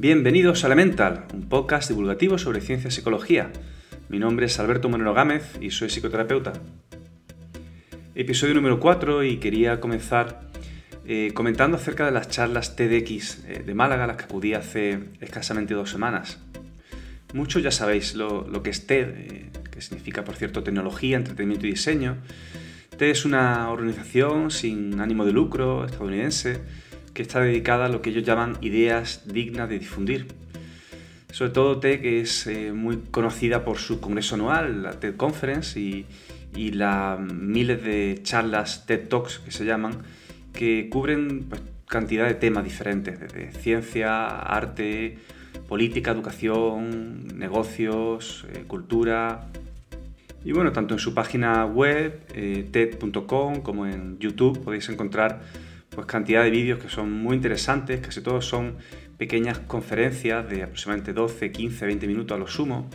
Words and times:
Bienvenidos 0.00 0.62
a 0.62 0.68
Elemental, 0.68 1.26
un 1.34 1.48
podcast 1.48 1.88
divulgativo 1.88 2.38
sobre 2.38 2.60
ciencia 2.60 2.86
y 2.86 2.92
psicología. 2.92 3.50
Mi 4.08 4.20
nombre 4.20 4.46
es 4.46 4.60
Alberto 4.60 4.88
Moreno 4.88 5.12
Gámez 5.12 5.58
y 5.60 5.72
soy 5.72 5.88
psicoterapeuta. 5.88 6.52
Episodio 8.14 8.54
número 8.54 8.78
4 8.78 9.24
y 9.24 9.38
quería 9.38 9.80
comenzar 9.80 10.52
eh, 11.04 11.32
comentando 11.34 11.78
acerca 11.78 12.06
de 12.06 12.12
las 12.12 12.28
charlas 12.28 12.76
TEDx 12.76 13.44
eh, 13.48 13.64
de 13.66 13.74
Málaga, 13.74 14.06
las 14.06 14.18
que 14.18 14.24
acudí 14.26 14.54
hace 14.54 15.00
escasamente 15.20 15.74
dos 15.74 15.90
semanas. 15.90 16.38
Muchos 17.34 17.64
ya 17.64 17.72
sabéis 17.72 18.14
lo, 18.14 18.62
que 18.62 18.70
es 18.70 18.86
TED, 18.86 19.08
eh, 19.08 19.50
que 19.68 19.80
significa, 19.80 20.22
por 20.22 20.36
cierto, 20.36 20.62
tecnología, 20.62 21.16
entretenimiento 21.16 21.66
y 21.66 21.70
diseño. 21.70 22.18
TED 22.96 23.10
es 23.10 23.24
una 23.24 23.68
organización 23.68 24.52
sin 24.52 25.00
ánimo 25.00 25.24
de 25.24 25.32
lucro 25.32 25.86
estadounidense 25.86 26.60
que 27.18 27.22
está 27.22 27.40
dedicada 27.40 27.86
a 27.86 27.88
lo 27.88 28.00
que 28.00 28.10
ellos 28.10 28.22
llaman 28.22 28.58
ideas 28.60 29.22
dignas 29.26 29.68
de 29.68 29.80
difundir. 29.80 30.28
Sobre 31.32 31.50
todo 31.50 31.80
TED, 31.80 32.00
que 32.00 32.20
es 32.20 32.46
eh, 32.46 32.70
muy 32.72 32.98
conocida 33.10 33.64
por 33.64 33.78
su 33.78 34.00
congreso 34.00 34.36
anual, 34.36 34.84
la 34.84 34.92
TED 35.00 35.16
Conference, 35.16 35.80
y, 35.80 36.06
las 36.54 37.18
miles 37.18 37.82
de 37.82 38.20
charlas 38.22 38.86
TED 38.86 39.08
Talks 39.08 39.40
que 39.40 39.50
se 39.50 39.64
llaman, 39.64 39.94
que 40.52 40.88
cubren 40.88 41.46
pues, 41.48 41.60
cantidad 41.88 42.24
de 42.24 42.34
temas 42.34 42.62
diferentes, 42.62 43.18
desde 43.18 43.50
ciencia, 43.50 44.28
arte, 44.38 45.18
política, 45.68 46.12
educación, 46.12 47.36
negocios, 47.36 48.46
eh, 48.52 48.62
cultura. 48.64 49.48
Y 50.44 50.52
bueno, 50.52 50.70
tanto 50.70 50.94
en 50.94 51.00
su 51.00 51.14
página 51.14 51.66
web, 51.66 52.22
eh, 52.32 52.68
TED.com, 52.70 53.62
como 53.62 53.86
en 53.86 54.20
YouTube 54.20 54.62
podéis 54.62 54.88
encontrar 54.88 55.40
pues 55.98 56.06
cantidad 56.06 56.44
de 56.44 56.50
vídeos 56.50 56.78
que 56.78 56.88
son 56.88 57.10
muy 57.10 57.34
interesantes, 57.34 57.98
casi 57.98 58.20
todos 58.20 58.46
son 58.46 58.76
pequeñas 59.16 59.58
conferencias 59.58 60.48
de 60.48 60.62
aproximadamente 60.62 61.12
12, 61.12 61.50
15, 61.50 61.86
20 61.86 62.06
minutos 62.06 62.36
a 62.36 62.38
lo 62.38 62.46
sumo, 62.46 62.88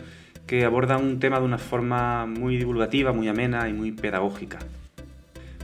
que 0.46 0.64
abordan 0.64 1.04
un 1.04 1.18
tema 1.18 1.38
de 1.38 1.44
una 1.44 1.58
forma 1.58 2.24
muy 2.24 2.56
divulgativa, 2.56 3.12
muy 3.12 3.28
amena 3.28 3.68
y 3.68 3.74
muy 3.74 3.92
pedagógica. 3.92 4.58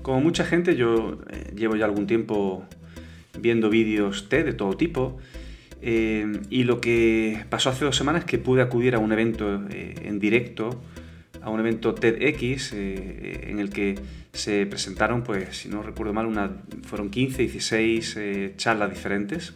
Como 0.03 0.21
mucha 0.21 0.45
gente, 0.45 0.77
yo 0.77 1.19
eh, 1.31 1.55
llevo 1.57 1.77
ya 1.77 1.87
algún 1.87 2.07
tiempo 2.07 2.67
viendo 3.39 3.71
vídeos 3.71 4.29
TED 4.29 4.45
de 4.45 4.53
todo 4.53 4.77
tipo, 4.77 5.17
eh, 5.81 6.31
y 6.51 6.65
lo 6.65 6.83
que 6.83 7.47
pasó 7.49 7.71
hace 7.71 7.87
dos 7.87 7.97
semanas 7.97 8.25
es 8.25 8.27
que 8.27 8.37
pude 8.37 8.61
acudir 8.61 8.95
a 8.95 8.99
un 8.99 9.13
evento 9.13 9.67
eh, 9.71 9.95
en 10.05 10.19
directo 10.19 10.79
a 11.43 11.51
un 11.51 11.61
evento 11.61 11.95
TEDx 11.95 12.73
eh, 12.73 13.49
en 13.49 13.59
el 13.59 13.71
que 13.71 13.99
se 14.33 14.67
presentaron, 14.67 15.23
pues 15.23 15.57
si 15.57 15.69
no 15.69 15.83
recuerdo 15.83 16.13
mal, 16.13 16.27
una, 16.27 16.51
fueron 16.83 17.11
15, 17.11 17.43
16 17.43 18.17
eh, 18.17 18.55
charlas 18.57 18.91
diferentes. 18.91 19.55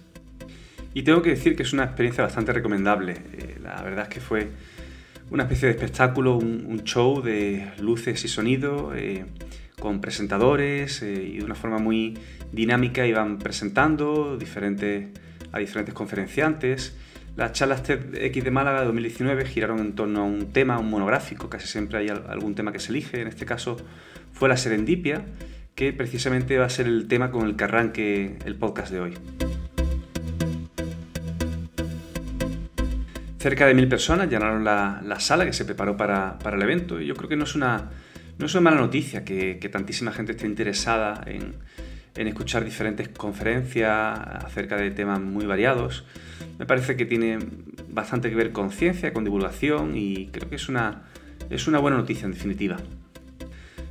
Y 0.94 1.02
tengo 1.02 1.22
que 1.22 1.30
decir 1.30 1.56
que 1.56 1.62
es 1.64 1.72
una 1.72 1.84
experiencia 1.84 2.22
bastante 2.22 2.52
recomendable. 2.52 3.12
Eh, 3.12 3.58
la 3.62 3.82
verdad 3.82 4.04
es 4.04 4.08
que 4.08 4.20
fue 4.20 4.48
una 5.30 5.44
especie 5.44 5.68
de 5.68 5.74
espectáculo, 5.74 6.36
un, 6.36 6.82
show 6.84 7.22
de 7.22 7.72
luces 7.80 8.24
y 8.24 8.28
sonido, 8.28 8.92
con 9.80 10.00
presentadores 10.00 11.02
y 11.02 11.38
de 11.38 11.44
una 11.44 11.54
forma 11.54 11.78
muy 11.78 12.16
dinámica 12.52 13.06
iban 13.06 13.38
presentando 13.38 14.36
diferentes, 14.36 15.08
a 15.50 15.58
diferentes 15.58 15.94
conferenciantes 15.94 16.94
las 17.36 17.52
charlas 17.52 17.82
TEDx 17.82 18.44
de 18.44 18.50
Málaga 18.50 18.80
de 18.80 18.86
2019 18.86 19.44
giraron 19.46 19.80
en 19.80 19.94
torno 19.94 20.20
a 20.20 20.24
un 20.24 20.52
tema, 20.52 20.78
un 20.78 20.88
monográfico, 20.88 21.50
casi 21.50 21.66
siempre 21.66 21.98
hay 21.98 22.08
algún 22.08 22.54
tema 22.54 22.72
que 22.72 22.78
se 22.78 22.90
elige, 22.90 23.20
en 23.20 23.28
este 23.28 23.44
caso 23.44 23.76
fue 24.32 24.48
la 24.48 24.56
serendipia, 24.56 25.24
que 25.74 25.92
precisamente 25.92 26.56
va 26.58 26.66
a 26.66 26.70
ser 26.70 26.86
el 26.86 27.08
tema 27.08 27.30
con 27.30 27.46
el 27.46 27.56
que 27.56 27.64
arranque 27.64 28.38
el 28.44 28.54
podcast 28.54 28.92
de 28.92 29.00
hoy. 29.00 29.14
Cerca 33.38 33.66
de 33.66 33.74
mil 33.74 33.88
personas 33.88 34.30
llenaron 34.30 34.64
la, 34.64 35.02
sala 35.18 35.44
que 35.44 35.52
se 35.52 35.64
preparó 35.64 35.96
para, 35.96 36.38
el 36.52 36.62
evento 36.62 37.00
y 37.00 37.06
yo 37.06 37.14
creo 37.14 37.28
que 37.28 37.36
no 37.36 37.44
es 37.44 37.54
una, 37.54 37.90
no 38.38 38.46
es 38.46 38.54
una 38.54 38.62
mala 38.62 38.80
noticia 38.80 39.24
que, 39.24 39.68
tantísima 39.70 40.12
gente 40.12 40.32
esté 40.32 40.46
interesada 40.46 41.22
en, 41.26 41.56
en 42.16 42.28
escuchar 42.28 42.64
diferentes 42.64 43.08
conferencias 43.08 44.18
acerca 44.44 44.76
de 44.76 44.90
temas 44.90 45.20
muy 45.20 45.46
variados 45.46 46.04
me 46.58 46.66
parece 46.66 46.96
que 46.96 47.04
tiene 47.04 47.38
bastante 47.88 48.30
que 48.30 48.36
ver 48.36 48.52
con 48.52 48.70
ciencia, 48.70 49.12
con 49.12 49.24
divulgación 49.24 49.96
y 49.96 50.28
creo 50.28 50.48
que 50.48 50.56
es 50.56 50.68
una, 50.68 51.02
es 51.50 51.66
una 51.66 51.78
buena 51.78 51.96
noticia 51.96 52.26
en 52.26 52.32
definitiva. 52.32 52.76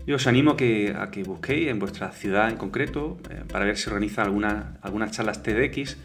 Yo 0.06 0.16
os 0.16 0.28
animo 0.28 0.52
a 0.52 0.58
que, 0.58 0.94
a 0.98 1.12
que 1.12 1.24
busquéis 1.24 1.70
en 1.70 1.80
vuestra 1.80 2.12
ciudad 2.12 2.50
en 2.50 2.58
concreto 2.58 3.18
eh, 3.30 3.44
para 3.50 3.66
ver 3.66 3.78
si 3.78 3.90
organizan 3.90 4.26
alguna, 4.26 4.78
algunas 4.82 5.12
charlas 5.12 5.44
TEDx. 5.44 5.98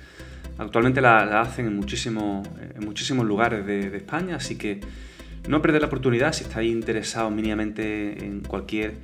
Actualmente 0.59 1.01
la, 1.01 1.41
hacen 1.41 1.67
en, 1.67 1.77
muchísimo, 1.77 2.43
en 2.75 2.85
muchísimos 2.85 3.27
lugares 3.27 3.65
de, 3.67 3.97
España, 3.97 4.37
así 4.37 4.57
que 4.57 4.81
no 5.49 5.63
perder 5.63 5.81
la 5.81 5.87
oportunidad 5.87 6.33
si 6.33 6.45
estáis 6.45 6.71
interesados 6.71 7.33
mínimamente 7.33 8.25
en 8.25 8.41
cualquier 8.41 8.95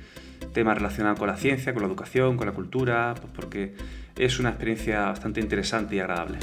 tema 0.53 0.73
relacionado 0.73 1.15
con 1.15 1.27
la 1.27 1.37
ciencia, 1.37 1.73
con 1.73 1.83
la 1.83 1.87
educación, 1.87 2.37
con 2.37 2.47
la 2.47 2.53
cultura, 2.53 3.13
pues 3.19 3.31
porque 3.35 3.75
es 4.17 4.39
una 4.39 4.49
experiencia 4.49 5.01
bastante 5.05 5.41
interesante 5.41 5.95
y 5.95 5.99
agradable. 5.99 6.37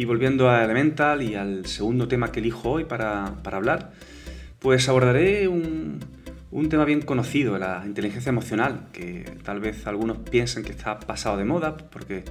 Y 0.00 0.06
volviendo 0.06 0.48
a 0.48 0.64
Elemental 0.64 1.22
y 1.22 1.34
al 1.34 1.66
segundo 1.66 2.08
tema 2.08 2.32
que 2.32 2.40
elijo 2.40 2.70
hoy 2.70 2.84
para, 2.84 3.34
hablar, 3.44 3.92
pues 4.58 4.88
abordaré 4.88 5.46
un, 5.46 6.00
tema 6.70 6.86
bien 6.86 7.02
conocido, 7.02 7.58
la 7.58 7.82
inteligencia 7.84 8.30
emocional, 8.30 8.88
que 8.94 9.36
tal 9.44 9.60
vez 9.60 9.86
algunos 9.86 10.16
piensen 10.16 10.64
que 10.64 10.72
está 10.72 10.98
pasado 11.00 11.36
de 11.36 11.44
moda, 11.44 11.76
porque 11.76 12.24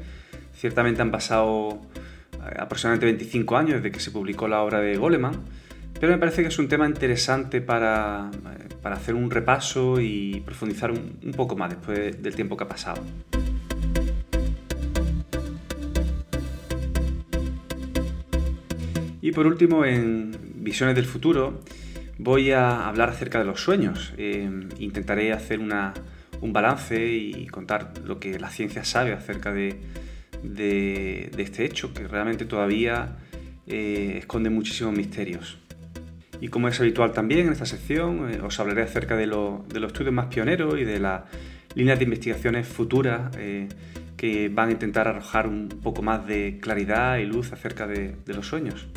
ciertamente 0.56 1.04
han 1.04 1.12
pasado 1.12 1.80
eh, 2.34 2.56
aproximadamente 2.58 3.06
25 3.06 3.56
años 3.56 3.76
desde 3.76 3.92
que 3.92 4.00
se 4.00 4.10
publicó 4.10 4.48
la 4.48 4.64
obra 4.64 4.80
de 4.80 4.98
Goleman, 4.98 5.34
pero 6.00 6.14
me 6.14 6.18
parece 6.18 6.42
que 6.42 6.48
es 6.48 6.58
un 6.60 6.70
tema 6.70 6.88
interesante 6.88 7.60
para, 7.62 8.32
eh, 8.32 8.88
hacer 8.88 9.16
un 9.16 9.30
repaso 9.30 10.00
y 10.00 10.42
profundizar 10.46 10.92
un, 10.92 11.34
poco 11.36 11.58
más 11.58 11.70
después 11.70 12.22
del 12.22 12.36
tiempo 12.36 12.56
que 12.56 12.64
ha 12.64 12.68
pasado. 12.68 13.04
Y 19.22 19.32
por 19.34 19.46
último, 19.46 19.84
en 19.84 20.32
Visiones 20.56 20.96
del 20.96 21.06
Futuro, 21.06 21.62
voy 22.18 22.52
a 22.52 22.88
hablar 22.88 23.10
acerca 23.10 23.40
de 23.40 23.46
los 23.46 23.62
sueños. 23.62 24.14
Eh, 24.18 24.50
intentaré 24.80 25.34
hacer 25.34 25.60
un 25.60 26.54
balance 26.54 27.06
y 27.06 27.46
contar 27.48 27.94
lo 28.06 28.20
que 28.20 28.40
la 28.40 28.50
ciencia 28.50 28.86
sabe 28.86 29.12
acerca 29.12 29.52
de, 29.52 29.80
este 31.38 31.66
hecho, 31.66 31.94
que 31.94 32.08
realmente 32.08 32.46
todavía 32.46 33.18
eh, 33.68 34.16
esconde 34.20 34.50
muchísimos 34.50 34.96
misterios. 34.96 35.60
Y 36.42 36.48
como 36.48 36.68
es 36.68 36.80
habitual 36.80 37.12
también 37.12 37.48
en 37.48 37.54
esta 37.54 37.66
sección, 37.66 38.32
eh, 38.32 38.40
os 38.42 38.60
hablaré 38.60 38.84
acerca 38.84 39.16
de, 39.16 39.28
los 39.28 39.62
estudios 39.74 40.14
más 40.14 40.28
pioneros 40.28 40.80
y 40.80 40.86
de 40.86 41.00
las 41.00 41.24
líneas 41.76 42.00
de 42.00 42.06
investigaciones 42.06 42.68
futuras 42.68 43.36
que 44.18 44.50
van 44.50 44.70
a 44.70 44.72
intentar 44.72 45.08
arrojar 45.08 45.48
un 45.48 45.70
poco 45.70 46.02
más 46.02 46.26
de 46.26 46.60
claridad 46.62 47.18
y 47.18 47.26
luz 47.26 47.54
acerca 47.54 47.88
de 47.88 48.16
los 48.26 48.48
sueños. 48.48 48.88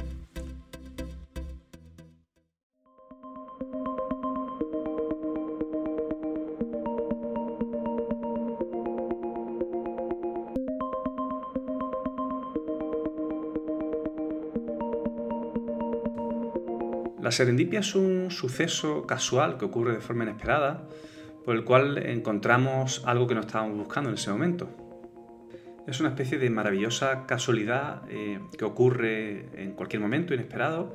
La 17.33 17.37
serendipia 17.37 17.81
es 17.81 17.95
un 17.95 18.31
suceso 18.31 19.07
casual 19.07 19.57
que 19.57 19.65
ocurre 19.65 19.95
de 19.95 20.03
forma 20.03 20.25
inesperada, 20.25 20.87
por 21.47 21.57
el 21.57 21.65
cual 21.65 21.97
encontramos 21.97 23.03
algo 23.07 23.27
que 23.27 23.35
no 23.35 23.41
estábamos 23.41 23.79
buscando 23.79 24.11
en 24.11 24.17
ese 24.17 24.31
momento. 24.31 24.69
Es 25.87 25.99
una 26.01 26.11
especie 26.11 26.37
de 26.37 26.51
maravillosa 26.51 27.25
casualidad 27.25 28.03
eh, 28.11 28.39
que 28.59 28.67
ocurre 28.67 29.47
en 29.55 29.73
cualquier 29.73 30.03
momento 30.03 30.35
inesperado 30.35 30.95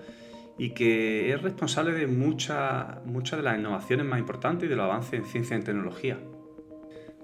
y 0.60 0.75
que 0.75 1.34
es 1.34 1.42
responsable 1.42 1.94
de 1.94 2.06
muchas 2.06 3.01
de 3.04 3.42
las 3.42 3.57
innovaciones 3.57 4.06
más 4.06 4.19
importantes 4.19 4.68
y 4.68 4.69
de 4.69 4.75
los 4.75 4.86
avances 4.86 5.13
en 5.13 5.25
ciencia 5.25 5.57
y 5.57 5.62
tecnología. 5.62 6.19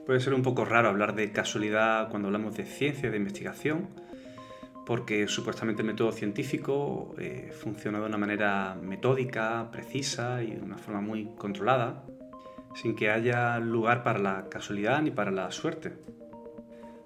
Puede 0.08 0.22
ser 0.22 0.34
un 0.34 0.42
poco 0.42 0.66
raro 0.66 0.90
hablar 0.90 1.14
de 1.14 1.32
casualidad 1.32 2.10
cuando 2.10 2.30
hablamos 2.30 2.58
de 2.58 2.66
ciencia 2.66 3.10
y 3.10 3.12
de 3.12 3.18
investigación, 3.18 3.90
porque 4.86 5.28
supuestamente 5.28 5.82
el 5.82 5.88
método 5.88 6.12
científico 6.12 7.16
eh, 7.18 7.52
funciona 7.54 8.00
de 8.00 8.06
una 8.06 8.18
manera 8.18 8.76
metódica, 8.82 9.70
precisa 9.72 10.44
y 10.44 10.52
de 10.52 10.62
una 10.62 10.78
forma 10.78 11.02
muy 11.02 11.30
controlada, 11.38 12.04
sin 12.76 12.96
que 12.96 13.10
haya 13.10 13.60
lugar 13.60 14.04
para 14.04 14.20
la 14.20 14.50
casualidad 14.50 15.02
ni 15.02 15.12
para 15.12 15.32
la 15.32 15.52
suerte. 15.52 15.94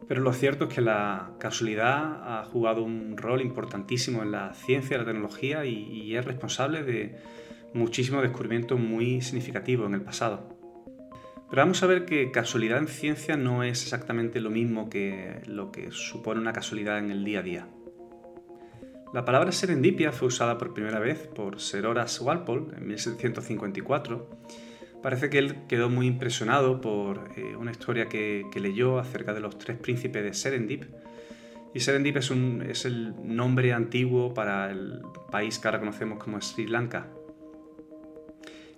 Pero 0.08 0.22
lo 0.22 0.32
cierto 0.32 0.66
es 0.66 0.74
que 0.74 0.82
la 0.82 1.32
casualidad 1.38 2.40
ha 2.40 2.46
jugado 2.46 2.82
un 2.82 3.18
rol 3.18 3.42
importantísimo 3.42 4.24
en 4.24 4.32
la 4.32 4.54
ciencia 4.54 4.96
y 4.96 5.00
la 5.00 5.06
tecnología 5.06 5.66
y, 5.66 5.74
y 5.74 6.16
es 6.16 6.24
responsable 6.24 6.84
de 6.84 7.18
muchísimos 7.74 8.24
descubrimientos 8.24 8.80
muy 8.80 9.22
significativos 9.22 9.88
en 9.88 9.96
el 9.96 10.02
pasado. 10.02 10.57
Pero 11.50 11.62
vamos 11.62 11.82
a 11.82 11.88
ver 11.88 12.06
que 12.06 12.32
casualidad 12.32 12.80
en 12.80 12.88
ciencia 12.88 13.38
no 13.38 13.64
es 13.64 13.84
exactamente 13.84 14.42
lo 14.42 14.50
mismo 14.50 14.90
que 14.90 15.42
lo 15.46 15.72
que 15.72 15.92
supone 15.92 16.42
una 16.42 16.52
casualidad 16.52 17.00
en 17.00 17.10
el 17.10 17.24
día 17.24 17.40
a 17.40 17.44
día. 17.44 17.68
La 19.14 19.24
palabra 19.24 19.54
serendipia 19.54 20.12
fue 20.12 20.28
usada 20.28 20.58
por 20.58 20.74
primera 20.74 21.00
vez 21.00 21.28
por 21.28 21.62
Sir 21.62 21.86
Horace 21.86 22.22
Walpole 22.22 22.76
en 22.76 22.88
1754. 22.88 24.30
Parece 25.02 25.30
que 25.30 25.38
él 25.38 25.56
quedó 25.70 25.90
muy 25.90 26.08
impresionado 26.08 26.82
por 26.82 27.32
eh, 27.38 27.56
una 27.56 27.72
historia 27.72 28.10
que, 28.10 28.46
leyó 28.56 29.00
acerca 29.00 29.34
de 29.34 29.40
los 29.40 29.58
tres 29.58 29.78
príncipes 29.78 30.24
de 30.24 30.34
Serendip. 30.34 30.84
Y 31.74 31.80
Serendip 31.80 32.18
es, 32.18 32.32
es 32.68 32.84
el 32.84 33.14
nombre 33.24 33.72
antiguo 33.72 34.34
para 34.34 34.70
el 34.70 35.02
país 35.32 35.60
que 35.60 35.68
ahora 35.70 35.80
conocemos 35.80 36.20
como 36.22 36.42
Sri 36.42 36.68
Lanka. 36.68 37.08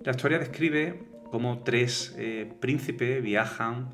La 0.03 0.11
historia 0.11 0.37
describe 0.37 0.99
cómo 1.31 1.63
tres 1.63 2.15
eh, 2.17 2.51
príncipes 2.59 3.21
viajan 3.23 3.89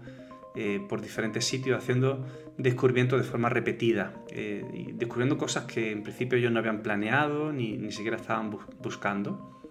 eh, 0.56 0.80
por 0.88 1.02
diferentes 1.02 1.46
sitios 1.46 1.78
haciendo 1.78 2.26
descubrimientos 2.58 3.20
de 3.20 3.30
forma 3.30 3.50
repetida, 3.50 4.14
eh, 4.30 4.64
descubriendo 4.94 5.38
cosas 5.38 5.66
que 5.66 5.92
en 5.92 6.04
principio 6.04 6.38
ellos 6.38 6.52
no 6.52 6.60
habían 6.60 6.82
planeado 6.82 7.52
ni, 7.52 7.78
ni 7.78 7.92
siquiera 7.92 8.16
estaban 8.16 8.58
buscando. 8.82 9.62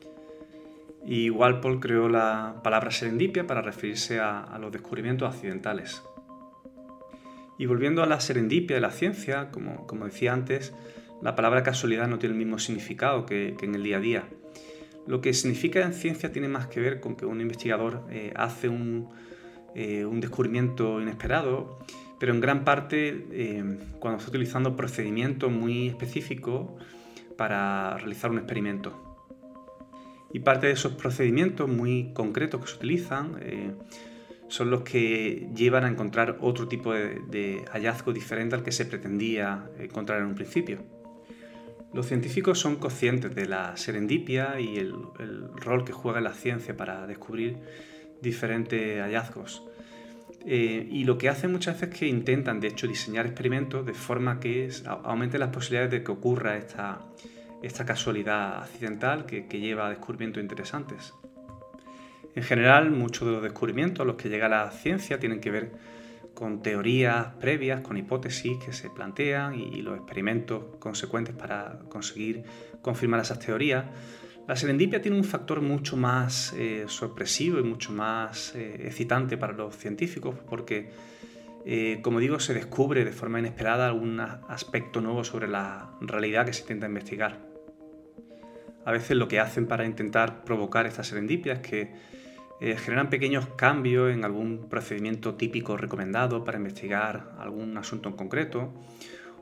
Y 1.06 1.30
Walpole 1.30 1.80
creó 1.80 2.08
la 2.08 2.60
palabra 2.62 2.90
serendipia 2.90 3.46
para 3.46 3.62
referirse 3.62 4.20
a, 4.20 4.58
los 4.60 4.72
descubrimientos 4.72 5.34
accidentales. 5.34 6.02
Y 7.58 7.66
volviendo 7.66 8.02
a 8.02 8.06
la 8.06 8.20
serendipia 8.20 8.76
de 8.76 8.80
la 8.80 8.90
ciencia, 8.90 9.50
como, 9.50 9.86
como, 9.86 10.06
decía 10.06 10.32
antes, 10.32 10.74
la 11.22 11.36
palabra 11.36 11.62
casualidad 11.62 12.08
no 12.08 12.18
tiene 12.18 12.34
el 12.34 12.38
mismo 12.38 12.58
significado 12.58 13.26
que, 13.26 13.54
que 13.58 13.66
en 13.66 13.74
el 13.74 13.82
día 13.82 13.98
a 13.98 14.00
día. 14.00 14.24
Lo 15.06 15.20
que 15.20 15.34
significa 15.34 15.82
en 15.82 15.92
ciencia 15.92 16.32
tiene 16.32 16.48
más 16.48 16.66
que 16.66 16.80
ver 16.80 17.00
con 17.00 17.16
que 17.16 17.26
un 17.26 17.40
investigador 17.40 18.04
eh, 18.10 18.32
hace 18.36 18.68
un, 18.68 19.10
eh, 19.74 20.04
un, 20.06 20.20
descubrimiento 20.20 21.00
inesperado, 21.00 21.78
pero 22.18 22.32
en 22.32 22.40
gran 22.40 22.64
parte 22.64 23.26
eh, 23.30 23.78
cuando 23.98 24.18
está 24.18 24.30
utilizando 24.30 24.76
procedimientos 24.76 25.52
muy 25.52 25.88
específicos 25.88 26.70
para 27.36 27.98
realizar 27.98 28.30
un 28.30 28.38
experimento. 28.38 29.28
Y 30.32 30.40
parte 30.40 30.68
de 30.68 30.72
esos 30.72 30.92
procedimientos 30.92 31.68
muy 31.68 32.12
concretos 32.12 32.62
que 32.62 32.66
se 32.66 32.76
utilizan 32.76 33.36
son 34.48 34.68
los 34.70 34.82
que 34.82 35.48
llevan 35.54 35.84
a 35.84 35.88
encontrar 35.88 36.38
otro 36.40 36.66
tipo 36.66 36.92
de 36.92 37.64
hallazgo 37.70 38.12
diferente 38.12 38.56
al 38.56 38.64
que 38.64 38.72
se 38.72 38.84
pretendía 38.84 39.70
encontrar 39.78 40.20
en 40.20 40.26
un 40.26 40.34
principio. 40.34 40.82
Los 41.94 42.06
científicos 42.06 42.58
son 42.58 42.74
conscientes 42.76 43.36
de 43.36 43.46
la 43.46 43.76
serendipia 43.76 44.58
y 44.58 44.78
el, 44.78 44.92
rol 45.54 45.84
que 45.84 45.92
juega 45.92 46.20
la 46.20 46.34
ciencia 46.34 46.76
para 46.76 47.06
descubrir 47.06 47.56
diferentes 48.20 49.00
hallazgos. 49.00 49.62
Eh, 50.44 50.88
y 50.90 51.04
lo 51.04 51.16
que 51.16 51.28
hacen 51.28 51.52
muchas 51.52 51.76
veces 51.76 51.94
es 51.94 51.98
que 52.00 52.06
intentan, 52.08 52.58
de 52.58 52.66
hecho, 52.66 52.88
diseñar 52.88 53.26
experimentos 53.26 53.86
de 53.86 53.94
forma 53.94 54.40
que 54.40 54.68
aumente 55.04 55.38
las 55.38 55.50
posibilidades 55.50 55.92
de 55.92 56.02
que 56.02 56.10
ocurra 56.10 56.56
esta, 56.56 56.98
casualidad 57.86 58.64
accidental 58.64 59.24
que, 59.24 59.46
lleva 59.48 59.86
a 59.86 59.90
descubrimientos 59.90 60.42
interesantes. 60.42 61.14
En 62.34 62.42
general, 62.42 62.90
muchos 62.90 63.28
de 63.28 63.34
los 63.34 63.42
descubrimientos 63.44 64.00
a 64.00 64.04
los 64.04 64.16
que 64.16 64.28
llega 64.28 64.48
la 64.48 64.68
ciencia 64.72 65.20
tienen 65.20 65.40
que 65.40 65.52
ver 65.52 65.72
con 66.34 66.62
teorías 66.62 67.28
previas, 67.40 67.80
con 67.80 67.96
hipótesis 67.96 68.58
que 68.58 68.72
se 68.72 68.90
plantean 68.90 69.54
y, 69.54 69.82
los 69.82 69.96
experimentos 69.96 70.76
consecuentes 70.78 71.34
para 71.34 71.78
conseguir 71.88 72.42
confirmar 72.82 73.20
esas 73.20 73.38
teorías. 73.38 73.84
La 74.46 74.56
serendipia 74.56 75.00
tiene 75.00 75.16
un 75.16 75.24
factor 75.24 75.62
mucho 75.62 75.96
más 75.96 76.52
eh, 76.54 76.84
sorpresivo 76.88 77.58
y 77.60 77.62
mucho 77.62 77.92
más 77.92 78.54
eh, 78.54 78.82
excitante 78.86 79.38
para 79.38 79.54
los 79.54 79.74
científicos 79.76 80.34
porque, 80.48 80.90
eh, 81.64 82.00
como 82.02 82.20
digo, 82.20 82.38
se 82.40 82.52
descubre 82.52 83.04
de 83.04 83.12
forma 83.12 83.38
inesperada 83.38 83.86
algún 83.86 84.20
aspecto 84.20 85.00
nuevo 85.00 85.24
sobre 85.24 85.48
la 85.48 85.92
realidad 86.00 86.44
que 86.44 86.52
se 86.52 86.62
intenta 86.62 86.86
investigar. 86.86 87.38
A 88.84 88.92
veces 88.92 89.16
lo 89.16 89.28
que 89.28 89.40
hacen 89.40 89.66
para 89.66 89.86
intentar 89.86 90.44
provocar 90.44 90.86
esta 90.86 91.04
serendipia 91.04 91.54
es 91.54 91.60
que 91.60 91.92
eh, 92.60 92.76
generan 92.76 93.10
pequeños 93.10 93.46
cambios 93.56 94.12
en 94.12 94.24
algún 94.24 94.68
procedimiento 94.68 95.34
típico 95.34 95.76
recomendado 95.76 96.44
para 96.44 96.58
investigar 96.58 97.32
algún 97.38 97.76
asunto 97.76 98.08
en 98.08 98.16
concreto 98.16 98.72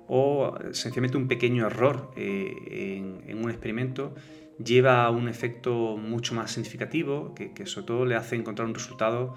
o 0.08 0.54
sencillamente 0.72 1.16
un 1.16 1.28
pequeño 1.28 1.66
error 1.66 2.10
eh, 2.16 2.98
en, 3.26 3.38
un 3.38 3.50
experimento 3.50 4.14
lleva 4.62 5.04
a 5.04 5.10
un 5.10 5.28
efecto 5.28 5.96
mucho 5.96 6.34
más 6.34 6.50
significativo 6.50 7.34
que, 7.34 7.52
que 7.52 7.66
sobre 7.66 7.86
todo 7.86 8.04
le 8.04 8.16
hace 8.16 8.36
encontrar 8.36 8.68
un 8.68 8.74
resultado 8.74 9.34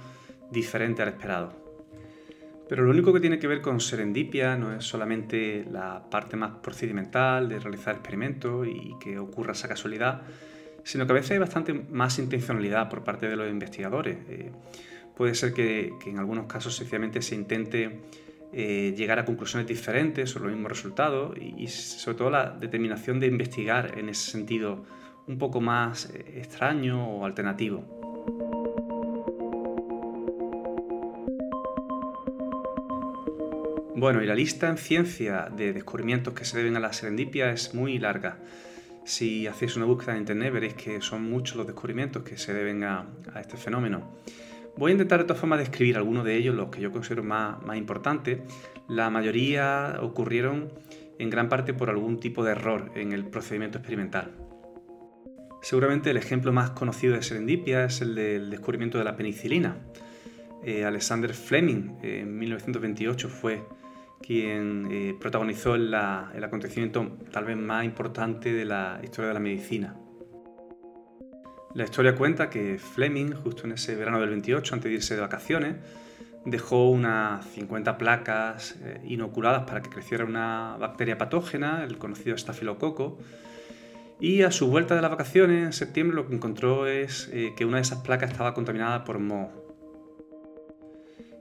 diferente 0.52 1.02
al 1.02 1.10
esperado. 1.10 1.66
Pero 2.68 2.84
lo 2.84 2.92
único 2.92 3.14
que 3.14 3.20
tiene 3.20 3.38
que 3.38 3.48
ver 3.48 3.62
con 3.62 3.80
serendipia 3.80 4.56
no 4.56 4.76
es 4.76 4.84
solamente 4.84 5.66
la 5.72 6.10
parte 6.10 6.36
más 6.36 6.52
procedimental 6.64 7.48
de 7.48 7.60
realizar 7.60 7.96
experimentos 7.96 8.68
y 8.68 8.96
que 9.00 9.20
ocurra 9.20 9.52
esa 9.52 9.68
casualidad, 9.68 10.24
sino 10.86 11.08
que 11.08 11.14
a 11.14 11.16
veces 11.16 11.32
hay 11.32 11.40
bastante 11.40 11.74
más 11.74 12.20
intencionalidad 12.20 12.90
por 12.90 13.04
parte 13.04 13.28
de 13.28 13.36
los 13.36 13.50
investigadores. 13.50 14.18
Eh, 14.30 14.52
puede 15.18 15.34
ser 15.34 15.52
que, 15.52 15.92
en 16.06 16.20
algunos 16.20 16.46
casos 16.46 16.76
sencillamente 16.76 17.24
se 17.24 17.34
intente 17.34 18.02
eh, 18.54 18.94
llegar 18.96 19.18
a 19.18 19.26
conclusiones 19.26 19.68
diferentes 19.68 20.30
sobre 20.30 20.46
los 20.46 20.54
mismos 20.54 20.72
resultados 20.72 21.36
y, 21.38 21.68
sobre 21.68 22.18
todo 22.18 22.30
la 22.30 22.52
determinación 22.52 23.20
de 23.20 23.26
investigar 23.26 23.98
en 23.98 24.10
ese 24.10 24.30
sentido 24.30 24.86
un 25.28 25.40
poco 25.40 25.60
más 25.60 26.12
eh, 26.14 26.38
extraño 26.38 27.04
o 27.04 27.26
alternativo. 27.26 27.84
Bueno, 33.96 34.22
y 34.22 34.28
la 34.28 34.36
lista 34.36 34.70
en 34.70 34.78
ciencia 34.78 35.50
de 35.50 35.74
descubrimientos 35.74 36.36
que 36.36 36.46
se 36.46 36.56
deben 36.58 36.76
a 36.76 36.80
la 36.80 36.94
serendipia 36.94 37.50
es 37.50 37.74
muy 37.74 37.98
larga. 37.98 38.38
Si 39.06 39.46
hacéis 39.46 39.76
una 39.76 39.86
búsqueda 39.86 40.14
en 40.14 40.22
internet 40.22 40.52
veréis 40.52 40.74
que 40.74 41.00
son 41.00 41.24
muchos 41.30 41.56
los 41.56 41.68
descubrimientos 41.68 42.24
que 42.24 42.40
se 42.40 42.56
deben 42.56 42.84
a, 42.84 43.06
este 43.40 43.56
fenómeno. 43.56 44.18
Voy 44.78 44.92
a 44.92 44.94
intentar 44.94 45.20
de 45.20 45.26
todas 45.26 45.40
formas 45.40 45.60
describir 45.60 45.96
algunos 45.96 46.26
de 46.26 46.36
ellos, 46.36 46.56
los 46.56 46.70
que 46.70 46.82
yo 46.82 46.92
considero 46.92 47.24
más, 47.24 47.56
importantes. 47.78 48.40
La 48.90 49.12
mayoría 49.12 50.00
ocurrieron 50.02 50.74
en 51.20 51.30
gran 51.30 51.50
parte 51.50 51.72
por 51.74 51.92
algún 51.92 52.20
tipo 52.20 52.44
de 52.44 52.54
error 52.54 52.92
en 52.96 53.14
el 53.14 53.26
procedimiento 53.26 53.78
experimental. 53.78 54.32
Seguramente 55.62 56.10
el 56.10 56.18
ejemplo 56.18 56.52
más 56.52 56.72
conocido 56.72 57.14
de 57.14 57.22
serendipia 57.22 57.86
es 57.86 58.02
el 58.02 58.16
del 58.16 58.50
descubrimiento 58.50 58.98
de 58.98 59.04
la 59.04 59.16
penicilina. 59.16 59.78
Eh, 60.64 60.84
Alexander 60.84 61.32
Fleming 61.32 62.00
en 62.02 62.40
1928 62.40 63.30
fue 63.30 63.64
quien 64.22 64.88
eh, 64.92 65.16
protagonizó 65.20 65.76
el 65.76 65.94
acontecimiento 65.94 67.18
tal 67.32 67.46
vez 67.46 67.58
más 67.58 67.86
importante 67.86 68.54
de 68.54 68.66
la 68.66 69.00
historia 69.04 69.30
de 69.30 69.34
la 69.34 69.40
medicina. 69.40 69.96
La 71.74 71.84
historia 71.84 72.16
cuenta 72.16 72.50
que 72.50 72.78
Fleming, 72.80 73.34
justo 73.34 73.66
en 73.66 73.74
ese 73.74 73.96
verano 73.96 74.20
del 74.20 74.30
28, 74.30 74.76
antes 74.76 74.90
de 74.90 74.96
irse 74.96 75.16
de 75.16 75.22
vacaciones, 75.22 75.76
dejó 76.46 76.90
unas 76.90 77.46
50 77.48 77.98
placas 77.98 78.78
eh, 78.82 79.02
inoculadas 79.04 79.64
para 79.64 79.82
que 79.82 79.90
creciera 79.90 80.24
una 80.24 80.78
bacteria 80.80 81.18
patógena, 81.18 81.84
el 81.84 81.98
conocido 81.98 82.36
estafilococo, 82.36 83.18
y 84.20 84.44
a 84.44 84.52
su 84.52 84.68
vuelta 84.68 84.96
de 84.96 85.02
las 85.02 85.12
vacaciones 85.12 85.66
en 85.66 85.74
septiembre 85.74 86.16
lo 86.16 86.28
que 86.28 86.36
encontró 86.36 86.88
es 86.88 87.30
eh, 87.34 87.54
que 87.58 87.66
una 87.66 87.78
de 87.78 87.82
esas 87.82 88.00
placas 88.00 88.32
estaba 88.32 88.54
contaminada 88.54 89.04
por 89.04 89.20
moho 89.20 89.65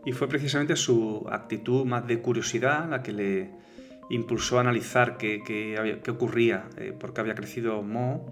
y 0.04 0.12
fue 0.12 0.28
precisamente 0.28 0.76
su 0.76 1.26
actitud 1.30 1.84
más 1.84 2.06
de 2.06 2.20
curiosidad 2.20 2.88
la 2.88 3.02
que 3.02 3.12
le 3.12 3.50
impulsó 4.10 4.58
a 4.58 4.60
analizar 4.60 5.16
qué, 5.16 6.02
ocurría, 6.08 6.64
eh, 6.76 6.92
por 6.98 7.14
qué 7.14 7.20
había 7.20 7.34
crecido 7.34 7.82
Mo, 7.82 8.26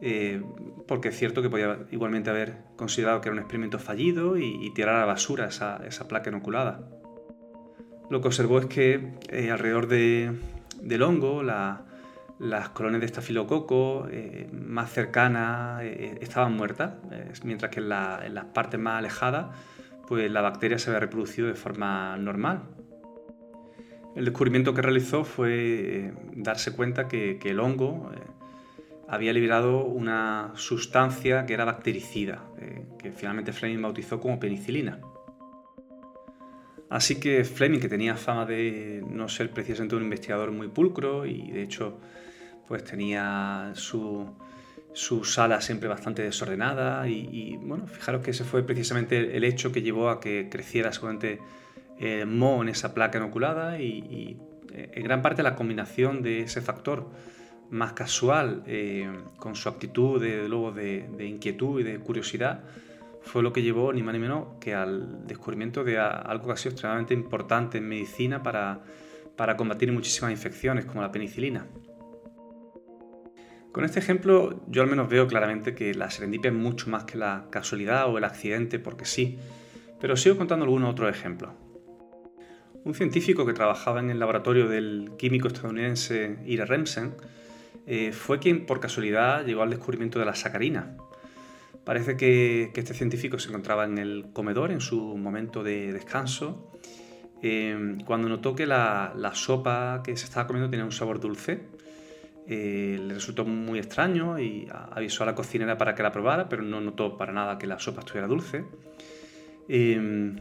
eh, 0.00 0.42
porque 0.86 1.08
es 1.08 1.16
cierto 1.16 1.42
que 1.42 1.50
podía 1.50 1.78
igualmente 1.90 2.30
haber 2.30 2.56
considerado 2.76 3.20
que 3.20 3.28
era 3.28 3.34
un 3.34 3.38
experimento 3.38 3.78
fallido 3.78 4.36
y, 4.36 4.70
tirar 4.74 4.96
a 4.96 5.00
la 5.00 5.06
basura 5.06 5.46
esa, 5.46 6.08
placa 6.08 6.30
inoculada. 6.30 6.88
Lo 8.10 8.20
que 8.20 8.28
observó 8.28 8.58
es 8.58 8.66
que 8.66 9.14
eh, 9.30 9.50
alrededor 9.50 9.86
de, 9.88 10.32
del 10.82 11.02
hongo, 11.02 11.42
las 11.42 12.68
colonias 12.70 13.00
de 13.00 13.06
estafilococo 13.06 14.08
más 14.52 14.92
cercanas 14.92 15.82
estaban 16.20 16.52
muertas, 16.52 16.94
mientras 17.44 17.70
que 17.70 17.80
en, 17.80 17.92
en 17.92 18.34
las 18.34 18.44
partes 18.46 18.78
más 18.78 18.98
alejadas 18.98 19.46
pues 20.06 20.30
la 20.30 20.40
bacteria 20.40 20.78
se 20.78 20.90
había 20.90 21.00
reproducido 21.00 21.48
de 21.48 21.54
forma 21.54 22.16
normal. 22.16 22.62
El 24.14 24.24
descubrimiento 24.24 24.72
que 24.72 24.82
realizó 24.82 25.24
fue 25.24 26.06
eh, 26.06 26.14
darse 26.34 26.72
cuenta 26.72 27.06
que, 27.06 27.38
el 27.44 27.60
hongo 27.60 28.10
eh, 28.14 28.20
había 29.08 29.32
liberado 29.32 29.84
una 29.84 30.52
sustancia 30.54 31.44
que 31.44 31.52
era 31.52 31.64
bactericida, 31.64 32.44
eh, 32.58 32.86
que 32.98 33.12
finalmente 33.12 33.52
Fleming 33.52 33.82
bautizó 33.82 34.18
como 34.18 34.40
penicilina. 34.40 35.00
Así 36.88 37.20
que 37.20 37.44
Fleming, 37.44 37.80
que 37.80 37.88
tenía 37.88 38.16
fama 38.16 38.46
de 38.46 39.04
no 39.06 39.28
ser 39.28 39.50
precisamente 39.50 39.96
un 39.96 40.04
investigador 40.04 40.52
muy 40.52 40.68
pulcro 40.68 41.26
y 41.26 41.50
de 41.50 41.62
hecho 41.62 41.98
pues 42.66 42.84
tenía 42.84 43.72
su, 43.74 44.34
su 44.96 45.24
sala 45.24 45.60
siempre 45.60 45.90
bastante 45.90 46.22
desordenada 46.22 47.06
y, 47.06 47.58
bueno, 47.60 47.86
fijaros 47.86 48.22
que 48.22 48.30
ese 48.30 48.44
fue 48.44 48.62
precisamente 48.62 49.36
el 49.36 49.44
hecho 49.44 49.70
que 49.70 49.82
llevó 49.82 50.08
a 50.08 50.20
que 50.20 50.48
creciera 50.50 50.90
seguramente 50.90 51.38
eh, 51.98 52.24
Mo 52.24 52.62
en 52.62 52.70
esa 52.70 52.94
placa 52.94 53.18
inoculada 53.18 53.78
y, 53.78 54.38
eh, 54.72 54.90
en 54.94 55.04
gran 55.04 55.20
parte 55.20 55.42
la 55.42 55.54
combinación 55.54 56.22
de 56.22 56.40
ese 56.40 56.62
factor 56.62 57.10
más 57.68 57.92
casual 57.92 58.62
eh, 58.66 59.06
con 59.36 59.54
su 59.54 59.68
actitud 59.68 60.18
de, 60.18 60.48
luego 60.48 60.72
de, 60.72 61.26
inquietud 61.26 61.78
y 61.80 61.82
de 61.82 61.98
curiosidad 61.98 62.64
fue 63.20 63.42
lo 63.42 63.52
que 63.52 63.60
llevó 63.60 63.92
ni 63.92 64.02
más 64.02 64.14
ni 64.14 64.20
menos 64.20 64.46
que 64.60 64.74
al 64.74 65.26
descubrimiento 65.26 65.84
de 65.84 65.98
algo 65.98 66.46
que 66.46 66.52
ha 66.52 66.56
sido 66.56 66.70
extremadamente 66.70 67.12
importante 67.12 67.76
en 67.76 67.86
medicina 67.86 68.42
para, 68.42 68.80
para 69.36 69.58
combatir 69.58 69.92
muchísimas 69.92 70.30
infecciones 70.30 70.86
como 70.86 71.02
la 71.02 71.12
penicilina. 71.12 71.66
Con 73.76 73.84
este 73.84 73.98
ejemplo 73.98 74.58
yo 74.68 74.80
al 74.80 74.88
menos 74.88 75.06
veo 75.06 75.26
claramente 75.26 75.74
que 75.74 75.92
la 75.92 76.10
serendipia 76.10 76.48
es 76.48 76.56
mucho 76.56 76.88
más 76.88 77.04
que 77.04 77.18
la 77.18 77.44
casualidad 77.50 78.08
o 78.10 78.16
el 78.16 78.24
accidente 78.24 78.78
porque 78.78 79.04
sí, 79.04 79.38
pero 80.00 80.16
sigo 80.16 80.38
contando 80.38 80.64
algunos 80.64 80.90
otros 80.90 81.14
ejemplos. 81.14 81.52
Un 82.84 82.94
científico 82.94 83.44
que 83.44 83.52
trabajaba 83.52 84.00
en 84.00 84.08
el 84.08 84.18
laboratorio 84.18 84.66
del 84.66 85.10
químico 85.18 85.48
estadounidense 85.48 86.38
Ira 86.46 86.64
Remsen 86.64 87.16
eh, 87.86 88.12
fue 88.12 88.38
quien 88.38 88.64
por 88.64 88.80
casualidad 88.80 89.44
llegó 89.44 89.60
al 89.60 89.68
descubrimiento 89.68 90.18
de 90.18 90.24
la 90.24 90.34
sacarina. 90.34 90.96
Parece 91.84 92.16
que, 92.16 92.72
este 92.74 92.94
científico 92.94 93.38
se 93.38 93.50
encontraba 93.50 93.84
en 93.84 93.98
el 93.98 94.28
comedor 94.32 94.70
en 94.70 94.80
su 94.80 95.18
momento 95.18 95.62
de 95.62 95.92
descanso 95.92 96.72
eh, 97.42 97.98
cuando 98.06 98.30
notó 98.30 98.54
que 98.54 98.64
la, 98.64 99.12
la 99.14 99.34
sopa 99.34 100.00
que 100.02 100.16
se 100.16 100.24
estaba 100.24 100.46
comiendo 100.46 100.70
tenía 100.70 100.86
un 100.86 100.92
sabor 100.92 101.20
dulce 101.20 101.75
eh, 102.48 102.96
le 103.02 103.14
resultó 103.14 103.44
muy 103.44 103.80
extraño 103.80 104.38
y 104.38 104.68
avisó 104.70 105.24
a 105.24 105.26
la 105.26 105.34
cocinera 105.34 105.76
para 105.76 105.96
que 105.96 106.02
la 106.04 106.12
probara, 106.12 106.48
pero 106.48 106.62
no 106.62 106.80
notó 106.80 107.16
para 107.16 107.32
nada 107.32 107.58
que 107.58 107.66
la 107.66 107.78
sopa 107.80 108.00
estuviera 108.00 108.28
dulce. 108.28 108.64
Em, 109.68 110.36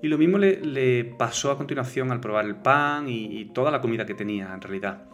y 0.00 0.08
lo 0.08 0.16
mismo 0.16 0.38
le, 0.38 1.04
pasó 1.18 1.50
a 1.50 1.58
continuación 1.58 2.10
al 2.12 2.20
probar 2.20 2.46
el 2.46 2.56
pan 2.56 3.08
y, 3.08 3.44
toda 3.52 3.70
la 3.70 3.82
comida 3.82 4.06
que 4.06 4.14
tenía 4.14 4.54
en 4.54 4.60
realidad. 4.62 5.04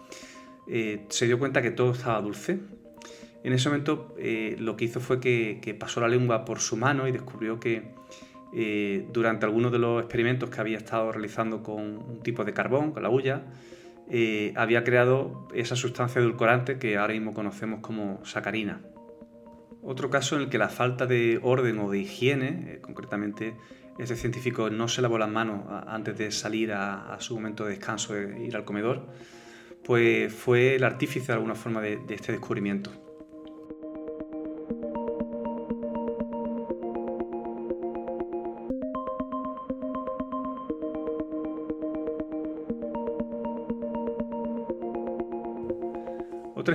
Eh, 0.68 1.06
se 1.08 1.26
dio 1.26 1.38
cuenta 1.38 1.62
que 1.62 1.72
todo 1.72 1.92
estaba 1.92 2.20
dulce. 2.20 2.60
En 3.42 3.52
ese 3.52 3.68
momento 3.68 4.14
eh, 4.18 4.56
lo 4.60 4.76
que 4.76 4.84
hizo 4.84 5.00
fue 5.00 5.18
que, 5.18 5.76
pasó 5.78 6.00
la 6.00 6.08
lengua 6.08 6.44
por 6.44 6.60
su 6.60 6.76
mano 6.76 7.08
y 7.08 7.12
descubrió 7.12 7.58
que 7.58 7.94
durante 9.12 9.44
algunos 9.44 9.70
de 9.70 9.78
los 9.78 10.00
experimentos 10.00 10.48
que 10.48 10.60
había 10.60 10.78
estado 10.78 11.12
realizando 11.12 11.62
con 11.62 11.80
un 11.80 12.20
tipo 12.22 12.42
de 12.42 12.54
carbón, 12.54 12.92
con 12.92 13.02
la 13.02 13.10
hulla, 13.10 13.42
eh, 14.10 14.52
había 14.56 14.84
creado 14.84 15.48
esa 15.54 15.76
sustancia 15.76 16.20
edulcorante 16.20 16.78
que 16.78 16.96
ahora 16.96 17.14
mismo 17.14 17.34
conocemos 17.34 17.80
como 17.80 18.24
sacarina. 18.24 18.80
Otro 19.82 20.10
caso 20.10 20.36
en 20.36 20.42
el 20.42 20.48
que 20.48 20.58
la 20.58 20.68
falta 20.68 21.06
de 21.06 21.38
orden 21.42 21.78
o 21.78 21.90
de 21.90 22.00
higiene, 22.00 22.64
eh, 22.66 22.78
concretamente 22.80 23.56
este 23.98 24.16
científico 24.16 24.70
no 24.70 24.88
se 24.88 25.02
lavó 25.02 25.18
las 25.18 25.30
manos 25.30 25.62
antes 25.86 26.18
de 26.18 26.30
salir 26.30 26.72
a, 26.72 27.16
su 27.20 27.34
momento 27.34 27.64
de 27.64 27.70
descanso, 27.70 28.12
de 28.12 28.44
ir 28.44 28.54
al 28.54 28.64
comedor, 28.64 29.06
pues 29.84 30.32
fue 30.32 30.74
el 30.74 30.84
artífice 30.84 31.28
de 31.28 31.32
alguna 31.34 31.54
forma 31.54 31.80
de 31.80 32.00
este 32.10 32.32
descubrimiento. 32.32 33.05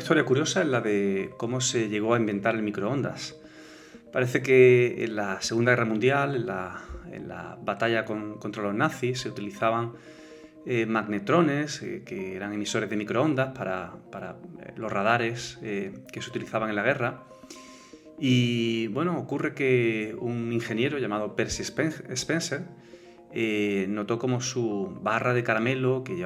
Historia 0.01 0.25
curiosa 0.25 0.61
es 0.61 0.67
la 0.67 0.81
de 0.81 1.29
cómo 1.37 1.61
se 1.61 1.87
llegó 1.87 2.15
a 2.15 2.17
inventar 2.19 2.55
el 2.55 2.63
microondas. 2.63 3.35
Parece 4.11 4.41
que 4.41 5.03
en 5.03 5.15
la 5.15 5.41
Segunda 5.41 5.71
Guerra 5.71 5.85
Mundial, 5.85 6.35
en 6.35 7.27
la, 7.27 7.57
batalla 7.63 8.03
contra 8.03 8.63
los 8.63 8.73
nazis, 8.73 9.21
se 9.21 9.29
utilizaban 9.29 9.93
eh, 10.65 10.87
magnetrones, 10.87 11.83
eh, 11.83 12.01
que 12.03 12.35
eran 12.35 12.51
emisores 12.51 12.89
de 12.89 12.97
microondas 12.97 13.53
para, 13.55 13.93
eh, 14.65 14.73
los 14.75 14.91
radares 14.91 15.59
que 15.61 16.21
se 16.21 16.29
utilizaban 16.29 16.69
en 16.69 16.75
la 16.75 16.83
guerra. 16.83 17.23
Y 18.19 18.87
bueno, 18.87 19.17
ocurre 19.19 19.53
que 19.53 20.15
un 20.19 20.51
ingeniero 20.51 20.97
llamado 20.97 21.35
Percy 21.35 21.63
Spencer 21.63 22.63
notó 23.87 24.17
como 24.17 24.41
su 24.41 24.97
barra 25.01 25.33
de 25.33 25.43
caramelo 25.43 26.03
que, 26.03 26.25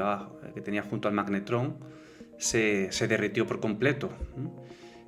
que 0.53 0.61
tenía 0.61 0.81
junto 0.81 1.07
al 1.07 1.13
magnetrón 1.13 1.75
se, 2.37 2.89
derritió 3.07 3.45
por 3.45 3.59
completo. 3.59 4.09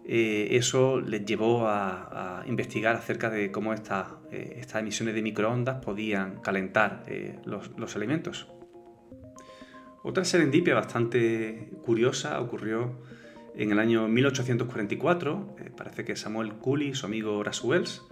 Eh, 0.05 0.55
eso 0.55 1.01
les 1.01 1.25
llevó 1.25 1.67
a, 1.67 2.43
investigar 2.48 2.96
acerca 2.96 3.29
de 3.29 3.51
cómo 3.51 3.74
eh, 3.74 3.77
estas 4.57 4.75
emisiones 4.81 5.15
de 5.15 5.22
microondas 5.22 5.84
podían 5.84 6.39
calentar 6.41 7.03
eh, 7.07 7.39
los, 7.46 7.96
alimentos. 7.96 8.48
Otra 10.03 10.24
serendipia 10.24 10.75
bastante 10.75 11.72
curiosa 11.84 12.39
ocurrió 12.39 13.01
en 13.55 13.72
el 13.72 13.79
año 13.79 14.07
1844. 14.07 15.55
parece 15.75 16.05
que 16.05 16.15
Samuel 16.15 16.53
Cooley 16.53 16.89
y 16.89 16.96
su 16.96 17.05
amigo 17.05 17.43
Wells 17.63 18.03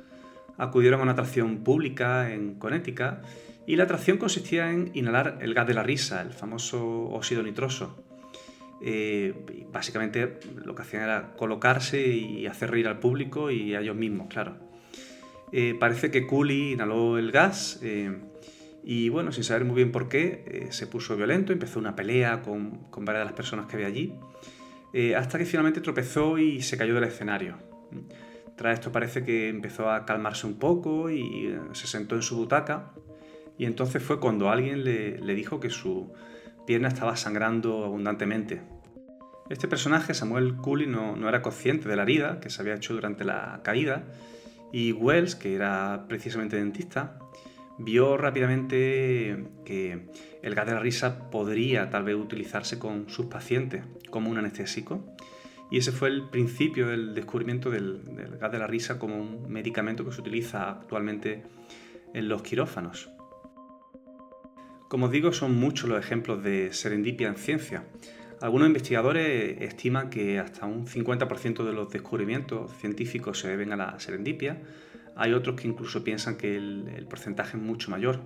acudieron 0.57 0.99
a 0.99 1.03
una 1.03 1.11
atracción 1.13 1.63
pública 1.63 2.33
en 2.33 2.55
Connecticut 2.55 3.19
y 3.67 3.77
la 3.77 3.85
atracción 3.85 4.17
consistía 4.17 4.71
en 4.71 4.91
inhalar 4.93 5.39
el 5.41 5.53
gas 5.53 5.67
de 5.67 5.73
la 5.73 5.83
risa, 5.83 6.21
el 6.21 6.33
famoso 6.33 7.05
óxido 7.09 7.41
nitroso. 7.41 8.04
Eh, 8.81 9.33
básicamente 9.71 10.39
lo 10.63 10.75
que 10.75 10.81
hacían 10.81 11.03
era 11.03 11.33
colocarse 11.37 12.05
y 12.07 12.45
hacer 12.47 12.71
reír 12.71 12.87
al 12.87 12.99
público 12.99 13.49
y 13.51 13.73
a 13.73 13.81
ellos 13.81 13.95
mismos, 13.95 14.27
claro. 14.27 14.57
Eh, 15.51 15.75
parece 15.79 16.11
que 16.11 16.27
Cooley 16.27 16.73
inhaló 16.73 17.17
el 17.17 17.31
gas 17.31 17.79
eh, 17.81 18.17
y 18.83 19.09
bueno, 19.09 19.31
sin 19.31 19.43
saber 19.43 19.63
muy 19.63 19.77
bien 19.77 19.91
por 19.91 20.09
qué, 20.09 20.67
se 20.71 20.87
puso 20.87 21.15
violento, 21.15 21.53
empezó 21.53 21.79
una 21.79 21.95
pelea 21.95 22.41
con, 22.41 22.87
varias 22.99 23.21
de 23.21 23.25
las 23.25 23.33
personas 23.33 23.65
que 23.67 23.75
había 23.75 23.87
allí, 23.87 24.13
hasta 25.17 25.37
que 25.37 25.45
finalmente 25.45 25.81
tropezó 25.81 26.37
y 26.37 26.61
se 26.61 26.77
cayó 26.77 26.93
del 26.93 27.05
escenario. 27.05 27.57
Tras 28.55 28.75
esto 28.75 28.91
parece 28.91 29.23
que 29.23 29.49
empezó 29.49 29.89
a 29.89 30.05
calmarse 30.05 30.45
un 30.45 30.59
poco 30.59 31.09
y 31.09 31.53
se 31.73 31.87
sentó 31.87 32.15
en 32.15 32.21
su 32.21 32.37
butaca 32.37 32.93
y 33.57 33.65
entonces 33.65 34.03
fue 34.03 34.19
cuando 34.19 34.49
alguien 34.49 34.83
le 34.83 35.35
dijo 35.35 35.59
que 35.59 35.71
su 35.71 36.13
pierna 36.65 36.87
estaba 36.87 37.15
sangrando 37.15 37.85
abundantemente. 37.85 38.61
Este 39.49 39.67
personaje, 39.67 40.13
Samuel 40.13 40.55
Cooley, 40.55 40.87
no, 40.87 41.29
era 41.29 41.41
consciente 41.41 41.87
de 41.87 41.95
la 41.95 42.03
herida 42.03 42.39
que 42.39 42.49
se 42.49 42.61
había 42.61 42.75
hecho 42.75 42.93
durante 42.93 43.23
la 43.23 43.61
caída 43.63 44.03
y 44.71 44.91
Wells, 44.91 45.35
que 45.35 45.55
era 45.55 46.05
precisamente 46.07 46.57
dentista, 46.57 47.19
vio 47.77 48.17
rápidamente 48.17 49.45
que 49.63 50.07
el 50.41 50.55
gas 50.55 50.65
de 50.65 50.73
la 50.73 50.79
risa 50.79 51.29
podría 51.29 51.89
tal 51.89 52.03
vez 52.03 52.15
utilizarse 52.15 52.79
con 52.79 53.09
sus 53.09 53.27
pacientes 53.27 53.83
como 54.09 54.31
un 54.31 54.37
anestésico 54.37 55.15
y 55.69 55.77
ese 55.77 55.91
fue 55.91 56.09
el 56.09 56.29
principio 56.29 56.87
del 56.87 57.13
descubrimiento 57.13 57.69
del 57.69 58.01
gas 58.39 58.51
de 58.51 58.59
la 58.59 58.67
risa 58.67 58.99
como 58.99 59.17
un 59.17 59.51
medicamento 59.51 60.05
que 60.05 60.11
se 60.11 60.21
utiliza 60.21 60.69
actualmente 60.69 61.43
en 62.13 62.29
los 62.29 62.43
quirófanos. 62.43 63.09
Como 64.87 65.07
os 65.07 65.11
digo, 65.11 65.33
son 65.33 65.55
muchos 65.55 65.89
los 65.89 65.99
ejemplos 65.99 66.43
de 66.43 66.71
serendipia 66.71 67.27
en 67.27 67.35
ciencia. 67.35 67.83
Algunos 68.41 68.67
investigadores 68.67 69.59
estiman 69.61 70.09
que 70.09 70.39
hasta 70.39 70.65
un 70.65 70.85
50% 70.85 71.63
de 71.63 71.73
los 71.73 71.89
descubrimientos 71.89 72.71
científicos 72.79 73.39
se 73.39 73.47
deben 73.47 73.71
a 73.71 73.77
la 73.77 73.99
serendipia. 73.99 74.61
Hay 75.15 75.33
otros 75.33 75.59
que 75.59 75.67
incluso 75.67 76.03
piensan 76.03 76.35
que 76.35 76.55
el, 76.55 77.07
porcentaje 77.09 77.57
es 77.57 77.63
mucho 77.63 77.89
mayor. 77.89 78.19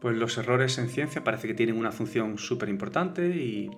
Pues 0.00 0.16
los 0.16 0.36
errores 0.36 0.78
en 0.78 0.88
ciencia 0.88 1.24
parece 1.24 1.48
que 1.48 1.54
tienen 1.54 1.78
una 1.78 1.90
función 1.90 2.38
súper 2.38 2.68
importante 2.68 3.28
y, 3.28 3.70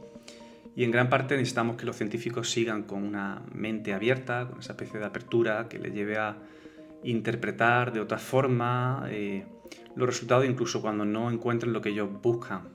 en 0.76 0.90
gran 0.90 1.08
parte 1.08 1.36
necesitamos 1.36 1.76
que 1.76 1.86
los 1.86 1.96
científicos 1.96 2.50
sigan 2.50 2.82
con 2.82 3.02
una 3.02 3.42
mente 3.54 3.94
abierta, 3.94 4.46
con 4.46 4.58
esa 4.58 4.72
especie 4.72 4.98
de 5.00 5.06
apertura 5.06 5.68
que 5.70 5.78
les 5.78 5.94
lleve 5.94 6.18
a 6.18 6.36
interpretar 7.04 7.92
de 7.92 8.00
otra 8.00 8.18
forma. 8.18 9.06
Eh, 9.08 9.46
los 9.96 10.06
resultados 10.06 10.44
incluso 10.44 10.80
cuando 10.80 11.04
no 11.04 11.30
encuentren 11.30 11.72
lo 11.72 11.80
que 11.80 11.88
ellos 11.88 12.08
buscan. 12.22 12.68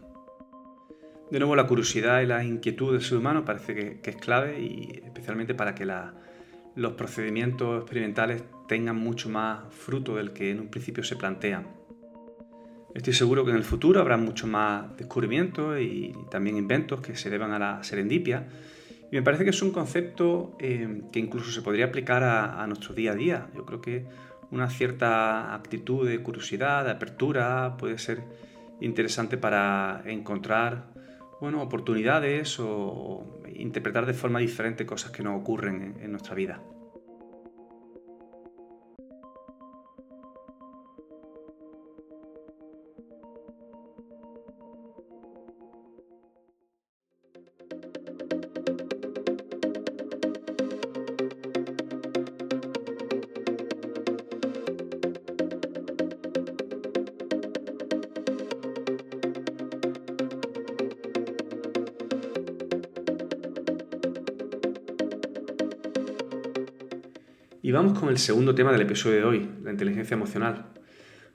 De 1.29 1.39
nuevo, 1.39 1.55
la 1.55 1.65
curiosidad 1.65 2.21
y 2.21 2.25
la 2.25 2.43
inquietud 2.43 2.91
del 2.91 3.01
ser 3.01 3.17
humano 3.17 3.45
parece 3.45 3.73
que, 3.73 4.09
es 4.09 4.15
clave 4.17 4.59
y 4.59 5.01
especialmente 5.05 5.53
para 5.53 5.73
que 5.73 5.85
los 6.75 6.91
procedimientos 6.93 7.83
experimentales 7.83 8.43
tengan 8.67 8.97
mucho 8.97 9.29
más 9.29 9.61
fruto 9.73 10.17
del 10.17 10.33
que 10.33 10.51
en 10.51 10.59
un 10.59 10.67
principio 10.67 11.05
se 11.05 11.15
plantean. 11.15 11.67
Estoy 12.93 13.13
seguro 13.13 13.45
que 13.45 13.51
en 13.51 13.57
el 13.57 13.63
futuro 13.63 14.01
habrá 14.01 14.17
mucho 14.17 14.47
más 14.47 14.97
descubrimientos 14.97 15.79
y 15.79 16.13
también 16.29 16.57
inventos 16.57 16.99
que 16.99 17.15
se 17.15 17.29
deban 17.29 17.51
a 17.51 17.59
la 17.59 17.83
serendipia. 17.83 18.49
Y 19.09 19.15
me 19.15 19.21
parece 19.21 19.45
que 19.45 19.51
es 19.51 19.61
un 19.61 19.71
concepto 19.71 20.57
eh, 20.59 21.03
que 21.13 21.19
incluso 21.19 21.51
se 21.51 21.61
podría 21.61 21.85
aplicar 21.85 22.23
a, 22.23 22.61
a 22.61 22.67
nuestro 22.67 22.93
día 22.93 23.13
a 23.13 23.15
día. 23.15 23.47
Yo 23.55 23.65
creo 23.65 23.79
que 23.79 24.05
una 24.51 24.69
cierta 24.69 25.53
actitud 25.53 26.07
de 26.07 26.21
curiosidad, 26.21 26.85
de 26.85 26.91
apertura, 26.91 27.77
puede 27.77 27.97
ser 27.97 28.23
interesante 28.79 29.37
para 29.37 30.01
encontrar 30.05 30.91
bueno, 31.39 31.61
oportunidades 31.61 32.59
o 32.59 33.41
interpretar 33.55 34.05
de 34.05 34.13
forma 34.13 34.39
diferente 34.39 34.85
cosas 34.85 35.11
que 35.11 35.23
nos 35.23 35.39
ocurren 35.39 35.95
en 36.01 36.11
nuestra 36.11 36.35
vida. 36.35 36.61
Vamos 67.91 68.03
con 68.03 68.09
el 68.09 68.19
segundo 68.19 68.55
tema 68.55 68.71
del 68.71 68.83
episodio 68.83 69.17
de 69.17 69.23
hoy, 69.25 69.49
la 69.65 69.71
inteligencia 69.71 70.15
emocional. 70.15 70.67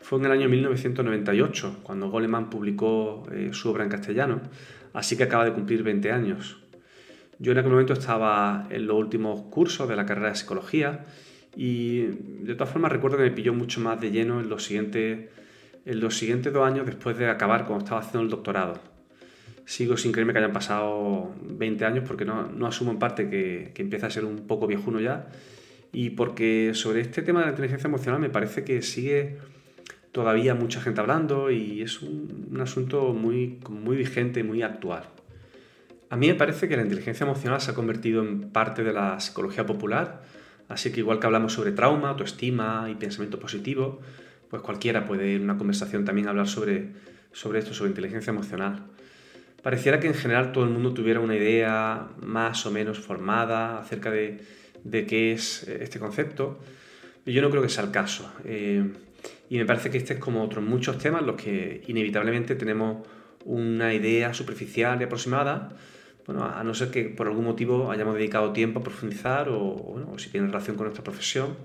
Fue 0.00 0.18
en 0.18 0.24
el 0.24 0.32
año 0.32 0.48
1998 0.48 1.80
cuando 1.82 2.08
Goleman 2.08 2.48
publicó 2.48 3.24
eh, 3.30 3.50
su 3.52 3.68
obra 3.68 3.84
en 3.84 3.90
castellano, 3.90 4.40
así 4.94 5.18
que 5.18 5.24
acaba 5.24 5.44
de 5.44 5.52
cumplir 5.52 5.82
20 5.82 6.10
años. 6.12 6.56
Yo 7.38 7.52
en 7.52 7.58
aquel 7.58 7.72
momento 7.72 7.92
estaba 7.92 8.68
en 8.70 8.86
los 8.86 8.96
últimos 8.96 9.42
cursos 9.50 9.86
de 9.86 9.96
la 9.96 10.06
carrera 10.06 10.30
de 10.30 10.36
psicología 10.36 11.04
y 11.54 12.06
de 12.06 12.54
todas 12.54 12.72
formas 12.72 12.90
recuerdo 12.90 13.18
que 13.18 13.24
me 13.24 13.32
pilló 13.32 13.52
mucho 13.52 13.82
más 13.82 14.00
de 14.00 14.10
lleno 14.10 14.40
en 14.40 14.48
los 14.48 14.64
siguientes, 14.64 15.28
en 15.84 16.00
los 16.00 16.16
siguientes 16.16 16.54
dos 16.54 16.66
años 16.66 16.86
después 16.86 17.18
de 17.18 17.28
acabar 17.28 17.66
cuando 17.66 17.84
estaba 17.84 18.00
haciendo 18.00 18.22
el 18.22 18.30
doctorado. 18.30 18.80
Sigo 19.66 19.98
sin 19.98 20.10
creerme 20.10 20.32
que 20.32 20.38
hayan 20.38 20.54
pasado 20.54 21.34
20 21.42 21.84
años 21.84 22.04
porque 22.08 22.24
no, 22.24 22.48
no 22.50 22.66
asumo 22.66 22.92
en 22.92 22.98
parte 22.98 23.28
que, 23.28 23.72
que 23.74 23.82
empieza 23.82 24.06
a 24.06 24.10
ser 24.10 24.24
un 24.24 24.46
poco 24.46 24.66
viejuno 24.66 25.00
ya 25.00 25.26
y 25.96 26.10
porque 26.10 26.72
sobre 26.74 27.00
este 27.00 27.22
tema 27.22 27.40
de 27.40 27.46
la 27.46 27.52
inteligencia 27.52 27.88
emocional 27.88 28.20
me 28.20 28.28
parece 28.28 28.64
que 28.64 28.82
sigue 28.82 29.38
todavía 30.12 30.54
mucha 30.54 30.78
gente 30.78 31.00
hablando 31.00 31.50
y 31.50 31.80
es 31.80 32.02
un, 32.02 32.58
asunto 32.60 33.14
muy, 33.14 33.60
muy 33.70 33.96
vigente, 33.96 34.44
muy 34.44 34.60
actual. 34.60 35.04
A 36.10 36.16
mí 36.16 36.26
me 36.26 36.34
parece 36.34 36.68
que 36.68 36.76
la 36.76 36.82
inteligencia 36.82 37.24
emocional 37.24 37.62
se 37.62 37.70
ha 37.70 37.74
convertido 37.74 38.22
en 38.22 38.50
parte 38.50 38.84
de 38.84 38.92
la 38.92 39.18
psicología 39.20 39.64
popular, 39.64 40.20
así 40.68 40.92
que 40.92 41.00
igual 41.00 41.18
que 41.18 41.28
hablamos 41.28 41.54
sobre 41.54 41.72
trauma, 41.72 42.10
autoestima 42.10 42.88
y 42.90 42.94
pensamiento 42.96 43.40
positivo, 43.40 44.02
pues 44.50 44.60
cualquiera 44.60 45.06
puede 45.06 45.36
en 45.36 45.44
una 45.44 45.56
conversación 45.56 46.04
también 46.04 46.28
hablar 46.28 46.46
sobre, 46.46 46.90
sobre 47.32 47.60
esto, 47.60 47.72
sobre 47.72 47.88
inteligencia 47.92 48.32
emocional. 48.32 48.82
Pareciera 49.62 49.98
que 49.98 50.08
en 50.08 50.14
general 50.14 50.52
todo 50.52 50.64
el 50.64 50.70
mundo 50.70 50.92
tuviera 50.92 51.20
una 51.20 51.36
idea 51.36 52.08
más 52.20 52.66
o 52.66 52.70
menos 52.70 52.98
formada 52.98 53.78
acerca 53.78 54.10
de 54.10 54.65
de 54.90 55.06
qué 55.06 55.32
es 55.32 55.66
eh, 55.68 55.78
este 55.82 55.98
concepto. 55.98 56.58
Yo 57.24 57.42
no 57.42 57.50
creo 57.50 57.62
que 57.62 57.68
sea 57.68 57.84
el 57.84 57.90
caso. 57.90 58.32
Eh, 58.44 58.84
y 59.50 59.58
me 59.58 59.66
parece 59.66 59.90
que 59.90 59.98
este 59.98 60.14
es 60.14 60.20
como 60.20 60.42
otros 60.42 60.64
muchos 60.64 60.98
temas 60.98 61.22
los 61.22 61.36
que 61.36 61.82
inevitablemente 61.86 62.54
tenemos 62.54 63.06
una 63.44 63.94
idea 63.94 64.34
superficial 64.34 65.00
y 65.00 65.04
aproximada, 65.04 65.76
bueno, 66.26 66.44
a 66.44 66.62
no 66.64 66.74
ser 66.74 66.90
que 66.90 67.04
por 67.04 67.28
algún 67.28 67.44
motivo 67.44 67.90
hayamos 67.92 68.16
dedicado 68.16 68.52
tiempo 68.52 68.80
a 68.80 68.82
profundizar 68.82 69.48
o, 69.48 69.60
o 69.60 70.18
si 70.18 70.30
tiene 70.30 70.48
relación 70.48 70.76
con 70.76 70.86
nuestra 70.86 71.04
profesión. 71.04 71.56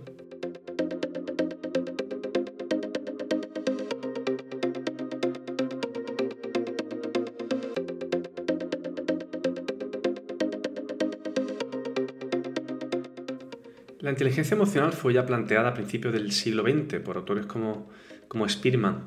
La 14.12 14.15
inteligencia 14.15 14.56
emocional 14.56 14.91
fue 14.91 15.13
ya 15.13 15.25
planteada 15.25 15.69
a 15.69 15.74
principios 15.74 16.12
del 16.12 16.34
siglo 16.34 16.63
XX 16.63 17.00
por 17.00 17.15
autores 17.15 17.45
como, 17.45 17.89
como 18.28 18.47
Spearman, 18.50 19.06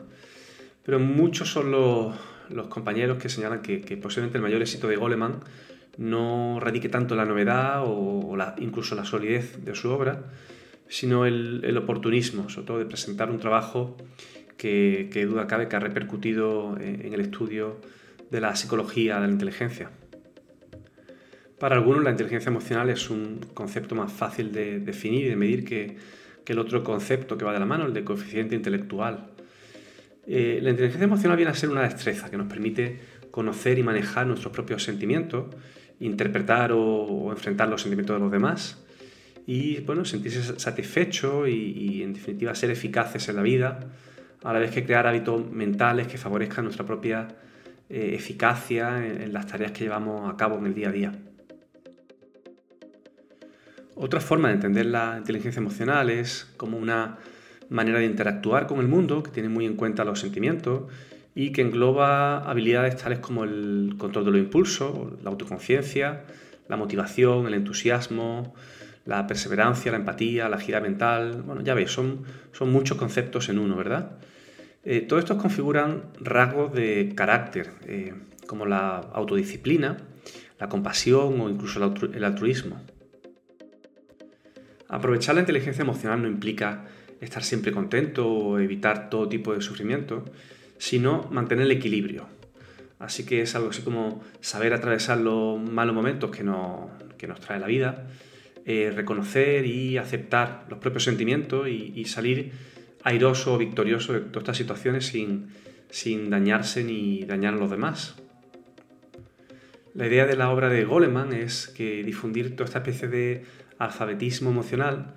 pero 0.82 0.98
muchos 0.98 1.52
son 1.52 1.70
los, 1.72 2.16
compañeros 2.70 3.18
que 3.18 3.28
señalan 3.28 3.60
que, 3.60 3.98
posiblemente 3.98 4.38
el 4.38 4.42
mayor 4.42 4.62
éxito 4.62 4.88
de 4.88 4.96
Goleman 4.96 5.40
no 5.98 6.58
radique 6.58 6.88
tanto 6.88 7.16
la 7.16 7.26
novedad 7.26 7.82
o, 7.84 8.34
incluso 8.56 8.94
la 8.94 9.04
solidez 9.04 9.62
de 9.62 9.74
su 9.74 9.90
obra, 9.90 10.24
sino 10.88 11.26
el, 11.26 11.60
el, 11.64 11.76
oportunismo, 11.76 12.48
sobre 12.48 12.66
todo 12.66 12.78
de 12.78 12.86
presentar 12.86 13.30
un 13.30 13.40
trabajo 13.40 13.98
que 14.56 15.26
duda 15.28 15.46
cabe 15.46 15.68
que 15.68 15.76
ha 15.76 15.80
repercutido 15.80 16.78
en 16.80 17.12
el 17.12 17.20
estudio 17.20 17.78
de 18.30 18.40
la 18.40 18.56
psicología 18.56 19.20
de 19.20 19.26
la 19.26 19.32
inteligencia. 19.34 19.90
Para 21.64 21.76
algunos 21.76 22.04
la 22.04 22.10
inteligencia 22.10 22.50
emocional 22.50 22.90
es 22.90 23.08
un 23.08 23.40
concepto 23.54 23.94
más 23.94 24.12
fácil 24.12 24.52
de 24.52 24.80
definir 24.80 25.24
y 25.24 25.28
de 25.30 25.36
medir 25.36 25.64
que, 25.64 25.96
el 26.44 26.58
otro 26.58 26.84
concepto 26.84 27.38
que 27.38 27.46
va 27.46 27.54
de 27.54 27.58
la 27.58 27.64
mano, 27.64 27.86
el 27.86 27.94
de 27.94 28.04
coeficiente 28.04 28.54
intelectual. 28.54 29.30
Eh, 30.26 30.58
la 30.60 30.68
inteligencia 30.68 31.04
emocional 31.04 31.38
viene 31.38 31.52
a 31.52 31.54
ser 31.54 31.70
una 31.70 31.80
destreza 31.80 32.30
que 32.30 32.36
nos 32.36 32.48
permite 32.48 33.00
conocer 33.30 33.78
y 33.78 33.82
manejar 33.82 34.26
nuestros 34.26 34.52
propios 34.52 34.82
sentimientos, 34.82 35.46
interpretar 36.00 36.70
o, 36.72 37.30
enfrentar 37.30 37.70
los 37.70 37.80
sentimientos 37.80 38.14
de 38.16 38.20
los 38.20 38.30
demás 38.30 38.84
y 39.46 39.80
bueno, 39.80 40.04
sentirse 40.04 40.60
satisfecho 40.60 41.48
y, 41.48 42.02
en 42.02 42.12
definitiva 42.12 42.54
ser 42.54 42.72
eficaces 42.72 43.26
en 43.30 43.36
la 43.36 43.42
vida, 43.42 43.80
a 44.42 44.52
la 44.52 44.58
vez 44.58 44.70
que 44.70 44.84
crear 44.84 45.06
hábitos 45.06 45.50
mentales 45.50 46.08
que 46.08 46.18
favorezcan 46.18 46.64
nuestra 46.64 46.84
propia 46.84 47.26
eh, 47.88 48.10
eficacia 48.12 49.02
en 49.06 49.32
las 49.32 49.46
tareas 49.46 49.72
que 49.72 49.84
llevamos 49.84 50.30
a 50.30 50.36
cabo 50.36 50.58
en 50.58 50.66
el 50.66 50.74
día 50.74 50.90
a 50.90 50.92
día. 50.92 51.12
Otra 53.96 54.20
forma 54.20 54.48
de 54.48 54.54
entender 54.54 54.86
la 54.86 55.16
inteligencia 55.18 55.60
emocional 55.60 56.10
es 56.10 56.52
como 56.56 56.78
una 56.78 57.18
manera 57.68 58.00
de 58.00 58.06
interactuar 58.06 58.66
con 58.66 58.80
el 58.80 58.88
mundo 58.88 59.22
que 59.22 59.30
tiene 59.30 59.48
muy 59.48 59.66
en 59.66 59.76
cuenta 59.76 60.04
los 60.04 60.20
sentimientos 60.20 60.90
y 61.34 61.52
que 61.52 61.62
engloba 61.62 62.38
habilidades 62.38 62.96
tales 62.96 63.20
como 63.20 63.44
el 63.44 63.94
control 63.96 64.24
de 64.24 64.30
los 64.32 64.40
impulsos, 64.40 65.22
la 65.22 65.30
autoconciencia, 65.30 66.24
la 66.68 66.76
motivación, 66.76 67.46
el 67.46 67.54
entusiasmo, 67.54 68.54
la 69.04 69.26
perseverancia, 69.26 69.92
la 69.92 69.98
empatía, 69.98 70.48
la 70.48 70.58
gira 70.58 70.80
mental. 70.80 71.42
Bueno, 71.42 71.62
ya 71.62 71.74
veis, 71.74 71.90
son, 71.90 72.24
son 72.52 72.70
muchos 72.70 72.96
conceptos 72.96 73.48
en 73.48 73.58
uno, 73.58 73.76
¿verdad? 73.76 74.18
Eh, 74.84 75.00
todos 75.02 75.20
estos 75.20 75.40
configuran 75.40 76.02
rasgos 76.20 76.72
de 76.72 77.12
carácter, 77.14 77.70
eh, 77.86 78.14
como 78.46 78.66
la 78.66 78.96
autodisciplina, 78.96 79.98
la 80.58 80.68
compasión 80.68 81.40
o 81.40 81.48
incluso 81.48 81.94
el 82.12 82.24
altruismo. 82.24 82.80
Aprovechar 84.94 85.34
la 85.34 85.40
inteligencia 85.40 85.82
emocional 85.82 86.22
no 86.22 86.28
implica 86.28 86.84
estar 87.20 87.42
siempre 87.42 87.72
contento 87.72 88.28
o 88.28 88.60
evitar 88.60 89.10
todo 89.10 89.28
tipo 89.28 89.52
de 89.52 89.60
sufrimiento, 89.60 90.24
sino 90.78 91.28
mantener 91.32 91.64
el 91.64 91.72
equilibrio. 91.72 92.28
Así 93.00 93.26
que 93.26 93.42
es 93.42 93.56
algo 93.56 93.70
así 93.70 93.82
como 93.82 94.22
saber 94.40 94.72
atravesar 94.72 95.18
los 95.18 95.60
malos 95.60 95.96
momentos 95.96 96.30
que 96.30 96.44
nos, 96.44 96.90
nos 97.26 97.40
trae 97.40 97.58
la 97.58 97.66
vida, 97.66 98.06
eh, 98.66 98.92
reconocer 98.94 99.66
y 99.66 99.98
aceptar 99.98 100.64
los 100.70 100.78
propios 100.78 101.02
sentimientos 101.02 101.66
y, 101.66 102.04
salir 102.04 102.52
airoso 103.02 103.54
o 103.54 103.58
victorioso 103.58 104.12
de 104.12 104.20
todas 104.20 104.42
estas 104.42 104.58
situaciones 104.58 105.06
sin, 105.06 105.48
sin 105.90 106.30
dañarse 106.30 106.84
ni 106.84 107.24
dañar 107.24 107.54
a 107.54 107.56
los 107.56 107.68
demás. 107.68 108.14
La 109.92 110.06
idea 110.06 110.24
de 110.24 110.36
la 110.36 110.50
obra 110.50 110.68
de 110.68 110.84
Goleman 110.84 111.32
es 111.32 111.66
que 111.66 112.04
difundir 112.04 112.54
toda 112.54 112.66
esta 112.66 112.78
especie 112.78 113.08
de 113.08 113.63
alfabetismo 113.78 114.50
emocional 114.50 115.14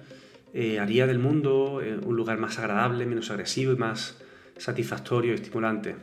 eh, 0.54 0.80
haría 0.80 1.08
del 1.08 1.20
mundo 1.20 1.82
eh, 1.84 2.00
un 2.04 2.16
lugar 2.16 2.38
más 2.38 2.58
agradable, 2.60 3.06
menos 3.06 3.30
agresivo 3.30 3.74
y 3.74 3.78
más 3.78 4.18
satisfactorio 4.58 5.32
y 5.32 5.36
estimulante. 5.36 5.96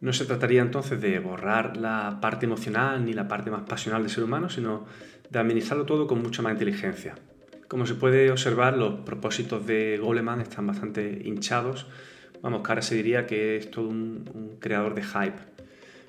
No 0.00 0.12
se 0.12 0.24
trataría 0.24 0.62
entonces 0.62 1.00
de 1.00 1.18
borrar 1.18 1.76
la 1.76 2.18
parte 2.20 2.46
emocional 2.46 3.04
ni 3.04 3.12
la 3.12 3.28
parte 3.28 3.50
más 3.50 3.62
pasional 3.62 4.02
del 4.02 4.10
ser 4.10 4.24
humano, 4.24 4.48
sino 4.48 4.86
de 5.30 5.38
administrarlo 5.38 5.84
todo 5.84 6.06
con 6.06 6.22
mucha 6.22 6.42
más 6.42 6.52
inteligencia. 6.52 7.16
Como 7.68 7.86
se 7.86 7.94
puede 7.94 8.30
observar, 8.30 8.76
los 8.76 9.00
propósitos 9.00 9.66
de 9.66 9.98
Goleman 9.98 10.40
están 10.40 10.66
bastante 10.66 11.22
hinchados. 11.24 11.86
Vamos, 12.40 12.62
ahora 12.68 12.82
se 12.82 12.94
diría 12.94 13.26
que 13.26 13.56
es 13.56 13.70
todo 13.70 13.88
un, 13.88 14.56
creador 14.60 14.94
de 14.94 15.02
hype. 15.02 15.38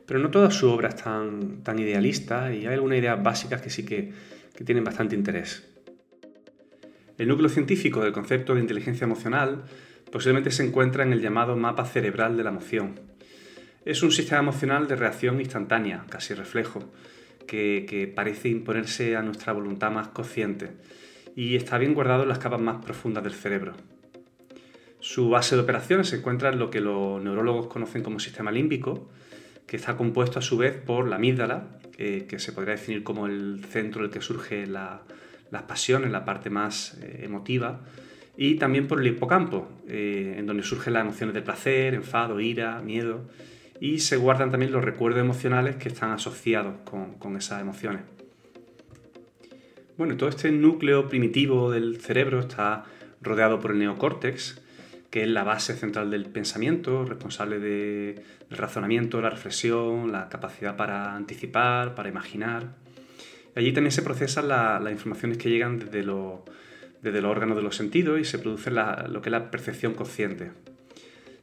Pero 0.06 0.19
no 0.19 0.30
toda 0.30 0.52
su 0.52 0.69
obra 0.69 0.89
es 0.89 0.95
tan, 0.95 1.63
tan 1.63 1.80
idealista 1.80 2.54
y 2.54 2.67
hay 2.67 2.76
algunas 2.76 3.00
ideas 3.00 3.21
básicas 3.21 3.62
que 3.62 3.69
sí 3.69 3.86
que 3.86 4.13
que 4.58 4.63
tienen 4.63 4.84
bastante 4.84 5.15
interés. 5.15 5.63
El 7.20 7.28
núcleo 7.28 7.48
científico 7.48 8.02
del 8.02 8.12
concepto 8.12 8.56
de 8.56 8.62
inteligencia 8.62 9.06
emocional 9.06 9.65
posiblemente 10.12 10.50
se 10.50 10.65
encuentra 10.65 11.04
en 11.04 11.13
el 11.13 11.22
llamado 11.22 11.56
mapa 11.56 11.86
cerebral 11.86 12.36
de 12.36 12.43
la 12.43 12.50
emoción. 12.50 13.00
Es 13.86 14.02
un 14.02 14.12
sistema 14.12 14.41
emocional 14.41 14.88
de 14.88 14.96
reacción 14.96 15.39
instantánea, 15.39 16.06
casi 16.10 16.34
reflejo, 16.34 16.91
que, 17.46 18.12
parece 18.15 18.50
imponerse 18.50 19.15
a 19.15 19.22
nuestra 19.22 19.54
voluntad 19.54 19.91
más 19.91 20.08
consciente 20.08 20.72
y 21.36 21.56
está 21.56 21.78
bien 21.78 21.93
guardado 21.93 22.24
en 22.24 22.30
las 22.30 22.39
capas 22.39 22.60
más 22.60 22.84
profundas 22.84 23.24
del 23.24 23.34
cerebro. 23.34 23.74
Su 25.00 25.30
base 25.30 25.56
de 25.56 25.62
operaciones 25.62 26.10
se 26.10 26.17
encuentra 26.17 26.50
en 26.50 26.58
lo 26.58 26.72
que 26.72 26.82
los 26.82 27.22
neurólogos 27.24 27.67
conocen 27.67 28.02
como 28.02 28.20
sistema 28.20 28.52
límbico, 28.52 29.08
que 29.67 29.76
está 29.76 29.96
compuesto 29.96 30.39
a 30.39 30.41
su 30.41 30.58
vez 30.58 30.76
por 30.76 31.08
la 31.08 31.17
amígdala, 31.17 31.78
eh, 31.97 32.25
que 32.27 32.39
se 32.39 32.51
podría 32.51 32.75
definir 32.75 33.03
como 33.03 33.27
el 33.27 33.65
centro 33.69 34.01
del 34.03 34.12
que 34.12 34.21
surge 34.21 34.67
la, 34.67 35.01
las 35.51 35.63
pasiones, 35.63 36.12
la 36.12 36.25
parte 36.25 36.49
más 36.49 36.97
eh, 37.01 37.21
emotiva, 37.23 37.81
y 38.38 38.55
también 38.55 38.88
por 38.88 39.01
el 39.01 39.07
hipocampo, 39.07 39.67
eh, 39.88 40.36
en 40.38 40.45
donde 40.45 40.63
surgen 40.63 40.93
las 40.93 41.01
emociones 41.01 41.33
de 41.33 41.41
placer, 41.41 41.93
enfado, 41.95 42.39
ira, 42.39 42.81
miedo, 42.81 43.27
y 43.79 43.99
se 43.99 44.17
guardan 44.17 44.51
también 44.51 44.71
los 44.71 44.83
recuerdos 44.83 45.21
emocionales 45.21 45.75
que 45.77 45.89
están 45.89 46.12
asociados 46.12 46.75
con, 46.83 47.15
con 47.15 47.36
esas 47.36 47.62
emociones. 47.62 48.01
Bueno, 49.97 50.15
todo 50.17 50.29
este 50.29 50.51
núcleo 50.51 51.10
primitivo 51.10 51.71
del 51.71 51.97
cerebro 51.97 52.39
está 52.39 52.86
rodeado 53.21 53.60
por 53.60 53.71
el 53.71 53.79
neocórtex, 53.79 54.62
que 55.10 55.24
es 55.24 55.30
la 55.30 55.43
base 55.43 55.74
central 55.76 56.12
del 56.12 56.26
pensamiento, 56.26 57.06
responsable 57.06 57.60
del 57.60 58.24
razonamiento, 58.50 59.22
la 59.22 59.30
reflexión, 59.30 60.12
la 60.12 60.30
capacidad 60.30 60.76
para 60.76 61.15
anticipar, 61.15 61.96
para 61.96 62.10
imaginar. 62.10 62.76
Allí 63.56 63.72
también 63.72 63.91
se 63.91 64.02
procesan 64.02 64.48
las 64.48 64.91
informaciones 64.91 65.38
que 65.38 65.50
llegan 65.50 65.80
desde, 65.80 66.06
desde 67.02 67.22
los 67.22 67.32
órganos 67.32 67.58
de 67.58 67.63
los 67.63 67.76
sentidos 67.76 68.20
y 68.20 68.26
se 68.26 68.39
produce 68.39 68.70
lo 68.72 69.22
que 69.22 69.30
es 69.30 69.32
la 69.32 69.50
percepción 69.50 69.93
consciente. 69.93 70.52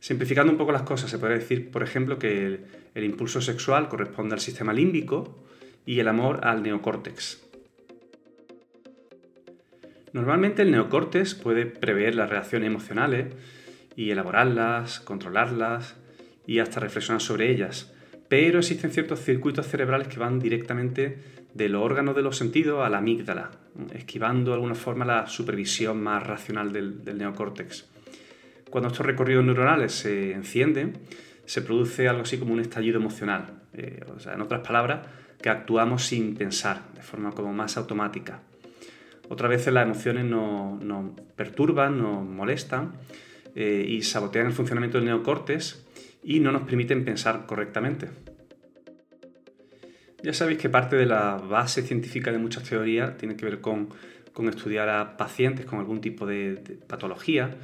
Simplificando 0.01 0.53
un 0.53 0.59
poco 0.59 0.71
las 0.71 0.83
cosas, 0.83 1.11
se 1.11 1.19
podría 1.19 1.39
decir, 1.39 1.71
por 1.71 1.83
ejemplo, 1.83 2.19
que 2.19 2.47
el, 2.47 2.67
el 2.95 3.05
impulso 3.05 3.41
sexual 3.41 3.89
corresponde 3.89 4.35
al 4.35 4.41
sistema 4.41 4.75
límbico 4.75 5.43
y 5.87 5.99
el 5.99 6.09
amor 6.09 6.47
al 6.47 6.63
neocórtex. 6.63 7.44
Normalmente 10.15 10.63
el 10.63 10.71
neocórtex 10.71 11.35
puede 11.35 11.67
prever 11.67 12.15
las 12.15 12.31
reacciones 12.31 12.69
emocionales 12.69 13.35
y 13.97 14.11
elaborarlas, 14.11 15.01
controlarlas 15.01 15.97
y 16.47 16.61
hasta 16.61 16.79
reflexionar 16.79 17.21
sobre 17.21 17.51
ellas, 17.51 17.93
pero 18.29 18.61
existen 18.61 18.93
ciertos 18.93 19.19
circuitos 19.21 19.67
cerebrales 19.67 20.07
que 20.07 20.21
van 20.21 20.39
directamente 20.39 21.19
de 21.53 21.69
los 21.69 21.83
órganos 21.83 22.15
de 22.15 22.23
los 22.23 22.37
sentidos 22.37 22.87
a 22.87 22.91
la 22.91 22.99
amígdala, 22.99 23.51
esquivando 23.93 24.53
de 24.53 24.55
alguna 24.55 24.77
forma 24.77 25.05
la 25.05 25.27
supervisión 25.27 26.01
más 26.01 26.25
racional 26.25 26.73
del, 26.73 27.03
neocórtex. 27.19 27.91
Cuando 28.71 28.91
estos 28.91 29.05
recorridos 29.05 29.45
neuronales 29.45 29.91
se 29.91 30.31
encienden, 30.31 30.93
se 31.45 31.61
produce 31.61 32.09
algo 32.09 32.23
así 32.23 32.39
como 32.39 32.53
un 32.53 32.61
estallido 32.61 33.01
emocional, 33.01 33.63
eh, 33.73 34.05
o 34.15 34.21
sea, 34.21 34.35
en 34.35 34.43
otras 34.43 34.65
palabras, 34.65 35.09
que 35.43 35.49
actuamos 35.49 36.07
sin 36.07 36.37
pensar, 36.37 36.83
de 36.95 37.03
forma 37.03 37.33
como 37.33 37.53
más 37.53 37.77
automática. 37.77 38.43
Otras 39.29 39.51
veces 39.51 39.73
las 39.73 39.85
emociones 39.85 40.25
nos, 40.25 40.81
perturban, 41.37 41.99
nos 41.99 42.25
molestan 42.25 42.93
eh, 43.55 43.85
y 43.89 44.03
sabotean 44.03 44.47
el 44.47 44.53
funcionamiento 44.53 44.99
del 44.99 45.07
neocortes 45.07 45.87
y 46.23 46.41
no 46.41 46.53
nos 46.53 46.63
permiten 46.63 47.05
pensar 47.05 47.47
correctamente. 47.47 48.09
Ya 50.23 50.33
sabéis 50.33 50.59
que 50.59 50.71
parte 50.71 50.97
de 50.97 51.07
la 51.07 51.37
base 51.37 51.83
científica 51.83 52.33
de 52.33 52.39
muchas 52.39 52.65
teorías 52.65 53.17
tiene 53.19 53.37
que 53.37 53.45
ver 53.45 53.61
con, 53.61 53.91
estudiar 54.49 54.89
a 54.89 55.17
pacientes 55.17 55.67
con 55.67 55.79
algún 55.79 56.01
tipo 56.01 56.27
de, 56.27 56.79
patología. 56.87 57.57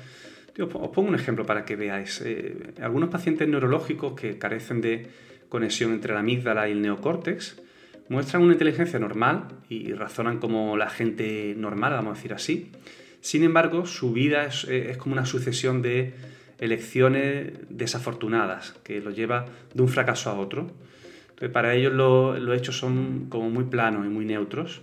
os 0.59 0.69
pongo 0.69 1.09
un 1.09 1.15
ejemplo 1.15 1.47
para 1.47 1.65
que 1.65 1.77
veáis. 1.77 2.21
Eh, 2.25 2.75
algunos 2.83 3.09
pacientes 3.09 3.49
neurológicos 3.49 4.13
que 4.13 4.39
carecen 4.39 4.83
de 4.83 5.09
conexión 5.49 5.93
entre 5.93 6.13
la 6.13 6.21
amígdala 6.21 6.69
y 6.69 6.73
el 6.73 6.83
neocórtex 6.83 7.63
muestran 8.11 8.43
una 8.43 8.55
inteligencia 8.55 8.99
normal 8.99 9.47
y 9.69 9.93
razonan 9.93 10.39
como 10.39 10.77
la 10.77 10.91
gente 10.91 11.55
normal, 11.57 11.93
vamos 11.93 12.11
a 12.11 12.15
decir 12.17 12.35
así. 12.35 12.73
Sin 13.21 13.45
embargo, 13.45 13.87
su 13.87 14.13
vida 14.13 14.47
es, 14.47 14.97
como 14.99 15.13
una 15.13 15.25
sucesión 15.25 15.81
de 15.81 16.15
elecciones 16.59 17.53
desafortunadas 17.69 18.75
que 18.83 19.01
los 19.01 19.15
lleva 19.15 19.47
de 19.73 19.83
un 19.83 19.89
fracaso 19.89 20.29
a 20.29 20.35
otro. 20.35 20.73
Entonces, 21.29 21.51
para 21.51 21.75
ellos 21.75 21.93
los 21.93 22.59
hechos 22.59 22.77
son 22.77 23.27
como 23.29 23.49
muy 23.49 23.65
planos 23.65 24.05
y 24.05 24.09
muy 24.09 24.25
neutros 24.25 24.83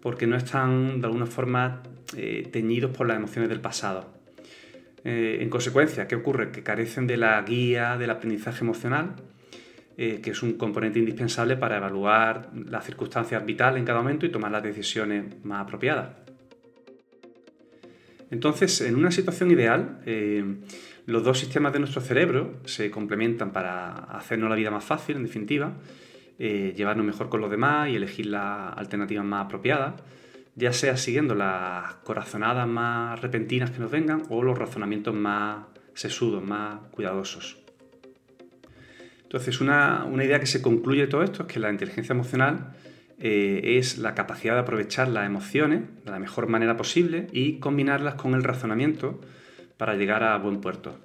porque 0.00 0.28
no 0.28 0.36
están 0.36 1.00
de 1.00 1.06
alguna 1.08 1.26
forma 1.26 1.82
eh, 2.16 2.48
teñidos 2.52 2.96
por 2.96 3.08
las 3.08 3.16
emociones 3.16 3.48
del 3.50 3.60
pasado. 3.60 4.06
Eh, 5.02 5.38
en 5.40 5.50
consecuencia, 5.50 6.06
¿qué 6.06 6.14
ocurre? 6.14 6.52
Que 6.52 6.62
carecen 6.62 7.08
de 7.08 7.16
la 7.16 7.42
guía 7.42 7.98
del 7.98 8.10
aprendizaje 8.10 8.62
emocional 8.62 9.16
eh, 10.00 10.20
que 10.22 10.30
es 10.30 10.44
un 10.44 10.52
componente 10.52 11.00
indispensable 11.00 11.56
para 11.56 11.78
evaluar 11.78 12.52
las 12.54 12.84
circunstancias 12.84 13.44
vitales 13.44 13.80
en 13.80 13.84
cada 13.84 13.98
momento 13.98 14.26
y 14.26 14.28
tomar 14.28 14.52
las 14.52 14.62
decisiones 14.62 15.44
más 15.44 15.62
apropiadas. 15.62 16.10
Entonces, 18.30 18.80
en 18.82 18.94
una 18.94 19.10
situación 19.10 19.50
ideal, 19.50 20.00
eh, 20.06 20.44
los 21.06 21.24
dos 21.24 21.40
sistemas 21.40 21.72
de 21.72 21.80
nuestro 21.80 22.00
cerebro 22.00 22.60
se 22.64 22.92
complementan 22.92 23.50
para 23.50 23.88
hacernos 23.90 24.48
la 24.48 24.54
vida 24.54 24.70
más 24.70 24.84
fácil, 24.84 25.16
en 25.16 25.24
definitiva, 25.24 25.72
eh, 26.38 26.74
llevarnos 26.76 27.04
mejor 27.04 27.28
con 27.28 27.40
los 27.40 27.50
demás 27.50 27.88
y 27.88 27.96
elegir 27.96 28.26
las 28.26 28.78
alternativas 28.78 29.24
más 29.24 29.46
apropiadas, 29.46 29.94
ya 30.54 30.72
sea 30.72 30.96
siguiendo 30.96 31.34
las 31.34 31.94
corazonadas 32.04 32.68
más 32.68 33.20
repentinas 33.20 33.72
que 33.72 33.80
nos 33.80 33.90
vengan 33.90 34.22
o 34.28 34.44
los 34.44 34.56
razonamientos 34.56 35.12
más 35.12 35.64
sesudos, 35.94 36.40
más 36.44 36.78
cuidadosos. 36.92 37.67
Entonces, 39.28 39.60
una, 39.60 40.06
idea 40.24 40.40
que 40.40 40.46
se 40.46 40.62
concluye 40.62 41.02
de 41.02 41.06
todo 41.06 41.22
esto 41.22 41.42
es 41.42 41.52
que 41.52 41.60
la 41.60 41.70
inteligencia 41.70 42.14
emocional 42.14 42.72
eh, 43.18 43.76
es 43.76 43.98
la 43.98 44.14
capacidad 44.14 44.54
de 44.54 44.60
aprovechar 44.60 45.08
las 45.08 45.26
emociones 45.26 45.82
de 46.02 46.10
la 46.10 46.18
mejor 46.18 46.46
manera 46.48 46.78
posible 46.78 47.26
y 47.30 47.58
combinarlas 47.58 48.14
con 48.14 48.32
el 48.32 48.42
razonamiento 48.42 49.20
para 49.76 49.96
llegar 49.96 50.24
a 50.24 50.38
buen 50.38 50.62
puerto. 50.62 50.98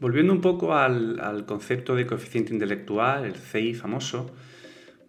Volviendo 0.00 0.34
un 0.34 0.42
poco 0.42 0.76
al, 0.76 1.46
concepto 1.46 1.96
de 1.96 2.06
coeficiente 2.06 2.52
intelectual, 2.52 3.24
el 3.24 3.34
CI 3.34 3.72
famoso, 3.72 4.30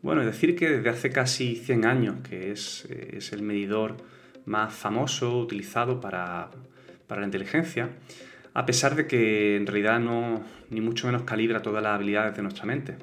bueno, 0.01 0.23
decir 0.25 0.55
que 0.55 0.69
desde 0.69 0.89
hace 0.89 1.09
casi 1.09 1.57
100 1.57 1.85
años, 1.85 2.15
que 2.29 2.51
es, 2.51 2.85
es 2.85 3.33
el 3.33 3.41
medidor 3.41 3.97
más 4.45 4.73
famoso 4.73 5.37
utilizado 5.37 5.99
para, 5.99 6.49
para 7.07 7.19
la 7.19 7.27
inteligencia, 7.27 7.89
a 8.53 8.65
pesar 8.65 8.95
de 8.95 9.07
que 9.07 9.55
en 9.55 9.65
realidad 9.65 9.99
no, 9.99 10.43
ni 10.69 10.81
mucho 10.81 11.07
menos 11.07 11.23
calibra 11.23 11.61
todas 11.61 11.83
las 11.83 11.95
habilidades 11.95 12.35
de 12.35 12.41
nuestra 12.41 12.65
mente. 12.65 12.95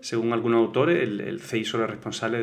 Según 0.00 0.32
algunos 0.32 0.58
autores, 0.58 1.02
el, 1.02 1.20
el 1.20 1.40
CI 1.40 1.64
solo 1.64 1.84
es 1.84 1.90
responsable 1.90 2.42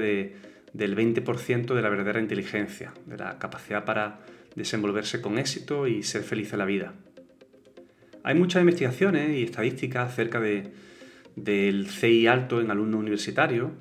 del 0.74 0.96
20% 0.96 1.74
de 1.74 1.82
la 1.82 1.89
verdadera 1.89 2.20
inteligencia, 2.20 2.93
de 3.06 3.17
la 3.17 3.39
capacidad 3.39 3.84
para 3.84 4.20
desenvolverse 4.56 5.22
con 5.22 5.38
éxito 5.38 5.88
y 5.88 6.04
ser 6.04 6.24
feliz 6.24 6.54
en 6.54 6.60
la 6.60 6.65
vida. 6.65 6.93
Hay 8.24 8.36
muchas 8.36 8.62
investigaciones 8.62 9.38
y 9.38 9.43
estadísticas 9.43 10.10
acerca 10.10 10.39
de, 10.39 10.72
del 11.36 11.88
CI 11.88 12.28
alto 12.28 12.60
en 12.60 12.72
alumnos 12.72 13.00
universitarios 13.00 13.72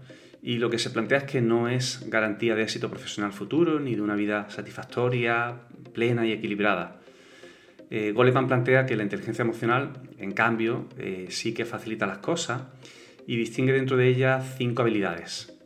y 0.42 0.58
lo 0.58 0.70
que 0.70 0.78
se 0.78 0.90
plantea 0.90 1.18
es 1.18 1.24
que 1.24 1.40
no 1.40 1.68
es 1.68 2.08
garantía 2.08 2.54
de 2.54 2.62
éxito 2.62 2.88
profesional 2.88 3.32
futuro 3.32 3.80
ni 3.80 3.96
de 3.96 4.02
una 4.02 4.14
vida 4.14 4.48
satisfactoria, 4.48 5.56
plena 5.92 6.24
y 6.26 6.32
equilibrada. 6.32 7.00
Eh, 7.90 8.12
Goleman 8.12 8.48
plantea 8.48 8.86
que 8.86 8.96
la 8.96 9.04
inteligencia 9.04 9.42
emocional, 9.42 9.92
en 10.18 10.32
cambio, 10.32 10.86
eh, 10.98 11.26
sí 11.30 11.54
que 11.54 11.64
facilita 11.64 12.06
las 12.06 12.18
cosas 12.18 12.62
y 13.26 13.36
distingue 13.36 13.72
dentro 13.72 13.96
de 13.96 14.08
ella 14.08 14.40
cinco 14.40 14.82
habilidades. 14.82 15.56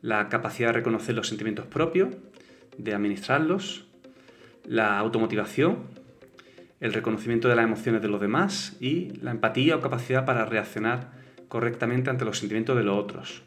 La 0.00 0.28
capacidad 0.28 0.68
de 0.68 0.74
reconocer 0.74 1.14
los 1.14 1.28
sentimientos 1.28 1.66
propios, 1.66 2.14
de 2.76 2.94
administrarlos, 2.94 3.86
la 4.64 4.98
automotivación, 4.98 5.78
el 6.80 6.92
reconocimiento 6.92 7.48
de 7.48 7.54
las 7.54 7.64
emociones 7.64 8.02
de 8.02 8.08
los 8.08 8.20
demás 8.20 8.76
y 8.80 9.10
la 9.20 9.30
empatía 9.30 9.76
o 9.76 9.80
capacidad 9.80 10.24
para 10.24 10.44
reaccionar 10.44 11.12
correctamente 11.46 12.10
ante 12.10 12.24
los 12.24 12.38
sentimientos 12.38 12.76
de 12.76 12.82
los 12.82 12.98
otros. 12.98 13.42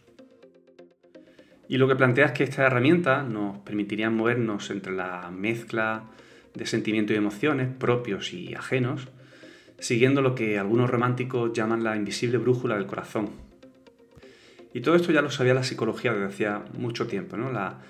Y 1.68 1.78
lo 1.78 1.88
que 1.88 1.96
plantea 1.96 2.28
es 2.28 2.32
que 2.32 2.44
estas 2.44 2.60
herramientas 2.60 3.28
nos 3.28 3.58
permitirían 3.60 4.16
movernos 4.16 4.70
entre 4.70 4.94
la 4.94 5.32
mezcla 5.32 6.04
de 6.56 6.66
sentimientos 6.66 7.14
y 7.14 7.18
emociones 7.18 7.70
propios 7.78 8.34
y 8.34 8.56
ajenos, 8.56 9.08
siguiendo 9.80 10.22
lo 10.22 10.36
que 10.36 10.58
algunos 10.58 10.90
románticos 10.90 11.54
llaman 11.54 11.84
la 11.84 11.96
invisible 11.96 12.38
brújula 12.38 12.76
del 12.76 12.88
corazón. 12.88 13.30
Y 14.74 14.82
todo 14.82 14.96
esto 14.96 15.12
ya 15.12 15.22
lo 15.22 15.30
sabía 15.30 15.54
la 15.54 15.64
psicología 15.64 16.14
desde 16.14 16.26
hacía 16.26 16.66
mucho 16.78 17.08
tiempo, 17.08 17.38
¿no? 17.38 17.52
la, 17.52 17.82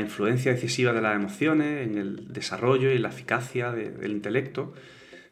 influencia 0.00 0.52
decisiva 0.52 0.92
de 0.92 1.00
las 1.00 1.14
emociones 1.14 1.86
en 1.86 1.98
el 1.98 2.32
desarrollo 2.32 2.90
y 2.90 2.98
la 2.98 3.10
eficacia 3.10 3.70
del 3.70 4.10
intelecto, 4.10 4.74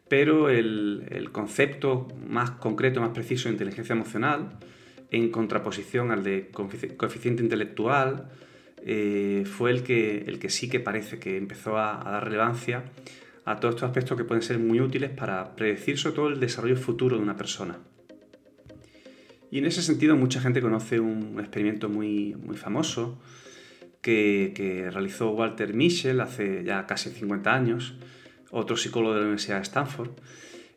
pero 0.07 0.49
el, 0.49 1.05
el, 1.09 1.31
concepto 1.31 2.07
más 2.25 2.51
concreto, 2.51 3.01
más 3.01 3.09
preciso 3.09 3.49
de 3.49 3.53
inteligencia 3.53 3.91
emocional, 3.91 4.57
en 5.11 5.29
contraposición 5.29 6.11
al 6.11 6.23
de 6.23 6.49
coeficiente 6.49 7.43
intelectual, 7.43 8.29
eh, 8.85 9.45
fue 9.45 9.71
el 9.71 9.83
que, 9.83 10.25
el 10.27 10.39
que 10.39 10.49
sí 10.49 10.69
que 10.69 10.79
parece 10.79 11.19
que 11.19 11.37
empezó 11.37 11.77
a, 11.77 12.03
dar 12.03 12.25
relevancia 12.25 12.83
a 13.45 13.59
todos 13.59 13.75
estos 13.75 13.89
aspectos 13.89 14.17
que 14.17 14.25
pueden 14.25 14.43
ser 14.43 14.59
muy 14.59 14.81
útiles 14.81 15.09
para 15.09 15.55
predecir 15.55 15.97
sobre 15.97 16.15
todo 16.15 16.27
el 16.29 16.39
desarrollo 16.39 16.75
futuro 16.77 17.17
de 17.17 17.23
una 17.23 17.35
persona. 17.37 17.77
Y 19.51 19.59
en 19.59 19.65
ese 19.65 19.81
sentido 19.81 20.15
mucha 20.15 20.41
gente 20.41 20.61
conoce 20.61 20.99
un 20.99 21.39
experimento 21.39 21.87
muy, 21.87 22.35
muy 22.35 22.57
famoso 22.57 23.19
que, 24.03 24.89
realizó 24.91 25.31
Walter 25.31 25.73
Mischel 25.73 26.19
hace 26.19 26.63
ya 26.63 26.85
casi 26.85 27.09
50 27.09 27.53
años, 27.53 27.95
otro 28.51 28.75
psicólogo 28.75 29.13
de 29.13 29.19
la 29.21 29.25
Universidad 29.25 29.57
de 29.57 29.63
Stanford. 29.63 30.11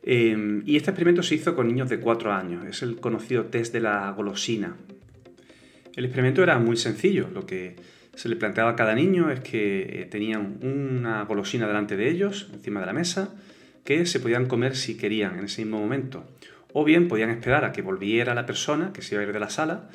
Eh, 0.03 0.61
y 0.65 0.77
este 0.77 0.91
experimento 0.91 1.21
se 1.21 1.35
hizo 1.35 1.53
con 1.53 1.67
niños 1.67 1.89
de 1.89 1.99
4 1.99 2.31
años, 2.31 2.65
es 2.65 2.81
el 2.81 2.95
conocido 2.99 3.45
test 3.45 3.73
de 3.73 3.81
la 3.81 4.09
golosina, 4.11 4.77
El 5.95 6.05
experimento 6.05 6.41
era 6.41 6.57
muy 6.59 6.77
sencillo. 6.77 7.27
Lo 7.33 7.45
que 7.45 7.75
se 8.17 8.29
le 8.29 8.35
planteaba 8.35 8.71
a 8.71 8.75
cada 8.75 8.95
niño 8.95 9.29
es 9.29 9.41
que 9.41 10.01
eh, 10.01 10.05
tenían 10.05 10.57
una 10.63 11.23
golosina 11.25 11.67
delante 11.67 11.95
de 11.95 12.09
ellos, 12.09 12.49
encima 12.51 12.79
de 12.79 12.87
la 12.87 12.93
mesa, 12.93 13.35
que 13.85 14.07
se 14.07 14.19
podían 14.19 14.47
comer 14.47 14.75
si 14.75 14.97
querían 14.97 15.37
en 15.37 15.45
ese 15.45 15.63
mismo 15.63 15.79
momento. 15.79 16.25
O 16.73 16.83
bien 16.83 17.07
podían 17.07 17.29
esperar 17.29 17.63
a 17.63 17.71
que 17.71 17.83
volviera 17.83 18.33
la 18.33 18.47
persona 18.47 18.91
que 18.91 19.03
se 19.03 19.13
iba 19.13 19.21
a 19.21 19.27
ir 19.27 19.33
de 19.33 19.39
la 19.39 19.51
sala 19.51 19.89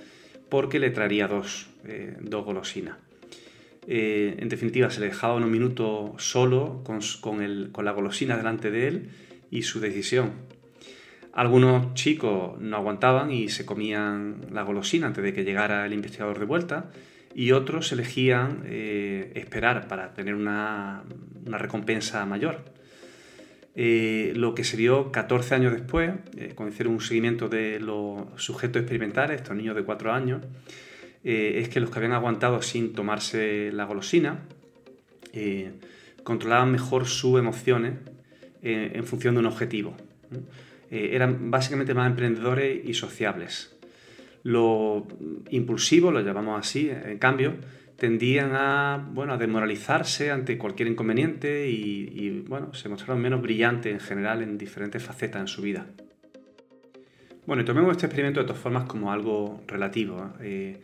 porque 0.48 0.78
le 0.78 0.90
traería 0.90 1.26
dos, 1.26 1.68
eh, 1.84 2.16
golosinas. 2.22 2.96
Eh, 3.88 4.36
en 4.38 4.48
definitiva, 4.48 4.88
se 4.88 5.00
le 5.00 5.06
dejaba 5.06 5.34
unos 5.34 5.50
minutos 5.50 6.12
solo 6.22 6.84
con, 6.84 7.00
con 7.72 7.84
la 7.84 7.90
golosina 7.90 8.36
delante 8.36 8.70
de 8.70 8.86
él 8.86 9.08
y 9.50 9.62
su 9.62 9.80
decisión. 9.80 10.30
Algunos 11.32 11.94
chicos 11.94 12.56
no 12.60 12.76
aguantaban 12.76 13.32
y 13.32 13.48
se 13.48 13.66
comían 13.66 14.42
la 14.52 14.62
golosina 14.62 15.08
antes 15.08 15.24
de 15.24 15.32
que 15.32 15.42
llegara 15.42 15.84
el 15.86 15.92
investigador 15.92 16.38
de 16.38 16.44
vuelta 16.44 16.92
y 17.34 17.52
otros 17.52 17.92
elegían 17.92 18.62
eh, 18.66 19.32
esperar 19.34 19.88
para 19.88 20.14
tener 20.14 20.34
una, 20.34 21.04
recompensa 21.46 22.24
mayor. 22.26 22.64
Eh, 23.74 24.32
lo 24.36 24.54
que 24.54 24.64
se 24.64 24.76
vio 24.76 25.10
14 25.10 25.54
años 25.54 25.72
después, 25.72 26.12
eh, 26.36 26.52
cuando 26.54 26.72
hicieron 26.72 26.94
un 26.94 27.00
seguimiento 27.00 27.48
de 27.48 27.80
los 27.80 28.26
sujetos 28.36 28.82
experimentales, 28.82 29.40
estos 29.40 29.56
niños 29.56 29.74
de 29.74 29.82
4 29.82 30.12
años, 30.12 30.42
es 31.24 31.68
que 31.68 31.78
los 31.78 31.90
que 31.90 31.98
habían 32.00 32.14
aguantado 32.14 32.62
sin 32.62 32.94
tomarse 32.94 33.70
la 33.72 33.84
golosina 33.84 34.40
controlaban 36.24 36.72
mejor 36.72 37.06
sus 37.06 37.38
emociones 37.38 37.92
en 38.60 39.04
función 39.04 39.34
de 39.34 39.40
un 39.40 39.46
objetivo. 39.46 39.96
Eh, 40.92 41.16
eran 41.16 41.50
básicamente 41.50 41.94
más 41.94 42.06
emprendedores 42.06 42.84
y 42.84 42.92
sociables. 42.92 43.74
Los 44.42 45.04
impulsivos, 45.50 46.12
lo 46.12 46.20
llamamos 46.20 46.58
así, 46.58 46.90
en 46.90 47.18
cambio, 47.18 47.54
tendían 47.96 48.50
a, 48.54 49.08
bueno, 49.12 49.34
a 49.34 49.38
desmoralizarse 49.38 50.32
ante 50.32 50.58
cualquier 50.58 50.88
inconveniente 50.88 51.70
y, 51.70 52.44
bueno, 52.48 52.74
se 52.74 52.88
mostraron 52.88 53.22
menos 53.22 53.40
brillantes 53.40 53.92
en 53.92 54.00
general 54.00 54.42
en 54.42 54.58
diferentes 54.58 55.00
facetas 55.00 55.40
en 55.40 55.46
su 55.46 55.62
vida. 55.62 55.86
Bueno, 57.46 57.62
y 57.62 57.64
tomemos 57.64 57.92
este 57.92 58.06
experimento 58.06 58.40
de 58.40 58.46
todas 58.46 58.60
formas 58.60 58.84
como 58.84 59.12
algo 59.12 59.62
relativo. 59.68 60.32
Eh, 60.40 60.80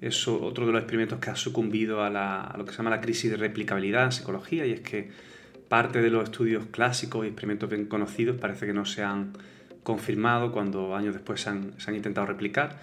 es 0.00 0.28
otro 0.28 0.64
de 0.64 0.72
los 0.72 0.80
experimentos 0.80 1.18
que 1.18 1.30
ha 1.30 1.36
sucumbido 1.36 2.02
a, 2.02 2.06
a, 2.44 2.56
lo 2.56 2.64
que 2.64 2.70
se 2.70 2.78
llama 2.78 2.90
la 2.90 3.00
crisis 3.00 3.30
de 3.32 3.36
replicabilidad 3.36 4.04
en 4.04 4.12
psicología 4.12 4.64
y 4.64 4.70
es 4.70 4.80
que 4.80 5.10
parte 5.68 6.00
de 6.00 6.10
los 6.10 6.24
estudios 6.24 6.66
clásicos 6.66 7.24
y 7.24 7.28
experimentos 7.28 7.68
bien 7.68 7.86
conocidos 7.86 8.36
parece 8.36 8.66
que 8.66 8.72
no 8.72 8.84
se 8.84 9.02
han 9.02 9.32
confirmado 9.82 10.52
cuando 10.52 10.94
años 10.94 11.14
después 11.14 11.40
se 11.40 11.50
han, 11.50 11.94
intentado 11.94 12.26
replicar. 12.26 12.78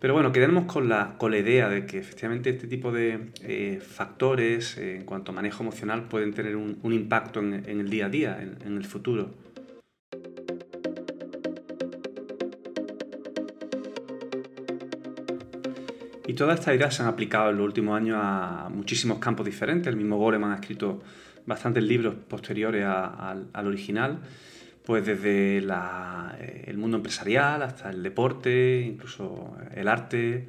Pero 0.00 0.14
bueno, 0.14 0.32
quedemos 0.32 0.64
con 0.64 0.88
la, 0.88 1.16
con 1.18 1.34
idea 1.34 1.68
de 1.68 1.84
que 1.84 1.98
efectivamente 1.98 2.50
este 2.50 2.66
tipo 2.66 2.90
de 2.90 3.32
eh, 3.42 3.80
factores 3.86 4.78
eh, 4.78 4.96
en 4.96 5.04
cuanto 5.04 5.32
a 5.32 5.34
manejo 5.34 5.62
emocional 5.62 6.04
pueden 6.04 6.32
tener 6.32 6.56
un, 6.56 6.78
impacto 6.92 7.40
en, 7.40 7.64
el 7.66 7.90
día 7.90 8.06
a 8.06 8.08
día, 8.08 8.38
en, 8.40 8.76
el 8.76 8.84
futuro. 8.84 9.30
Y 16.26 16.32
todas 16.34 16.60
estas 16.60 16.76
ideas 16.76 16.94
se 16.94 17.02
han 17.02 17.08
aplicado 17.08 17.50
en 17.50 17.56
los 17.56 17.66
últimos 17.66 17.96
años 17.96 18.16
a 18.20 18.70
muchísimos 18.72 19.18
campos 19.18 19.44
diferentes. 19.44 19.88
El 19.88 19.96
mismo 19.96 20.16
Goleman 20.16 20.52
ha 20.52 20.54
escrito 20.54 21.02
bastantes 21.44 21.82
libros 21.82 22.14
posteriores 22.28 22.86
al 22.86 23.66
original, 23.66 24.20
pues 24.84 25.04
desde 25.04 25.58
eh, 25.58 26.64
el 26.66 26.78
mundo 26.78 26.96
empresarial 26.96 27.62
hasta 27.62 27.90
el 27.90 28.02
deporte, 28.02 28.80
incluso 28.80 29.56
el 29.74 29.88
arte. 29.88 30.48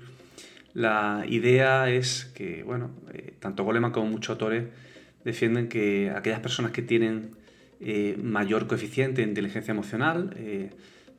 La 0.74 1.24
idea 1.28 1.90
es 1.90 2.26
que, 2.34 2.64
bueno, 2.64 2.92
eh, 3.14 3.34
tanto 3.40 3.64
Goleman 3.64 3.92
como 3.92 4.10
muchos 4.10 4.32
autores 4.32 4.66
defienden 5.24 5.68
que 5.68 6.12
aquellas 6.16 6.40
personas 6.40 6.72
que 6.72 6.82
tienen 6.82 7.36
eh, 7.80 8.18
mayor 8.22 8.68
coeficiente 8.68 9.22
de 9.22 9.28
inteligencia 9.28 9.72
emocional 9.72 10.36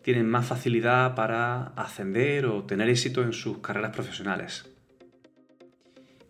tienen 0.03 0.29
más 0.29 0.47
facilidad 0.47 1.15
para 1.15 1.69
ascender 1.77 2.47
o 2.47 2.65
tener 2.65 2.89
éxito 2.89 3.23
en 3.23 3.33
sus 3.33 3.59
carreras 3.59 3.93
profesionales. 3.93 4.73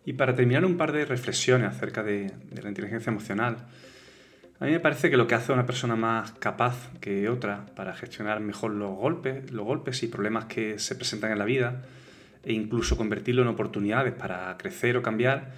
Y 0.05 0.13
para 0.13 0.35
terminar, 0.35 0.65
un 0.65 0.77
par 0.77 0.91
de 0.91 1.05
reflexiones 1.05 1.67
acerca 1.67 2.03
de, 2.03 2.31
la 2.61 2.69
inteligencia 2.69 3.09
emocional. 3.09 3.57
A 4.63 4.65
mí 4.65 4.71
me 4.71 4.79
parece 4.79 5.09
que 5.09 5.17
lo 5.17 5.27
que 5.27 5.35
hace 5.35 5.51
una 5.51 5.65
persona 5.65 5.97
más 5.97 6.31
capaz 6.39 6.89
que 7.01 7.27
otra 7.27 7.65
para 7.75 7.93
gestionar 7.93 8.39
mejor 8.39 8.71
los 8.71 8.95
golpes, 8.95 9.51
los 9.51 9.65
golpes 9.65 10.03
y 10.03 10.07
problemas 10.07 10.45
que 10.45 10.79
se 10.79 10.95
presentan 10.95 11.33
en 11.33 11.39
la 11.39 11.43
vida 11.43 11.81
e 12.45 12.53
incluso 12.53 12.95
convertirlo 12.95 13.41
en 13.41 13.49
oportunidades 13.49 14.13
para 14.13 14.55
crecer 14.57 14.95
o 14.95 15.01
cambiar, 15.01 15.51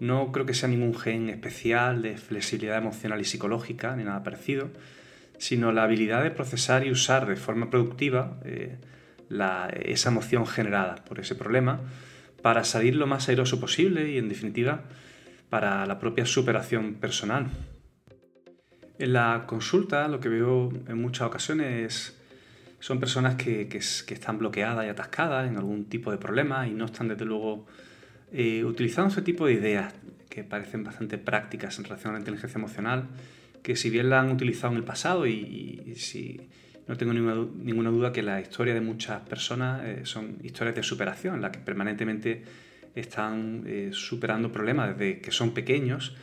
no 0.00 0.32
creo 0.32 0.44
que 0.44 0.54
sea 0.54 0.68
ningún 0.68 0.96
gen 0.96 1.28
especial 1.28 2.02
de 2.02 2.16
flexibilidad 2.16 2.78
emocional 2.78 3.20
y 3.20 3.24
psicológica 3.24 3.94
ni 3.94 4.02
nada 4.02 4.24
parecido, 4.24 4.70
sino 5.38 5.70
la 5.70 5.84
habilidad 5.84 6.24
de 6.24 6.32
procesar 6.32 6.84
y 6.84 6.90
usar 6.90 7.28
de 7.28 7.36
forma 7.36 7.70
productiva 7.70 8.40
eh, 8.44 8.76
esa 9.84 10.08
emoción 10.08 10.48
generada 10.48 10.96
por 11.04 11.20
ese 11.20 11.36
problema 11.36 11.78
para 12.42 12.64
salir 12.64 12.96
lo 12.96 13.06
más 13.06 13.28
airoso 13.28 13.60
posible 13.60 14.10
y, 14.10 14.18
en 14.18 14.28
definitiva, 14.28 14.82
para 15.48 15.86
la 15.86 16.00
propia 16.00 16.26
superación 16.26 16.94
personal. 16.94 17.46
En 18.98 19.12
la 19.12 19.44
consulta 19.46 20.08
lo 20.08 20.20
que 20.20 20.28
veo 20.28 20.72
en 20.88 21.00
muchas 21.00 21.26
ocasiones 21.28 22.16
son 22.80 23.00
personas 23.00 23.36
que, 23.36 23.68
están 23.72 24.38
bloqueadas 24.38 24.86
y 24.86 24.88
atascadas 24.88 25.48
en 25.48 25.56
algún 25.56 25.84
tipo 25.84 26.10
de 26.10 26.18
problema 26.18 26.66
y 26.66 26.72
no 26.72 26.84
están 26.84 27.08
desde 27.08 27.24
luego 27.24 27.66
eh, 28.32 28.64
utilizando 28.64 29.10
ese 29.10 29.22
tipo 29.22 29.46
de 29.46 29.54
ideas 29.54 29.94
que 30.28 30.44
parecen 30.44 30.84
bastante 30.84 31.18
prácticas 31.18 31.78
en 31.78 31.84
relación 31.84 32.10
a 32.10 32.12
la 32.14 32.18
inteligencia 32.20 32.58
emocional, 32.58 33.08
que 33.62 33.76
si 33.76 33.90
bien 33.90 34.10
la 34.10 34.20
han 34.20 34.30
utilizado 34.30 34.72
en 34.72 34.78
el 34.78 34.84
pasado 34.84 35.26
y 35.26 35.94
si 35.96 36.48
no 36.88 36.96
tengo 36.96 37.12
ninguna, 37.12 37.90
duda 37.90 38.12
que 38.12 38.22
la 38.22 38.40
historia 38.40 38.72
de 38.72 38.80
muchas 38.80 39.20
personas 39.20 39.84
eh, 39.84 40.00
son 40.04 40.38
historias 40.42 40.74
de 40.74 40.82
superación, 40.82 41.36
en 41.36 41.42
las 41.42 41.50
que 41.50 41.58
permanentemente 41.58 42.42
están 42.94 43.64
eh, 43.66 43.90
superando 43.92 44.50
problemas 44.50 44.96
desde 44.96 45.20
que 45.20 45.30
son 45.30 45.52
pequeños, 45.52 46.16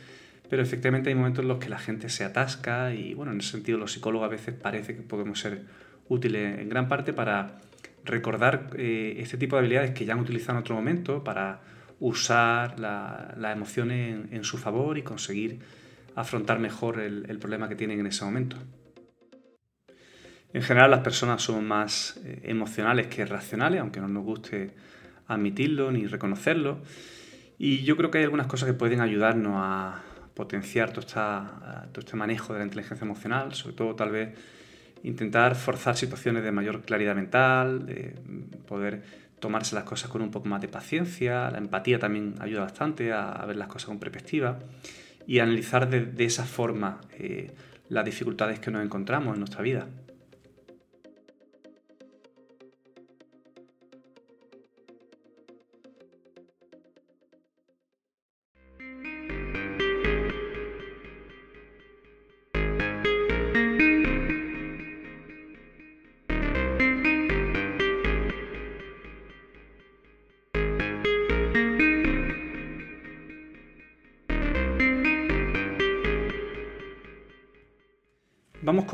pero 0.48 0.62
efectivamente 0.62 1.08
hay 1.08 1.14
momentos 1.14 1.42
en 1.42 1.48
los 1.48 1.58
que 1.58 1.68
la 1.68 1.78
gente 1.78 2.08
se 2.08 2.24
atasca 2.24 2.94
y 2.94 3.14
bueno, 3.14 3.32
en 3.32 3.40
ese 3.40 3.52
sentido 3.52 3.78
los 3.78 3.92
psicólogos 3.92 4.26
a 4.26 4.30
veces 4.30 4.54
parece 4.54 4.94
que 4.94 5.02
podemos 5.02 5.40
ser 5.40 5.62
útiles 6.08 6.58
en 6.58 6.68
gran 6.68 6.88
parte 6.88 7.12
para 7.12 7.58
recordar 8.04 8.70
eh, 8.76 9.16
este 9.18 9.36
tipo 9.36 9.56
de 9.56 9.60
habilidades 9.60 9.90
que 9.90 10.04
ya 10.04 10.12
han 10.12 10.20
utilizado 10.20 10.58
en 10.58 10.62
otro 10.62 10.74
momento, 10.74 11.24
para 11.24 11.60
usar 11.98 12.78
las 12.78 13.56
emociones 13.56 14.26
en, 14.30 14.44
su 14.44 14.58
favor 14.58 14.98
y 14.98 15.02
conseguir 15.02 15.60
afrontar 16.14 16.58
mejor 16.58 17.00
el 17.00 17.38
problema 17.38 17.68
que 17.68 17.74
tienen 17.74 18.00
en 18.00 18.06
ese 18.06 18.24
momento. 18.24 18.56
En 20.56 20.62
general 20.62 20.90
las 20.90 21.00
personas 21.00 21.42
son 21.42 21.68
más 21.68 22.18
eh, 22.24 22.40
emocionales 22.44 23.08
que 23.08 23.26
racionales, 23.26 23.78
aunque 23.78 24.00
no 24.00 24.08
nos 24.08 24.24
guste 24.24 24.70
admitirlo 25.26 25.92
ni 25.92 26.06
reconocerlo. 26.06 26.80
Y 27.58 27.82
yo 27.82 27.98
creo 27.98 28.10
que 28.10 28.16
hay 28.16 28.24
algunas 28.24 28.46
cosas 28.46 28.66
que 28.66 28.72
pueden 28.72 29.02
ayudarnos 29.02 29.52
a 29.56 30.02
potenciar 30.36 30.92
todo, 30.92 31.04
todo 31.06 32.00
este 32.00 32.14
manejo 32.14 32.52
de 32.52 32.60
la 32.60 32.66
inteligencia 32.66 33.04
emocional, 33.04 33.54
sobre 33.54 33.74
todo 33.74 33.96
tal 33.96 34.10
vez 34.10 34.38
intentar 35.02 35.54
forzar 35.54 35.96
situaciones 35.96 36.44
de 36.44 36.52
mayor 36.52 36.82
claridad 36.82 37.16
mental, 37.16 37.86
de 37.86 38.14
poder 38.68 39.02
tomarse 39.40 39.74
las 39.74 39.84
cosas 39.84 40.10
con 40.10 40.20
un 40.20 40.30
poco 40.30 40.48
más 40.48 40.60
de 40.60 40.68
paciencia, 40.68 41.50
la 41.50 41.58
empatía 41.58 41.98
también 41.98 42.34
ayuda 42.40 42.60
bastante 42.60 43.12
a, 43.12 43.44
ver 43.46 43.56
las 43.56 43.68
cosas 43.68 43.86
con 43.86 43.98
perspectiva 43.98 44.58
y 45.26 45.38
analizar 45.38 45.88
de, 45.88 46.24
esa 46.24 46.44
forma 46.44 47.00
eh, 47.18 47.52
las 47.88 48.04
dificultades 48.04 48.58
que 48.60 48.70
nos 48.70 48.84
encontramos 48.84 49.34
en 49.34 49.40
nuestra 49.40 49.62
vida. 49.62 49.86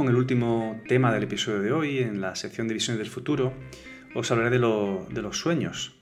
Con 0.02 0.10
el 0.10 0.16
último 0.16 0.80
tema 0.88 1.14
del 1.14 1.22
episodio 1.22 1.60
de 1.60 1.70
hoy. 1.70 1.98
En 1.98 2.20
la 2.20 2.34
sección 2.34 2.66
de 2.66 2.74
Visiones 2.74 2.98
del 2.98 3.08
Futuro 3.08 3.52
os 4.16 4.28
hablaré 4.32 4.50
de, 4.50 4.58
los 4.58 5.38
sueños. 5.38 5.94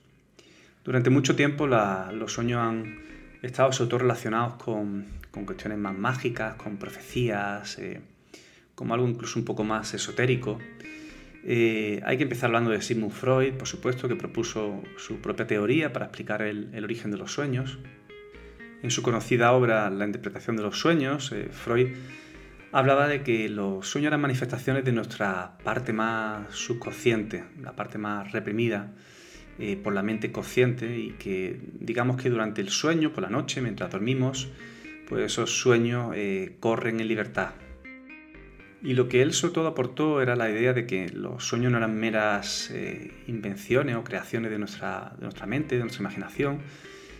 Durante 0.83 1.11
mucho 1.11 1.35
tiempo 1.35 1.67
los 1.67 2.33
sueños 2.33 2.61
han 2.61 2.99
estado 3.43 3.71
sobre 3.71 3.89
todo 3.91 3.99
relacionados 3.99 4.55
con, 4.55 5.05
cuestiones 5.45 5.77
más 5.77 5.95
mágicas, 5.95 6.55
con 6.55 6.77
profecías, 6.77 7.77
eh, 7.77 8.01
como 8.73 8.95
algo 8.95 9.07
incluso 9.07 9.37
un 9.37 9.45
poco 9.45 9.63
más 9.63 9.93
esotérico. 9.93 10.57
Eh, 11.45 12.01
hay 12.03 12.17
que 12.17 12.23
empezar 12.23 12.47
hablando 12.47 12.71
de 12.71 12.81
Sigmund 12.81 13.13
Freud, 13.13 13.53
por 13.53 13.67
supuesto, 13.67 14.07
que 14.07 14.15
propuso 14.15 14.81
su 14.97 15.17
propia 15.17 15.45
teoría 15.45 15.93
para 15.93 16.07
explicar 16.07 16.41
el, 16.41 16.71
origen 16.83 17.11
de 17.11 17.17
los 17.17 17.31
sueños. 17.31 17.77
En 18.81 18.89
su 18.89 19.03
conocida 19.03 19.51
obra 19.51 19.91
La 19.91 20.07
interpretación 20.07 20.57
de 20.57 20.63
los 20.63 20.79
sueños, 20.79 21.31
eh, 21.33 21.49
Freud 21.51 21.89
hablaba 22.71 23.07
de 23.07 23.23
que 23.23 23.49
los 23.49 23.87
sueños 23.87 24.09
eran 24.09 24.21
manifestaciones 24.21 24.85
de 24.85 24.91
nuestra 24.91 25.57
parte 25.63 25.93
más 25.93 26.53
subconsciente, 26.53 27.43
la 27.61 27.73
parte 27.75 27.97
más 27.97 28.31
reprimida 28.31 28.91
eh, 29.59 29.77
por 29.77 29.93
la 29.93 30.03
mente 30.03 30.31
consciente 30.31 30.97
y 30.97 31.11
que 31.11 31.59
digamos 31.79 32.21
que 32.21 32.29
durante 32.29 32.61
el 32.61 32.69
sueño, 32.69 33.11
por 33.13 33.23
la 33.23 33.29
noche, 33.29 33.61
mientras 33.61 33.91
dormimos, 33.91 34.49
pues 35.07 35.25
esos 35.25 35.51
sueños 35.51 36.15
corren 36.59 37.01
en 37.01 37.07
libertad, 37.07 37.51
y 38.83 38.93
lo 38.93 39.07
que 39.07 39.21
él 39.21 39.33
sobre 39.33 39.53
todo 39.53 39.67
aportó 39.67 40.21
era 40.21 40.35
la 40.35 40.49
idea 40.49 40.73
de 40.73 40.87
que 40.87 41.09
los 41.09 41.45
sueños 41.45 41.71
no 41.71 41.77
eran 41.77 41.95
meras 41.95 42.71
eh, 42.71 43.11
invenciones 43.27 43.95
o 43.95 44.03
creaciones 44.03 44.49
de 44.49 44.57
nuestra, 44.57 45.13
de 45.17 45.23
nuestra 45.23 45.45
mente, 45.45 45.75
de 45.75 45.81
nuestra 45.81 46.01
imaginación, 46.01 46.59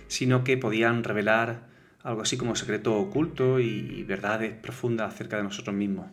sino 0.08 0.44
que 0.44 0.58
podían 0.58 1.04
revelar 1.04 1.68
algo 2.04 2.22
así 2.22 2.38
como 2.38 2.56
secreto 2.56 2.96
oculto 2.96 3.60
y 3.60 4.04
verdades 4.04 4.54
profundas 4.54 5.14
acerca 5.14 5.38
de 5.38 5.44
nosotros 5.44 5.76
mismos. 5.76 6.08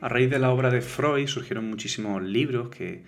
A 0.00 0.08
raíz 0.08 0.28
de 0.28 0.38
la 0.38 0.50
obra 0.50 0.70
de 0.70 0.82
Freud 0.82 1.26
surgieron 1.26 1.68
muchísimos 1.68 2.22
libros 2.22 2.68
que 2.68 3.02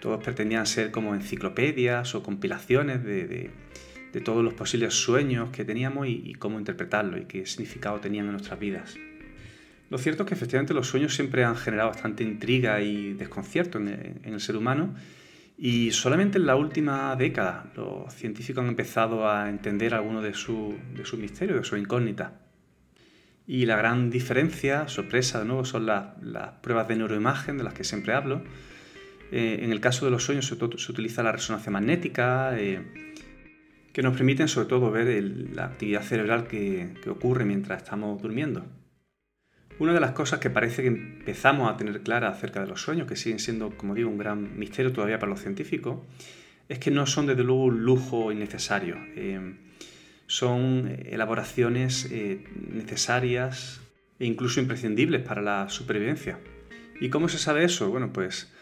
todos 0.00 0.22
pretendían 0.22 0.66
ser 0.66 0.90
como 0.90 1.14
enciclopedias 1.14 2.14
o 2.16 2.22
compilaciones 2.22 3.04
de, 3.04 3.50
todos 4.24 4.44
los 4.44 4.52
posibles 4.52 4.92
sueños 4.92 5.50
que 5.50 5.64
teníamos 5.64 6.08
y, 6.08 6.22
y 6.24 6.34
cómo 6.34 6.58
interpretarlos 6.58 7.20
y 7.20 7.24
qué 7.24 7.46
significado 7.46 8.00
tenían 8.00 8.26
en 8.26 8.32
nuestras 8.32 8.58
vidas. 8.58 8.96
Lo 9.92 9.98
cierto 9.98 10.22
es 10.22 10.28
que 10.30 10.34
efectivamente 10.34 10.74
los 10.74 10.88
sueños 10.88 11.14
siempre 11.14 11.44
han 11.44 11.54
generado 11.54 11.90
bastante 11.90 12.24
intriga 12.24 12.80
y 12.80 13.12
desconcierto 13.12 13.78
en 13.78 14.20
el, 14.24 14.40
ser 14.40 14.56
humano 14.56 14.94
y 15.64 15.92
solamente 15.92 16.38
en 16.38 16.46
la 16.46 16.56
última 16.56 17.14
década 17.14 17.70
los 17.76 18.12
científicos 18.12 18.64
han 18.64 18.70
empezado 18.70 19.30
a 19.30 19.48
entender 19.48 19.94
algunos 19.94 20.24
de 20.24 20.34
sus 20.34 20.74
de 20.92 21.04
su 21.04 21.16
misterios, 21.16 21.58
de 21.58 21.64
su 21.64 21.76
incógnita. 21.76 22.40
Y 23.46 23.64
la 23.66 23.76
gran 23.76 24.10
diferencia, 24.10 24.88
sorpresa 24.88 25.38
de 25.38 25.44
nuevo, 25.44 25.64
son 25.64 25.86
las, 25.86 26.14
pruebas 26.62 26.88
de 26.88 26.96
neuroimagen 26.96 27.58
de 27.58 27.62
las 27.62 27.74
que 27.74 27.84
siempre 27.84 28.12
hablo. 28.12 28.42
Eh, 29.30 29.60
en 29.62 29.70
el 29.70 29.78
caso 29.80 30.04
de 30.04 30.10
los 30.10 30.24
sueños 30.24 30.46
se, 30.46 30.54
utiliza 30.54 31.22
la 31.22 31.30
resonancia 31.30 31.70
magnética, 31.70 32.58
eh, 32.58 32.82
que 33.92 34.02
nos 34.02 34.16
permiten 34.16 34.48
sobre 34.48 34.66
todo 34.66 34.90
ver 34.90 35.22
la 35.54 35.66
actividad 35.66 36.02
cerebral 36.02 36.48
que 36.48 36.92
ocurre 37.08 37.44
mientras 37.44 37.84
estamos 37.84 38.20
durmiendo. 38.20 38.66
Una 39.78 39.94
de 39.94 40.00
las 40.00 40.12
cosas 40.12 40.38
que 40.38 40.50
parece 40.50 40.82
que 40.82 40.88
empezamos 40.88 41.72
a 41.72 41.76
tener 41.76 42.02
clara 42.02 42.28
acerca 42.28 42.60
de 42.60 42.66
los 42.66 42.82
sueños, 42.82 43.08
que 43.08 43.16
siguen 43.16 43.38
siendo, 43.38 43.70
como 43.70 43.94
digo, 43.94 44.10
un 44.10 44.18
gran 44.18 44.58
misterio 44.58 44.92
todavía 44.92 45.18
para 45.18 45.30
los 45.30 45.40
científicos, 45.40 46.00
es 46.68 46.78
que 46.78 46.90
no 46.90 47.06
son 47.06 47.26
desde 47.26 47.42
luego 47.42 47.64
un 47.64 47.82
lujo 47.84 48.32
innecesario. 48.32 48.96
Eh, 49.16 49.56
son 50.26 50.98
elaboraciones 51.04 52.08
eh, 52.10 52.44
necesarias 52.70 53.80
e 54.18 54.26
incluso 54.26 54.60
imprescindibles 54.60 55.22
para 55.22 55.42
la 55.42 55.68
supervivencia. 55.68 56.38
¿Y 57.00 57.10
cómo 57.10 57.28
se 57.28 57.38
sabe 57.38 57.64
eso? 57.64 57.90
Bueno, 57.90 58.12
pues 58.12 58.52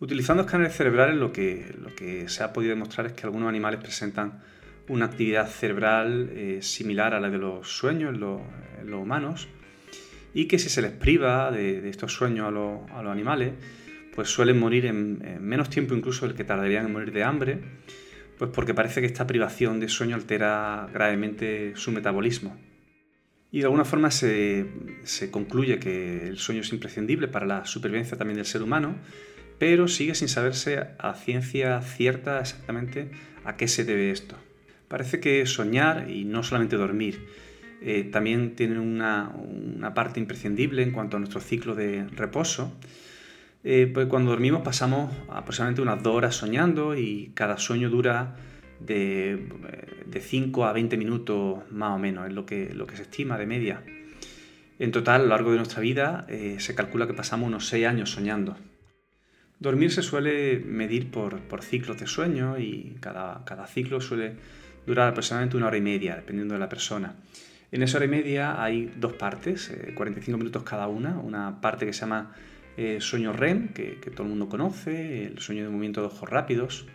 utilizando 0.00 0.42
escáneres 0.42 0.76
cerebrales 0.76 1.16
lo 1.16 1.32
que, 1.32 2.24
se 2.26 2.42
ha 2.42 2.52
podido 2.52 2.70
demostrar 2.70 3.06
es 3.06 3.12
que 3.12 3.24
algunos 3.24 3.48
animales 3.48 3.80
presentan 3.80 4.42
una 4.88 5.06
actividad 5.06 5.48
cerebral 5.48 6.30
eh, 6.34 6.58
similar 6.60 7.14
a 7.14 7.20
la 7.20 7.30
de 7.30 7.38
los 7.38 7.68
sueños 7.68 8.12
en 8.12 8.90
los 8.90 9.00
humanos 9.00 9.48
y 10.34 10.46
que 10.46 10.58
si 10.58 10.68
se 10.68 10.82
les 10.82 10.90
priva 10.90 11.50
de, 11.52 11.88
estos 11.88 12.12
sueños 12.12 12.48
a, 12.48 12.50
los 12.50 13.12
animales, 13.12 13.52
pues 14.14 14.28
suelen 14.28 14.58
morir 14.58 14.86
en, 14.86 15.22
menos 15.40 15.70
tiempo 15.70 15.94
incluso 15.94 16.26
del 16.26 16.36
que 16.36 16.44
tardarían 16.44 16.86
en 16.86 16.92
morir 16.92 17.12
de 17.12 17.22
hambre, 17.22 17.60
pues 18.36 18.50
porque 18.52 18.74
parece 18.74 19.00
que 19.00 19.06
esta 19.06 19.26
privación 19.26 19.78
de 19.78 19.88
sueño 19.88 20.16
altera 20.16 20.88
gravemente 20.92 21.72
su 21.76 21.92
metabolismo. 21.92 22.58
Y 23.52 23.60
de 23.60 23.66
alguna 23.66 23.84
forma 23.84 24.10
se, 24.10 24.66
se 25.04 25.30
concluye 25.30 25.78
que 25.78 26.26
el 26.26 26.38
sueño 26.38 26.62
es 26.62 26.72
imprescindible 26.72 27.28
para 27.28 27.46
la 27.46 27.64
supervivencia 27.64 28.18
también 28.18 28.36
del 28.36 28.46
ser 28.46 28.62
humano, 28.62 28.96
pero 29.60 29.86
sigue 29.86 30.16
sin 30.16 30.28
saberse 30.28 30.88
a 30.98 31.14
ciencia 31.14 31.80
cierta 31.80 32.40
exactamente 32.40 33.12
a 33.44 33.56
qué 33.56 33.68
se 33.68 33.84
debe 33.84 34.10
esto. 34.10 34.36
Parece 34.88 35.20
que 35.20 35.46
soñar 35.46 36.10
y 36.10 36.24
no 36.24 36.42
solamente 36.42 36.76
dormir, 36.76 37.26
eh, 37.86 38.04
también 38.04 38.56
tienen 38.56 38.78
una, 38.78 39.30
parte 39.94 40.18
imprescindible 40.18 40.82
en 40.82 40.90
cuanto 40.90 41.18
a 41.18 41.20
nuestro 41.20 41.40
ciclo 41.40 41.74
de 41.74 42.06
reposo. 42.16 42.72
Eh, 43.62 43.90
pues 43.92 44.06
cuando 44.06 44.30
dormimos 44.30 44.62
pasamos 44.62 45.12
aproximadamente 45.28 45.82
unas 45.82 46.02
dos 46.02 46.14
horas 46.14 46.34
soñando 46.34 46.96
y 46.96 47.32
cada 47.34 47.58
sueño 47.58 47.90
dura 47.90 48.36
de, 48.80 49.38
5 50.18 50.64
a 50.64 50.72
20 50.72 50.96
minutos 50.96 51.58
más 51.70 51.94
o 51.94 51.98
menos, 51.98 52.26
es 52.26 52.32
lo 52.32 52.46
que, 52.46 52.72
lo 52.72 52.86
que 52.86 52.96
se 52.96 53.02
estima 53.02 53.36
de 53.36 53.46
media. 53.46 53.82
En 54.78 54.90
total, 54.90 55.20
a 55.20 55.24
lo 55.24 55.28
largo 55.30 55.50
de 55.50 55.58
nuestra 55.58 55.82
vida, 55.82 56.24
eh, 56.30 56.56
se 56.60 56.74
calcula 56.74 57.06
que 57.06 57.12
pasamos 57.12 57.48
unos 57.48 57.68
6 57.68 57.86
años 57.86 58.10
soñando. 58.10 58.56
Dormir 59.60 59.92
se 59.92 60.00
suele 60.00 60.58
medir 60.58 61.10
por, 61.10 61.38
por 61.40 61.62
ciclos 61.62 61.98
de 61.98 62.06
sueño 62.06 62.58
y 62.58 62.96
cada, 63.00 63.44
cada 63.44 63.66
ciclo 63.66 64.00
suele 64.00 64.36
durar 64.86 65.08
aproximadamente 65.08 65.58
una 65.58 65.66
hora 65.66 65.76
y 65.76 65.82
media, 65.82 66.16
dependiendo 66.16 66.54
de 66.54 66.60
la 66.60 66.68
persona. 66.70 67.16
En 67.74 67.82
esa 67.82 67.96
hora 67.96 68.06
y 68.06 68.08
media 68.08 68.62
hay 68.62 68.92
dos 68.94 69.14
partes, 69.14 69.76
45 69.96 70.36
eh, 70.36 70.38
minutos 70.38 70.62
cada 70.62 70.86
una. 70.86 71.18
Una 71.18 71.60
parte 71.60 71.84
que 71.84 71.92
se 71.92 72.02
llama 72.02 72.32
eh, 72.76 72.98
sueño 73.00 73.32
REM, 73.32 73.70
que, 73.70 73.96
todo 74.14 74.22
el 74.22 74.28
mundo 74.28 74.48
conoce, 74.48 75.24
el 75.24 75.40
sueño 75.40 75.64
de 75.64 75.70
movimiento 75.70 76.00
de 76.00 76.06
ojos 76.06 76.30
rápidos. 76.30 76.86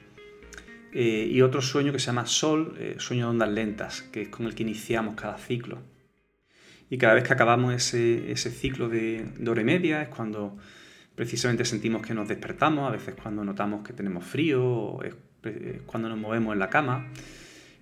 Eh, 0.94 1.28
y 1.30 1.42
otro 1.42 1.62
sueño 1.62 1.92
que 1.92 2.00
se 2.00 2.06
llama 2.06 2.26
SOL, 2.26 2.78
sueño 2.98 3.26
de 3.26 3.30
ondas 3.32 3.50
lentas, 3.50 4.04
que 4.04 4.22
es 4.22 4.30
con 4.30 4.46
el 4.46 4.56
que 4.56 4.63
iniciamos 4.63 5.15
cada 5.15 5.38
ciclo. 5.38 5.80
Y 6.89 6.98
cada 6.98 7.13
vez 7.13 7.26
que 7.26 7.34
acabamos 7.34 7.74
ese, 7.74 8.50
ciclo 8.50 8.88
de, 8.88 9.26
de 9.38 9.52
hora 9.52 9.60
y 9.60 9.65
media 9.65 10.02
es 10.02 10.08
cuando 10.08 10.56
precisamente 11.13 11.65
sentimos 11.65 12.08
que 12.08 12.13
nos 12.13 12.30
despertamos, 12.30 12.88
a 12.88 12.92
veces 12.92 13.15
cuando 13.22 13.44
notamos 13.44 13.86
que 13.86 13.92
tenemos 13.92 14.24
frío, 14.24 15.04
es 15.04 15.13
cuando 15.86 16.08
nos 16.08 16.18
movemos 16.18 16.54
en 16.54 16.60
la 16.60 16.70
cama. 16.70 17.12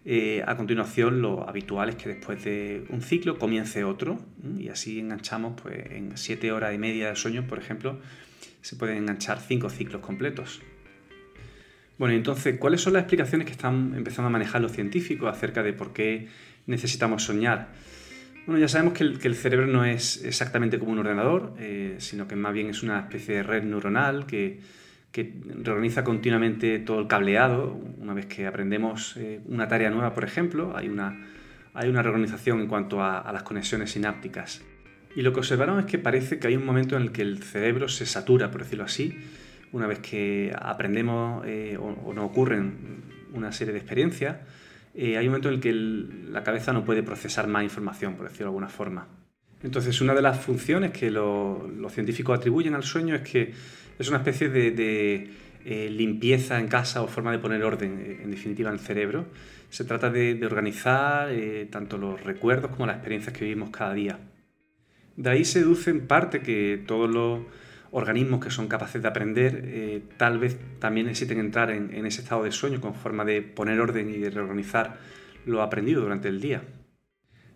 Eh, 0.10 0.42
a 0.48 0.56
continuación, 0.56 1.22
lo 1.22 1.50
habitual 1.50 1.90
es 1.90 1.96
que 1.98 2.08
después 2.08 2.42
de 2.46 2.86
un 2.92 3.02
ciclo 3.02 3.38
comience 3.38 3.84
otro 3.84 4.18
y 4.58 4.70
así 4.70 5.02
enganchamos 5.02 5.60
pues, 5.62 5.92
en 5.92 6.16
7 6.16 6.54
horas 6.54 6.74
y 6.74 6.78
media 6.78 7.10
de 7.10 7.18
sueño, 7.18 7.46
por 7.46 7.60
ejemplo, 7.60 8.00
se 8.62 8.78
pueden 8.78 9.00
enganchar 9.00 9.42
5 9.42 9.70
ciclos 9.70 10.02
completos. 10.02 10.62
Bueno, 11.98 12.16
entonces, 12.16 12.58
¿cuáles 12.58 12.80
son 12.80 12.94
las 12.94 13.02
explicaciones 13.02 13.48
que 13.48 13.52
están 13.52 13.96
empezando 13.98 14.28
a 14.28 14.30
manejar 14.30 14.62
los 14.62 14.72
científicos 14.72 15.30
acerca 15.30 15.62
de 15.62 15.74
por 15.74 15.92
qué 15.92 16.30
necesitamos 16.68 17.24
soñar? 17.24 17.68
Bueno, 18.46 18.62
ya 18.62 18.70
sabemos 18.70 18.94
que 18.94 19.04
el, 19.04 19.36
cerebro 19.36 19.68
no 19.68 19.84
es 19.84 20.24
exactamente 20.24 20.80
como 20.80 20.94
un 20.94 21.00
ordenador, 21.00 21.54
eh, 21.60 21.96
sino 21.98 22.30
que 22.30 22.38
más 22.38 22.54
bien 22.54 22.70
es 22.70 22.82
una 22.82 23.02
especie 23.02 23.36
de 23.36 23.44
red 23.44 23.64
neuronal 23.64 24.26
que 24.26 24.62
que 25.12 25.42
reorganiza 25.64 26.04
continuamente 26.04 26.80
todo 26.80 27.00
el 27.00 27.08
cableado. 27.08 27.80
Una 28.00 28.14
vez 28.14 28.26
que 28.26 28.48
aprendemos 28.48 29.16
eh, 29.18 29.42
una 29.46 29.68
tarea 29.68 29.90
nueva, 29.90 30.14
por 30.14 30.24
ejemplo, 30.24 30.76
hay 30.76 30.90
una, 30.90 31.28
hay 31.74 31.90
una 31.90 32.02
reorganización 32.02 32.62
en 32.62 32.68
cuanto 32.68 33.04
a, 33.04 33.32
las 33.32 33.44
conexiones 33.44 33.92
sinápticas. 33.92 34.62
Y 35.16 35.22
lo 35.22 35.34
que 35.34 35.40
observaron 35.40 35.80
es 35.80 35.86
que 35.86 35.98
parece 35.98 36.40
que 36.40 36.48
hay 36.48 36.56
un 36.56 36.66
momento 36.66 36.96
en 36.96 37.04
el 37.04 37.12
que 37.12 37.24
el 37.24 37.42
cerebro 37.42 37.88
se 37.88 38.06
satura, 38.06 38.52
por 38.52 38.62
decirlo 38.62 38.84
así, 38.84 39.18
una 39.72 39.88
vez 39.88 40.00
que 40.00 40.54
aprendemos 40.60 41.44
eh, 41.46 41.78
o, 41.80 42.14
no 42.14 42.26
ocurren 42.26 43.02
una 43.34 43.52
serie 43.52 43.74
de 43.74 43.80
experiencias, 43.80 44.38
eh, 44.94 45.18
hay 45.18 45.26
un 45.26 45.32
momento 45.32 45.50
en 45.50 45.56
el 45.56 45.60
que 45.60 45.74
la 45.74 46.44
cabeza 46.44 46.74
no 46.74 46.84
puede 46.86 47.04
procesar 47.04 47.48
más 47.48 47.64
información, 47.64 48.16
por 48.16 48.26
decirlo 48.26 48.46
de 48.46 48.50
alguna 48.50 48.70
forma. 48.70 49.08
Entonces, 49.64 50.02
una 50.02 50.14
de 50.14 50.22
las 50.22 50.40
funciones 50.40 50.92
que 50.92 51.10
los 51.10 51.92
científicos 51.92 52.38
atribuyen 52.38 52.76
al 52.76 52.84
sueño 52.84 53.16
es 53.16 53.22
que 53.22 53.54
es 54.00 54.10
una 54.10 54.18
especie 54.18 54.50
de, 54.50 55.30
eh, 55.66 55.90
limpieza 55.90 56.60
en 56.60 56.68
casa 56.68 57.02
o 57.02 57.08
forma 57.08 57.32
de 57.32 57.40
poner 57.40 57.64
orden, 57.64 58.00
eh, 58.00 58.20
en 58.24 58.32
definitiva, 58.32 58.70
en 58.70 58.76
el 58.76 58.80
cerebro. 58.80 59.26
Se 59.70 59.84
trata 59.84 60.10
de, 60.10 60.40
organizar 60.46 61.30
eh, 61.32 61.68
tanto 61.70 61.98
los 61.98 62.24
recuerdos 62.24 62.72
como 62.72 62.86
las 62.86 62.98
experiencias 62.98 63.36
que 63.36 63.46
vivimos 63.46 63.70
cada 63.72 63.94
día. 63.94 64.20
De 65.16 65.30
ahí 65.30 65.44
se 65.44 65.60
deduce 65.60 65.90
en 65.90 66.08
parte 66.08 66.42
que 66.42 66.84
todos 66.86 67.10
los 67.10 67.42
organismos 67.92 68.44
que 68.44 68.52
son 68.52 68.68
capaces 68.68 69.02
de 69.02 69.08
aprender 69.08 70.04
tal 70.18 70.38
vez 70.38 70.58
también 70.78 71.08
necesiten 71.08 71.40
entrar 71.40 71.72
en, 71.72 72.06
ese 72.06 72.22
estado 72.22 72.44
de 72.44 72.52
sueño 72.52 72.80
con 72.82 72.94
forma 72.94 73.26
de 73.26 73.42
poner 73.42 73.80
orden 73.80 74.14
y 74.14 74.18
de 74.18 74.30
reorganizar 74.30 74.98
lo 75.46 75.64
aprendido 75.64 76.02
durante 76.02 76.28
el 76.28 76.40
día. 76.40 76.62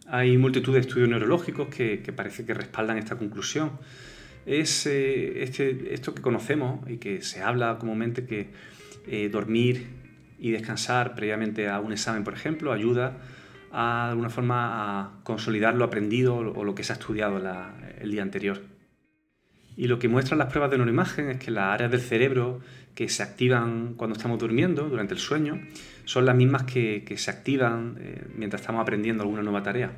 Hay 0.07 0.37
multitud 0.37 0.73
de 0.73 0.79
estudios 0.79 1.09
neurológicos 1.09 1.67
que 1.67 2.13
parece 2.15 2.45
que 2.45 2.55
respaldan 2.55 2.97
esta 2.97 3.15
conclusión 3.15 3.73
es 4.45 4.85
eh, 4.85 5.43
este, 5.43 5.93
esto 5.93 6.13
que 6.13 6.21
conocemos 6.21 6.89
y 6.89 6.97
que 6.97 7.21
se 7.21 7.41
habla 7.41 7.77
comúnmente 7.77 8.25
que 8.25 8.49
eh, 9.07 9.29
dormir 9.29 9.87
y 10.39 10.51
descansar 10.51 11.15
previamente 11.15 11.69
a 11.69 11.79
un 11.79 11.93
examen, 11.93 12.23
por 12.23 12.33
ejemplo, 12.33 12.71
ayuda 12.71 13.17
a, 13.71 14.05
de 14.05 14.11
alguna 14.11 14.29
forma 14.29 14.99
a 14.99 15.23
consolidar 15.23 15.75
lo 15.75 15.85
aprendido 15.85 16.35
o 16.35 16.63
lo 16.63 16.75
que 16.75 16.83
se 16.83 16.93
ha 16.93 16.95
estudiado 16.95 17.41
el 17.99 18.11
día 18.11 18.23
anterior. 18.23 18.61
Y 19.77 19.87
lo 19.87 19.99
que 19.99 20.07
muestran 20.07 20.39
las 20.39 20.51
pruebas 20.51 20.71
de 20.71 20.77
neuroimagen 20.77 21.29
es 21.29 21.37
que 21.37 21.51
las 21.51 21.73
áreas 21.73 21.91
del 21.91 22.01
cerebro 22.01 22.59
que 22.93 23.07
se 23.07 23.23
activan 23.23 23.93
cuando 23.95 24.15
estamos 24.15 24.37
durmiendo, 24.37 24.89
durante 24.89 25.13
el 25.13 25.19
sueño, 25.19 25.61
son 26.05 26.25
las 26.25 26.35
mismas 26.35 26.63
que, 26.63 27.05
se 27.17 27.31
activan 27.31 27.97
eh, 27.99 28.25
mientras 28.35 28.61
estamos 28.61 28.81
aprendiendo 28.81 29.23
alguna 29.23 29.41
nueva 29.41 29.63
tarea. 29.63 29.91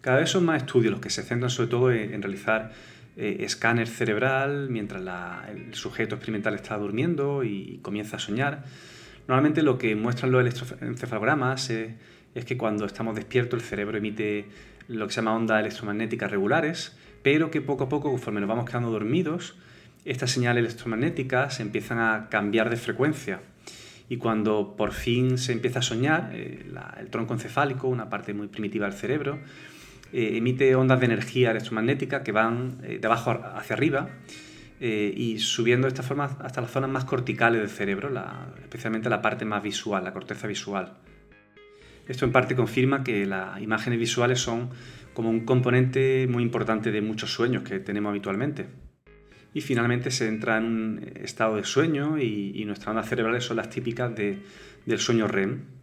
Cada 0.00 0.18
vez 0.18 0.30
son 0.30 0.44
más 0.44 0.62
estudios 0.62 0.92
los 0.92 1.00
que 1.00 1.10
se 1.10 1.22
centran 1.22 1.50
sobre 1.50 1.68
todo 1.68 1.92
en, 1.92 2.22
realizar 2.22 2.72
eh, 3.20 3.44
escáner 3.44 3.88
cerebral 3.88 4.68
mientras 4.70 5.02
el 5.48 5.74
sujeto 5.74 6.14
experimental 6.14 6.54
está 6.54 6.78
durmiendo 6.78 7.42
y, 7.42 7.80
comienza 7.82 8.16
a 8.16 8.20
soñar. 8.20 8.64
Normalmente 9.26 9.62
lo 9.62 9.76
que 9.76 9.96
muestran 9.96 10.30
los 10.30 10.40
electroencefalogramas 10.40 11.68
es 11.70 12.44
que 12.46 12.56
cuando 12.56 12.86
estamos 12.86 13.16
despiertos 13.16 13.60
el 13.60 13.66
cerebro 13.66 13.98
emite 13.98 14.46
lo 14.86 15.06
que 15.06 15.12
se 15.12 15.20
llama 15.20 15.34
ondas 15.34 15.60
electromagnéticas 15.60 16.30
regulares, 16.30 16.96
pero 17.22 17.50
que 17.50 17.60
poco 17.60 17.84
a 17.84 17.88
poco, 17.88 18.10
conforme 18.10 18.40
nos 18.40 18.48
vamos 18.48 18.64
quedando 18.64 18.90
dormidos, 18.90 19.56
estas 20.04 20.30
señales 20.30 20.64
electromagnéticas 20.64 21.60
empiezan 21.60 21.98
a 21.98 22.28
cambiar 22.30 22.70
de 22.70 22.76
frecuencia. 22.76 23.40
Y 24.08 24.16
cuando 24.16 24.76
por 24.76 24.92
fin 24.92 25.36
se 25.36 25.52
empieza 25.52 25.80
a 25.80 25.82
soñar, 25.82 26.30
eh, 26.32 26.64
el 26.98 27.10
tronco 27.10 27.34
encefálico, 27.34 27.88
una 27.88 28.08
parte 28.08 28.32
muy 28.32 28.46
primitiva 28.46 28.86
del 28.86 28.96
cerebro, 28.96 29.40
eh, 30.12 30.36
emite 30.36 30.74
ondas 30.74 31.00
de 31.00 31.06
energía 31.06 31.50
electromagnética 31.50 32.22
que 32.22 32.32
van 32.32 32.78
eh, 32.82 32.98
de 32.98 33.06
abajo 33.06 33.30
hacia 33.30 33.76
arriba 33.76 34.08
y 34.80 35.40
subiendo 35.40 35.86
de 35.86 35.88
esta 35.88 36.04
forma 36.04 36.36
hasta 36.38 36.60
las 36.60 36.70
zonas 36.70 36.88
más 36.88 37.04
corticales 37.04 37.60
del 37.60 37.68
cerebro, 37.68 38.10
especialmente 38.62 39.10
la 39.10 39.20
parte 39.20 39.44
más 39.44 39.60
visual, 39.60 40.04
la 40.04 40.12
corteza 40.12 40.46
visual. 40.46 40.94
Esto 42.06 42.24
en 42.24 42.30
parte 42.30 42.54
confirma 42.54 43.02
que 43.02 43.26
las 43.26 43.60
imágenes 43.60 43.98
visuales 43.98 44.40
son 44.40 44.70
como 45.12 45.30
un 45.30 45.40
componente 45.40 46.28
muy 46.30 46.44
importante 46.44 46.92
de 46.92 47.02
muchos 47.02 47.32
sueños 47.32 47.64
que 47.64 47.80
tenemos 47.80 48.10
habitualmente. 48.10 48.66
Y 49.52 49.60
finalmente 49.60 50.12
se 50.12 50.28
entra 50.28 50.58
en 50.58 50.64
un 50.64 51.12
estado 51.16 51.56
de 51.56 51.64
sueño 51.64 52.18
y, 52.18 52.64
nuestras 52.64 52.90
ondas 52.90 53.08
cerebrales 53.08 53.44
son 53.44 53.56
las 53.56 53.68
típicas 53.68 54.12
del 54.14 54.98
sueño 54.98 55.26
REM. 55.26 55.77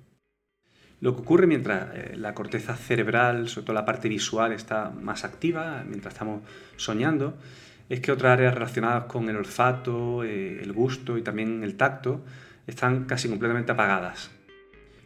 Lo 1.06 1.16
que 1.16 1.22
ocurre 1.22 1.46
mientras 1.46 1.94
eh, 1.94 2.16
la 2.18 2.34
corteza 2.34 2.76
cerebral, 2.76 3.48
sobre 3.48 3.68
todo 3.68 3.76
la 3.76 3.86
parte 3.86 4.10
visual, 4.10 4.52
está 4.54 4.90
más 4.90 5.24
activa, 5.24 5.84
mientras 5.88 6.16
estamos 6.16 6.42
soñando, 6.78 7.38
es 7.90 8.00
que 8.00 8.12
otras 8.12 8.34
áreas 8.34 8.56
relacionadas 8.56 9.04
con 9.04 9.30
el 9.30 9.36
olfato, 9.36 10.24
eh, 10.24 10.64
el 10.64 10.74
gusto 10.74 11.16
y 11.20 11.22
también 11.22 11.64
el 11.64 11.76
tacto 11.78 12.26
están 12.66 13.06
casi 13.06 13.30
completamente 13.30 13.72
apagadas. 13.72 14.32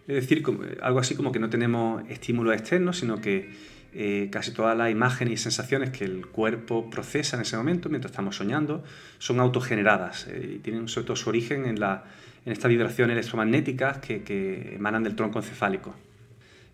Es 0.08 0.16
decir, 0.16 0.42
algo 0.82 1.00
así 1.00 1.16
como 1.16 1.34
que 1.34 1.40
no 1.40 1.50
tenemos 1.50 2.02
estímulos 2.08 2.54
externos, 2.54 2.98
sino 2.98 3.20
que 3.20 3.50
eh, 3.92 4.30
casi 4.32 4.52
todas 4.52 4.78
las 4.78 4.92
imágenes 4.92 5.34
y 5.34 5.38
sensaciones 5.38 5.90
que 5.90 6.06
el 6.06 6.28
cuerpo 6.28 6.90
procesa 6.90 7.36
en 7.36 7.42
ese 7.42 7.58
momento, 7.58 7.90
mientras 7.90 8.12
estamos 8.12 8.38
soñando, 8.38 8.86
son 9.18 9.42
autogeneradas 9.42 10.28
eh, 10.28 10.54
y 10.56 10.60
tienen 10.60 10.88
sobre 10.88 11.08
todo 11.08 11.16
su 11.18 11.28
origen 11.28 11.66
en, 11.66 11.80
la, 11.80 12.06
en 12.46 12.52
estas 12.52 12.70
vibraciones 12.70 13.14
electromagnéticas 13.14 13.98
que, 14.00 14.24
que 14.24 14.76
emanan 14.76 15.04
del 15.04 15.16
tronco 15.16 15.40
encefálico. 15.40 15.96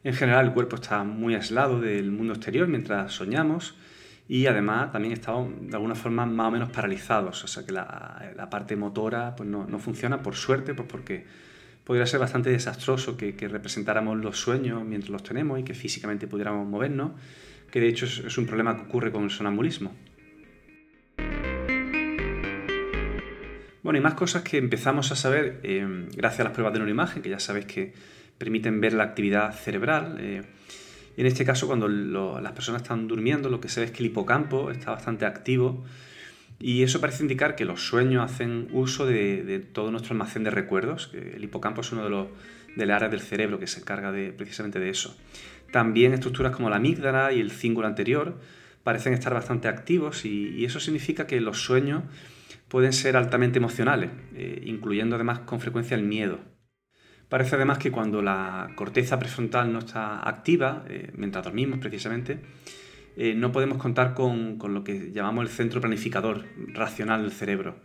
En 0.03 0.13
general, 0.13 0.45
el 0.45 0.53
cuerpo 0.53 0.75
está 0.75 1.03
muy 1.03 1.35
aislado 1.35 1.79
del 1.81 2.11
mundo 2.11 2.33
exterior 2.33 2.67
mientras 2.67 3.11
soñamos 3.11 3.75
y 4.27 4.47
además 4.47 4.91
también 4.91 5.13
estamos 5.13 5.49
de 5.61 5.75
alguna 5.75 5.95
forma 5.95 6.25
más 6.25 6.47
o 6.47 6.51
menos 6.51 6.69
paralizados, 6.69 7.43
o 7.43 7.47
sea 7.47 7.65
que 7.65 7.71
la, 7.71 8.47
parte 8.49 8.75
motora 8.75 9.35
pues 9.35 9.47
no, 9.47 9.65
no, 9.67 9.79
funciona 9.79 10.21
por 10.21 10.35
suerte, 10.35 10.73
pues 10.73 10.87
porque 10.89 11.25
podría 11.83 12.05
ser 12.07 12.19
bastante 12.19 12.49
desastroso 12.49 13.15
que, 13.15 13.33
representáramos 13.47 14.17
los 14.17 14.39
sueños 14.39 14.83
mientras 14.83 15.11
los 15.11 15.23
tenemos 15.23 15.59
y 15.59 15.63
que 15.63 15.73
físicamente 15.73 16.27
pudiéramos 16.27 16.67
movernos, 16.67 17.11
que 17.71 17.79
de 17.79 17.87
hecho 17.87 18.05
es, 18.05 18.37
un 18.37 18.47
problema 18.47 18.75
que 18.75 18.83
ocurre 18.83 19.11
con 19.11 19.23
el 19.23 19.29
sonambulismo. 19.29 19.91
Bueno, 23.85 23.99
y 23.99 24.01
más 24.01 24.15
cosas 24.15 24.41
que 24.41 24.57
empezamos 24.57 25.11
a 25.11 25.15
saber 25.15 25.59
eh, 25.61 26.07
gracias 26.15 26.39
a 26.39 26.43
las 26.45 26.53
pruebas 26.53 26.73
de 26.73 26.79
neuroimagen, 26.79 27.21
que 27.21 27.29
ya 27.29 27.39
sabéis 27.39 27.67
que 27.67 27.93
permiten 28.35 28.81
ver 28.81 28.93
la 28.93 29.03
actividad 29.03 29.53
cerebral. 29.53 30.17
Eh, 30.19 30.41
en 31.17 31.25
este 31.27 31.45
caso, 31.45 31.67
cuando 31.67 31.87
las 31.87 32.51
personas 32.53 32.81
están 32.81 33.07
durmiendo, 33.07 33.47
lo 33.47 33.61
que 33.61 33.69
se 33.69 33.81
ve 33.81 33.85
es 33.85 33.91
que 33.91 33.99
el 33.99 34.07
hipocampo 34.07 34.71
está 34.71 34.89
bastante 34.89 35.27
activo 35.27 35.85
y 36.59 36.81
eso 36.81 36.99
parece 36.99 37.21
indicar 37.21 37.55
que 37.55 37.63
los 37.63 37.85
sueños 37.85 38.25
hacen 38.25 38.69
uso 38.71 39.05
de, 39.05 39.63
todo 39.71 39.91
nuestro 39.91 40.13
almacén 40.13 40.43
de 40.43 40.49
recuerdos, 40.49 41.05
que 41.05 41.35
el 41.35 41.43
hipocampo 41.43 41.81
es 41.81 41.91
uno 41.91 42.05
de, 42.05 42.09
los, 42.09 42.27
de 42.75 42.87
las 42.87 42.95
áreas 42.95 43.11
del 43.11 43.21
cerebro 43.21 43.59
que 43.59 43.67
se 43.67 43.81
encarga 43.81 44.11
de, 44.11 44.31
precisamente 44.31 44.79
de 44.79 44.89
eso. 44.89 45.15
También 45.71 46.11
estructuras 46.11 46.55
como 46.55 46.71
la 46.71 46.77
amígdala 46.77 47.33
y 47.33 47.39
el 47.39 47.51
cíngulo 47.51 47.85
anterior 47.85 48.35
parecen 48.85 49.13
estar 49.13 49.33
bastante 49.33 49.67
activos 49.67 50.25
y, 50.25 50.65
eso 50.65 50.79
significa 50.79 51.27
que 51.27 51.39
los 51.39 51.59
sueños 51.59 52.01
pueden 52.67 52.93
ser 52.93 53.17
altamente 53.17 53.59
emocionales, 53.59 54.11
eh, 54.33 54.61
incluyendo 54.65 55.15
además 55.15 55.39
con 55.39 55.59
frecuencia 55.59 55.95
el 55.95 56.03
miedo. 56.03 56.39
Parece 57.29 57.55
además 57.55 57.79
que 57.79 57.91
cuando 57.91 58.21
la 58.21 58.71
corteza 58.75 59.17
prefrontal 59.17 59.73
no 59.73 59.79
está 59.79 60.27
activa, 60.27 60.85
eh, 60.87 61.11
mientras 61.15 61.43
dormimos 61.43 61.79
precisamente, 61.79 62.39
eh, 63.17 63.33
no 63.33 63.51
podemos 63.51 63.77
contar 63.77 64.13
con, 64.13 64.57
lo 64.61 64.83
que 64.83 65.11
llamamos 65.11 65.43
el 65.43 65.49
centro 65.49 65.81
planificador 65.81 66.45
racional 66.73 67.21
del 67.23 67.31
cerebro. 67.31 67.79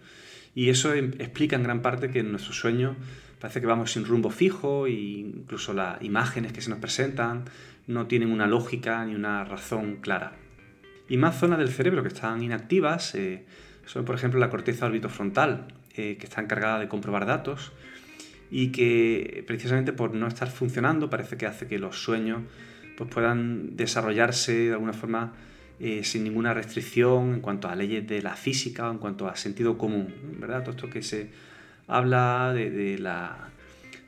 Y 0.54 0.68
eso 0.68 0.92
em, 0.92 1.12
explica 1.18 1.56
en 1.56 1.62
gran 1.62 1.82
parte 1.82 2.10
que 2.10 2.20
en 2.20 2.32
nuestro 2.32 2.52
sueño 2.52 2.96
parece 3.38 3.60
que 3.60 3.66
vamos 3.66 3.92
sin 3.92 4.04
rumbo 4.04 4.30
fijo 4.30 4.86
e 4.86 4.92
incluso 4.92 5.72
las 5.72 6.02
imágenes 6.02 6.52
que 6.52 6.60
se 6.60 6.70
nos 6.70 6.80
presentan 6.80 7.44
no 7.86 8.06
tienen 8.06 8.30
una 8.30 8.46
lógica 8.46 9.04
ni 9.06 9.14
una 9.14 9.44
razón 9.44 9.96
clara. 9.96 10.32
Y 11.08 11.16
más 11.16 11.38
zonas 11.38 11.58
del 11.58 11.70
cerebro 11.70 12.02
que 12.02 12.08
están 12.08 12.42
inactivas 12.42 13.14
eh, 13.14 13.46
son, 13.90 14.04
por 14.04 14.14
ejemplo, 14.14 14.38
la 14.38 14.50
corteza 14.50 14.86
orbitofrontal, 14.86 15.66
eh, 15.96 16.16
que 16.16 16.26
está 16.26 16.40
encargada 16.40 16.78
de 16.78 16.86
comprobar 16.86 17.26
datos 17.26 17.72
y 18.48 18.68
que 18.68 19.42
precisamente 19.48 19.92
por 19.92 20.14
no 20.14 20.28
estar 20.28 20.48
funcionando 20.48 21.10
parece 21.10 21.36
que 21.36 21.46
hace 21.46 21.66
que 21.66 21.80
los 21.80 22.00
sueños 22.00 22.42
pues 22.96 23.10
puedan 23.10 23.76
desarrollarse 23.76 24.52
de 24.52 24.72
alguna 24.72 24.92
forma 24.92 25.32
eh, 25.80 26.04
sin 26.04 26.22
ninguna 26.22 26.54
restricción 26.54 27.34
en 27.34 27.40
cuanto 27.40 27.68
a 27.68 27.74
leyes 27.74 28.06
de 28.06 28.22
la 28.22 28.36
física 28.36 28.88
o 28.88 28.92
en 28.92 28.98
cuanto 28.98 29.26
a 29.28 29.34
sentido 29.34 29.76
común, 29.76 30.14
¿verdad? 30.38 30.60
Todo 30.60 30.70
esto 30.76 30.90
que 30.90 31.02
se 31.02 31.30
habla 31.88 32.52
de, 32.54 32.96
la, 32.96 33.48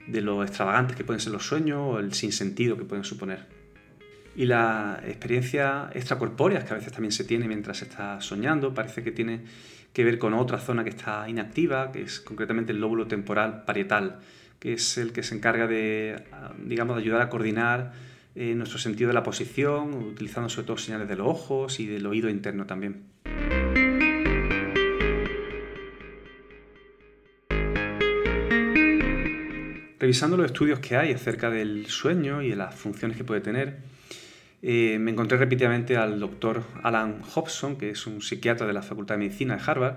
de 0.07 0.21
lo 0.21 0.45
extravagantes 0.45 0.97
que 0.97 1.03
pueden 1.03 1.19
ser 1.19 1.33
los 1.33 1.45
sueños 1.45 1.81
o 1.83 1.99
el 1.99 2.13
sinsentido 2.13 2.77
que 2.77 2.85
pueden 2.85 3.03
suponer. 3.03 3.47
Y 4.37 4.47
la 4.47 5.03
experiencia 5.05 5.91
extracorpórea 5.93 6.65
que 6.65 6.73
a 6.73 6.77
veces 6.77 6.93
también 6.93 7.13
se 7.13 7.25
tiene 7.25 7.49
mientras 7.49 7.79
se 7.79 7.87
está 7.87 8.21
soñando 8.21 8.73
parece 8.73 9.03
que 9.03 9.11
tiene 9.11 9.41
que 9.93 10.05
ver 10.05 10.19
con 10.19 10.35
otra 10.35 10.59
zona 10.59 10.85
que 10.85 10.91
está 10.91 11.29
inactiva, 11.29 11.93
que 11.93 12.03
es 12.03 12.21
concretamente 12.21 12.73
el 12.73 12.81
lóbulo 12.81 13.07
temporal 13.07 13.65
parietal, 13.65 14.21
que 14.59 14.75
es 14.75 14.97
el 14.99 15.13
que 15.13 15.23
se 15.23 15.35
encarga 15.35 15.67
de, 15.67 16.25
digamos, 16.65 16.97
de 16.97 17.03
ayudar 17.03 17.23
a 17.23 17.29
coordinar 17.29 17.93
eh, 18.35 18.55
nuestro 18.55 18.79
sentido 18.79 19.09
de 19.09 19.15
la 19.15 19.23
posición, 19.23 19.93
utilizando 19.95 20.49
sobre 20.49 20.67
todo 20.67 20.79
señales 20.79 21.09
de 21.09 21.17
los 21.17 21.27
ojos 21.27 21.81
y 21.81 21.87
del 21.87 22.07
oído 22.07 22.31
interno 22.31 22.65
también. 22.65 23.03
Revisando 29.99 30.37
los 30.37 30.47
estudios 30.47 30.81
que 30.81 30.97
hay 30.97 31.13
acerca 31.13 31.51
del 31.51 31.87
sueño 31.87 32.43
y 32.43 32.49
de 32.49 32.57
las 32.57 32.75
funciones 32.75 33.17
que 33.17 33.25
puede 33.25 33.41
tener, 33.41 33.79
eh, 34.63 34.99
me 35.01 35.11
encontré 35.11 35.37
repetidamente 35.39 35.97
al 35.97 36.21
doctor 36.21 36.63
Alan 36.85 37.21
Hobson, 37.35 37.77
que 37.77 37.91
es 37.91 38.07
un 38.07 38.23
psiquiatra 38.23 38.65
de 38.65 38.73
la 38.73 38.83
Facultad 38.83 39.17
de 39.17 39.19
Medicina 39.19 39.57
de 39.57 39.63
Harvard, 39.67 39.97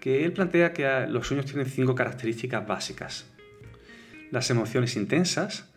que 0.00 0.24
él 0.24 0.32
plantea 0.32 0.72
que 0.72 1.06
los 1.08 1.26
sueños 1.26 1.44
tienen 1.44 1.66
cinco 1.66 1.94
características 1.94 2.66
básicas. 2.66 3.26
Las 4.30 4.48
emociones 4.48 4.96
intensas, 4.96 5.70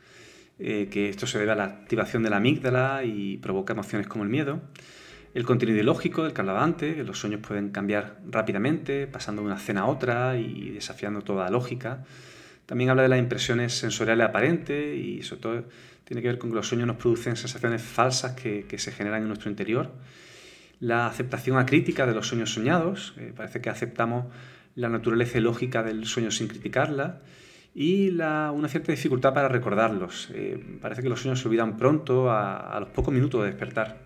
eh, 0.58 0.88
que 0.90 1.10
esto 1.10 1.28
se 1.28 1.38
debe 1.38 1.52
a 1.52 1.56
la 1.56 1.66
activación 1.66 2.24
de 2.24 2.30
la 2.30 2.38
amígdala 2.38 3.04
y 3.04 3.38
provoca 3.40 3.74
emociones 3.74 4.08
como 4.08 4.24
el 4.24 4.30
miedo. 4.30 4.62
El 5.34 5.44
contenido 5.46 5.76
ideológico 5.76 6.24
del 6.24 6.32
que 6.32 6.40
hablaba 6.40 6.64
antes, 6.64 6.96
que 6.96 7.04
los 7.04 7.20
sueños 7.20 7.42
pueden 7.46 7.72
cambiar 7.72 8.20
rápidamente, 8.30 9.08
pasando 9.08 9.42
de 9.42 9.48
una 9.48 9.58
escena 9.58 9.82
a 9.82 9.86
otra 9.88 10.38
y 10.38 10.70
desafiando 10.70 11.24
toda 11.24 11.46
la 11.46 11.50
lógica. 11.50 12.06
También 12.66 12.92
habla 12.92 13.02
de 13.02 13.10
las 13.10 13.20
impresiones 13.20 13.74
sensoriales 13.74 14.28
aparentes 14.28 14.98
y 14.98 15.22
sobre 15.24 15.42
todo 15.42 15.64
tiene 16.14 16.22
que 16.22 16.28
ver 16.28 16.38
con 16.38 16.52
que 16.52 16.58
los 16.58 16.68
sueños 16.68 16.86
nos 16.86 16.98
producen 16.98 17.36
sensaciones 17.36 17.82
falsas 17.82 18.34
que, 18.34 18.78
se 18.78 18.92
generan 18.92 19.24
en 19.24 19.30
nuestro 19.30 19.50
interior. 19.50 19.90
La 20.80 21.08
aceptación 21.08 21.58
acrítica 21.58 22.06
de 22.06 22.14
los 22.14 22.28
sueños 22.28 22.54
soñados, 22.54 23.16
eh, 23.18 23.34
parece 23.36 23.62
que 23.62 23.72
aceptamos 23.72 24.28
la 24.76 24.90
naturaleza 24.90 25.40
lógica 25.40 25.82
del 25.82 26.06
sueño 26.06 26.30
sin 26.30 26.48
criticarla 26.48 27.22
y 27.74 28.12
una 28.12 28.68
cierta 28.68 28.92
dificultad 28.92 29.34
para 29.34 29.48
recordarlos. 29.48 30.30
Eh, 30.36 30.64
parece 30.80 31.02
que 31.02 31.10
los 31.10 31.20
sueños 31.20 31.40
se 31.40 31.48
olvidan 31.48 31.78
pronto, 31.78 32.30
a, 32.30 32.78
los 32.80 32.90
pocos 32.90 33.12
minutos 33.12 33.42
de 33.42 33.48
despertar. 33.48 33.98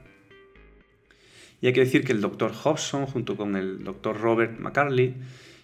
Y 1.59 1.67
hay 1.67 1.73
que 1.73 1.81
decir 1.81 2.05
que 2.05 2.13
el 2.13 2.21
doctor 2.21 2.53
Hobson, 2.53 3.05
junto 3.05 3.35
con 3.35 3.57
el 3.57 3.83
doctor 3.83 4.17
Robert 4.17 4.57
McCarley, 4.57 5.13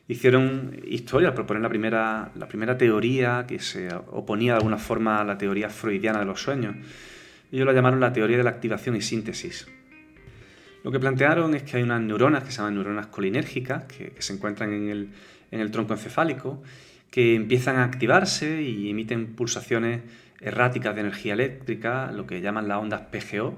hicieron 0.08 0.80
historia 0.86 1.30
al 1.30 1.34
proponer 1.34 1.62
la 1.62 1.70
primera, 1.70 2.32
la 2.36 2.48
primera 2.48 2.78
teoría 2.78 3.46
que 3.48 3.60
se 3.60 3.94
oponía 3.94 4.54
de 4.54 4.58
alguna 4.58 4.78
forma 4.78 5.22
a 5.22 5.24
la 5.24 5.38
teoría 5.38 5.70
freudiana 5.70 6.20
de 6.20 6.26
los 6.26 6.42
sueños. 6.42 6.76
Ellos 7.52 7.66
la 7.66 7.74
llamaron 7.74 8.00
la 8.00 8.12
teoría 8.12 8.38
de 8.38 8.44
la 8.44 8.50
activación 8.50 8.96
y 8.96 9.02
síntesis. 9.02 9.68
Lo 10.84 10.92
que 10.92 11.00
plantearon 11.00 11.56
es 11.56 11.64
que 11.64 11.78
hay 11.78 11.84
unas 11.84 12.02
neuronas 12.02 12.44
que 12.44 12.52
se 12.52 12.58
llaman 12.58 12.76
neuronas 12.76 13.08
colinérgicas, 13.08 13.86
que, 13.86 14.14
se 14.20 14.34
encuentran 14.34 14.74
en 14.74 14.90
el, 14.90 15.10
en 15.52 15.62
el 15.62 15.72
tronco 15.72 15.94
encefálico, 15.94 16.62
que 17.10 17.36
empiezan 17.36 17.78
a 17.78 17.86
activarse 17.86 18.62
y 18.62 18.90
emiten 18.90 19.36
pulsaciones 19.36 20.02
erráticas 20.42 20.94
de 20.94 21.02
energía 21.02 21.34
eléctrica, 21.34 22.12
lo 22.12 22.28
que 22.28 22.42
llaman 22.42 22.68
las 22.68 22.80
ondas 22.80 23.02
PGO. 23.12 23.56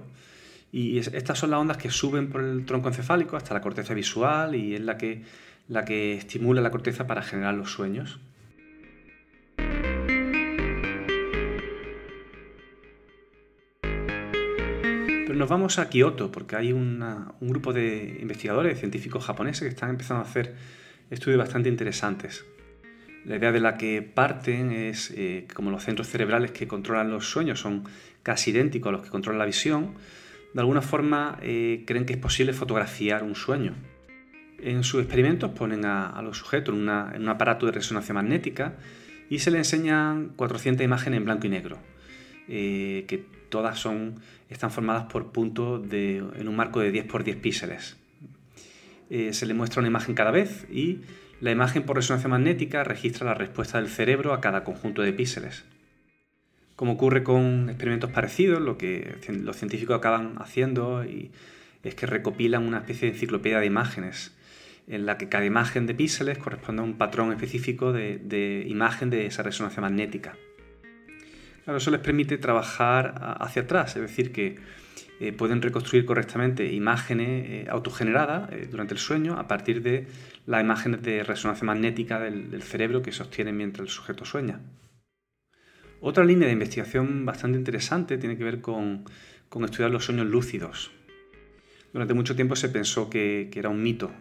Y 0.71 0.99
estas 0.99 1.39
son 1.39 1.51
las 1.51 1.59
ondas 1.59 1.77
que 1.77 1.89
suben 1.89 2.29
por 2.29 2.41
el 2.43 2.65
tronco 2.65 2.89
encefálico 2.89 3.37
hasta 3.37 3.53
la 3.53 3.61
corteza 3.61 3.93
visual 3.93 4.55
y 4.55 4.75
es 4.75 4.81
la 4.81 4.97
que, 4.97 5.23
la 5.67 5.85
que 5.85 6.13
estimula 6.13 6.61
la 6.61 6.71
corteza 6.71 7.07
para 7.07 7.21
generar 7.21 7.55
los 7.55 7.71
sueños. 7.71 8.19
Pero 15.27 15.33
nos 15.33 15.49
vamos 15.49 15.79
a 15.79 15.89
Kioto 15.89 16.31
porque 16.31 16.55
hay 16.55 16.71
un 16.71 17.03
grupo 17.41 17.73
de 17.73 18.17
investigadores, 18.21 18.79
científicos 18.79 19.25
japoneses 19.25 19.61
que 19.61 19.69
están 19.69 19.89
empezando 19.89 20.23
a 20.23 20.27
hacer 20.27 20.55
estudios 21.09 21.39
bastante 21.39 21.69
interesantes. 21.69 22.45
La 23.25 23.37
idea 23.37 23.51
de 23.51 23.59
la 23.59 23.75
que 23.75 24.03
parten 24.03 24.71
es 24.71 25.11
eh, 25.17 25.47
como 25.55 25.71
los 25.71 25.83
centros 25.83 26.07
cerebrales 26.07 26.51
que 26.51 26.67
controlan 26.67 27.09
los 27.09 27.27
sueños 27.27 27.59
son 27.59 27.83
casi 28.21 28.51
idénticos 28.51 28.89
a 28.89 28.91
los 28.91 29.01
que 29.01 29.09
controlan 29.09 29.39
la 29.39 29.45
visión, 29.45 29.95
de 30.53 30.61
alguna 30.61 30.83
forma 30.83 31.39
eh, 31.41 31.83
creen 31.87 32.05
que 32.05 32.13
es 32.13 32.19
posible 32.19 32.53
fotografiar 32.53 33.23
un 33.23 33.33
sueño. 33.33 33.73
En 34.59 34.83
sus 34.83 35.01
experimentos 35.01 35.51
ponen 35.51 35.85
a, 35.85 36.21
los 36.21 36.37
sujetos 36.37 36.73
en, 36.75 36.81
un 36.81 37.29
aparato 37.29 37.65
de 37.65 37.71
resonancia 37.71 38.13
magnética 38.13 38.75
y 39.29 39.39
se 39.39 39.51
les 39.51 39.59
enseñan 39.59 40.29
400 40.35 40.83
imágenes 40.83 41.17
en 41.17 41.25
blanco 41.25 41.47
y 41.47 41.49
negro, 41.49 41.77
eh, 42.47 43.05
que 43.07 43.25
todas 43.49 43.85
están 44.49 44.71
formadas 44.71 45.05
por 45.11 45.31
puntos 45.31 45.81
en 45.91 46.47
un 46.47 46.55
marco 46.55 46.79
de 46.79 46.91
10 46.91 47.05
por 47.05 47.23
10 47.23 47.37
píxeles. 47.37 47.97
se 49.09 49.45
les 49.45 49.55
muestra 49.55 49.79
una 49.79 49.87
imagen 49.87 50.15
cada 50.15 50.31
vez 50.31 50.65
y 50.71 51.01
la 51.41 51.51
imagen 51.51 51.83
por 51.83 51.97
resonancia 51.97 52.29
magnética 52.29 52.83
registra 52.83 53.25
la 53.25 53.33
respuesta 53.33 53.79
del 53.79 53.89
cerebro 53.89 54.33
a 54.33 54.41
cada 54.41 54.63
conjunto 54.63 55.01
de 55.01 55.11
píxeles. 55.13 55.65
Como 56.75 56.93
ocurre 56.93 57.23
con 57.23 57.69
experimentos 57.69 58.11
parecidos, 58.11 58.61
lo 58.61 58.77
que 58.77 59.17
los 59.29 59.55
científicos 59.55 59.97
acaban 59.97 60.35
haciendo 60.39 61.03
es 61.03 61.95
que 61.95 62.05
recopilan 62.05 62.63
una 62.63 62.79
especie 62.79 63.07
de 63.07 63.13
enciclopedia 63.15 63.59
de 63.59 63.65
imágenes, 63.65 64.35
en 64.87 65.05
la 65.05 65.17
que 65.17 65.29
cada 65.29 65.45
imagen 65.45 65.87
de 65.87 65.95
píxeles 65.95 66.37
corresponde 66.37 66.81
a 66.81 66.85
un 66.85 66.97
patrón 66.97 67.31
específico 67.31 67.91
de, 67.91 68.65
imagen 68.67 69.09
de 69.09 69.25
esa 69.25 69.43
resonancia 69.43 69.81
magnética. 69.81 70.35
Claro, 71.63 71.77
eso 71.77 71.89
les 71.89 72.01
permite 72.01 72.37
trabajar 72.37 73.37
hacia 73.39 73.63
atrás, 73.63 73.95
es 73.95 74.01
decir, 74.03 74.31
que 74.31 74.57
eh, 75.19 75.31
pueden 75.31 75.61
reconstruir 75.61 76.05
correctamente 76.05 76.73
imágenes 76.73 77.45
eh, 77.49 77.67
autogeneradas 77.69 78.51
eh, 78.51 78.67
durante 78.69 78.93
el 78.93 78.99
sueño 78.99 79.39
a 79.39 79.47
partir 79.47 79.81
de 79.81 80.07
las 80.45 80.61
imágenes 80.61 81.01
de 81.01 81.23
resonancia 81.23 81.65
magnética 81.65 82.19
del, 82.19 82.61
cerebro 82.61 83.01
que 83.01 83.13
sostienen 83.13 83.55
mientras 83.55 83.87
el 83.87 83.89
sujeto 83.89 84.25
sueña. 84.25 84.59
Otra 86.01 86.25
línea 86.25 86.47
de 86.47 86.53
investigación 86.53 87.25
bastante 87.25 87.57
interesante 87.57 88.17
tiene 88.17 88.37
que 88.37 88.43
ver 88.43 88.59
con, 88.59 89.05
estudiar 89.63 89.89
los 89.89 90.03
sueños 90.03 90.27
lúcidos. 90.27 90.91
Durante 91.95 92.13
mucho 92.13 92.35
tiempo 92.35 92.57
se 92.57 92.67
pensó 92.67 93.09
que, 93.09 93.49
era 93.55 93.69
un 93.69 93.81
mito 93.81 94.11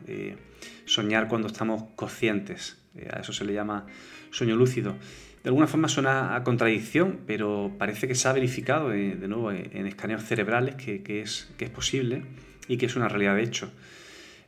soñar 0.84 1.26
cuando 1.26 1.48
estamos 1.48 1.82
conscientes. 1.96 2.78
a 3.12 3.18
eso 3.18 3.32
se 3.32 3.44
le 3.44 3.52
llama 3.52 3.86
sueño 4.30 4.54
lúcido. 4.54 4.94
De 5.42 5.48
alguna 5.48 5.66
forma 5.66 5.88
suena 5.88 6.36
a 6.36 6.44
contradicción, 6.44 7.18
pero 7.26 7.72
parece 7.76 8.06
que 8.06 8.14
se 8.14 8.28
ha 8.28 8.32
verificado 8.32 8.92
eh, 8.92 9.16
de 9.16 9.26
nuevo 9.26 9.50
eh, 9.50 9.70
en 9.72 9.88
escaneos 9.88 10.22
cerebrales 10.22 10.76
que, 10.76 11.20
es, 11.20 11.50
posible 11.74 12.22
y 12.68 12.76
que 12.76 12.86
es 12.86 12.94
una 12.94 13.08
realidad 13.08 13.34
de 13.34 13.42
hecho. 13.42 13.72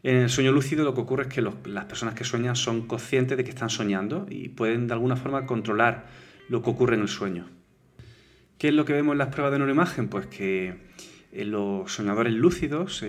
En 0.04 0.18
el 0.18 0.30
sueño 0.30 0.52
lúcido 0.52 0.84
lo 0.84 0.94
que 0.94 1.00
ocurre 1.00 1.24
es 1.24 1.28
que 1.28 1.42
las 1.42 1.86
personas 1.86 2.14
que 2.14 2.22
sueñan 2.22 2.54
son 2.54 2.86
conscientes 2.86 3.36
de 3.36 3.42
que 3.42 3.50
están 3.50 3.70
soñando 3.70 4.28
y 4.30 4.50
pueden 4.50 4.86
de 4.86 4.92
alguna 4.92 5.16
forma 5.16 5.46
controlar 5.46 6.06
lo 6.48 6.62
que 6.62 6.70
ocurre 6.70 6.94
en 6.94 7.00
el 7.00 7.08
sueño. 7.08 7.50
¿Qué 8.56 8.68
es 8.68 8.74
lo 8.74 8.84
que 8.84 8.92
vemos 8.92 9.14
en 9.14 9.18
las 9.18 9.30
pruebas 9.30 9.50
de 9.50 9.58
neuroimagen? 9.58 10.06
Pues 10.06 10.28
que 10.28 10.68
eh, 10.68 10.76
los 11.44 11.92
soñadores 11.92 12.32
lúcidos 12.32 13.04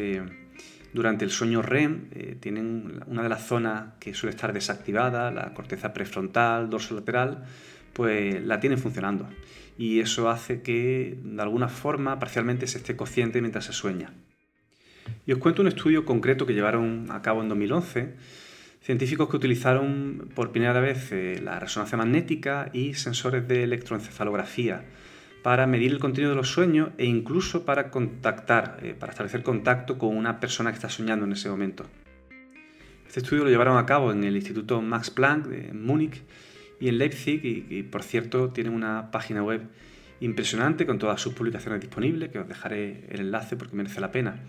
durante 0.94 1.26
el 1.26 1.32
sueño 1.32 1.62
REM 1.62 2.10
tienen 2.40 3.02
una 3.08 3.24
de 3.24 3.30
las 3.30 3.46
zonas 3.46 3.94
que 4.00 4.14
suele 4.14 4.36
estar 4.36 4.54
desactivada, 4.54 5.32
la 5.32 5.54
corteza 5.54 5.94
prefrontal, 5.94 6.70
dorso 6.70 6.96
lateral, 6.96 7.46
pues 7.94 8.44
la 8.44 8.60
tiene 8.60 8.78
funcionando. 8.78 9.28
Y 9.78 10.00
eso 10.00 10.30
hace 10.30 10.62
que 10.62 11.18
de 11.24 11.42
alguna 11.42 11.68
forma 11.68 12.20
parcialmente 12.20 12.68
se 12.68 12.80
esté 12.80 12.96
consciente 12.96 13.42
mientras 13.42 13.66
se 13.66 13.74
sueña. 13.74 14.14
Y 15.26 15.34
os 15.34 15.40
cuento 15.40 15.62
un 15.62 15.68
estudio 15.68 16.06
concreto 16.06 16.46
que 16.46 16.54
llevaron 16.54 17.08
a 17.12 17.22
cabo 17.22 17.42
en 17.42 17.50
2011 17.50 18.16
científicos 18.82 19.30
que 19.30 19.36
utilizaron 19.36 20.30
por 20.34 20.52
primera 20.52 20.80
vez 20.80 21.12
eh, 21.12 21.42
la 21.44 21.60
resonancia 21.60 21.98
magnética 21.98 22.70
y 22.72 22.94
sensores 22.94 23.46
de 23.46 23.64
electroencefalografía 23.64 24.86
para 25.48 25.66
medir 25.66 25.94
el 25.94 26.00
contenido 26.00 26.32
de 26.32 26.36
los 26.36 26.50
sueños 26.50 26.90
e 26.98 27.06
incluso 27.06 27.64
para 27.64 27.90
contactar, 27.90 28.80
eh, 28.82 28.94
para 29.00 29.14
establecer 29.14 29.44
contacto 29.44 29.98
con 29.98 30.14
una 30.14 30.42
persona 30.42 30.72
que 30.72 30.76
está 30.76 30.90
soñando 30.90 31.26
en 31.26 31.32
ese 31.32 31.48
momento. 31.48 31.86
Este 33.08 33.22
estudio 33.22 33.46
lo 33.46 33.50
llevaron 33.50 33.78
a 33.78 33.86
cabo 33.86 34.12
en 34.12 34.26
el 34.26 34.36
Instituto 34.36 34.82
Max 34.82 35.10
Planck 35.10 35.46
de 35.46 35.72
Múnich 35.72 36.22
y 36.82 36.90
en 36.90 36.98
Leipzig, 36.98 37.40
y, 37.46 37.84
por 37.84 38.04
cierto 38.04 38.50
tienen 38.50 38.74
una 38.74 39.10
página 39.10 39.42
web 39.42 39.62
impresionante 40.20 40.86
con 40.86 41.00
todas 41.00 41.22
sus 41.22 41.34
publicaciones 41.34 41.80
disponibles, 41.80 42.28
que 42.30 42.40
os 42.40 42.48
dejaré 42.50 43.06
el 43.10 43.22
enlace 43.22 43.56
porque 43.56 43.78
merece 43.78 44.02
la 44.02 44.12
pena. 44.12 44.42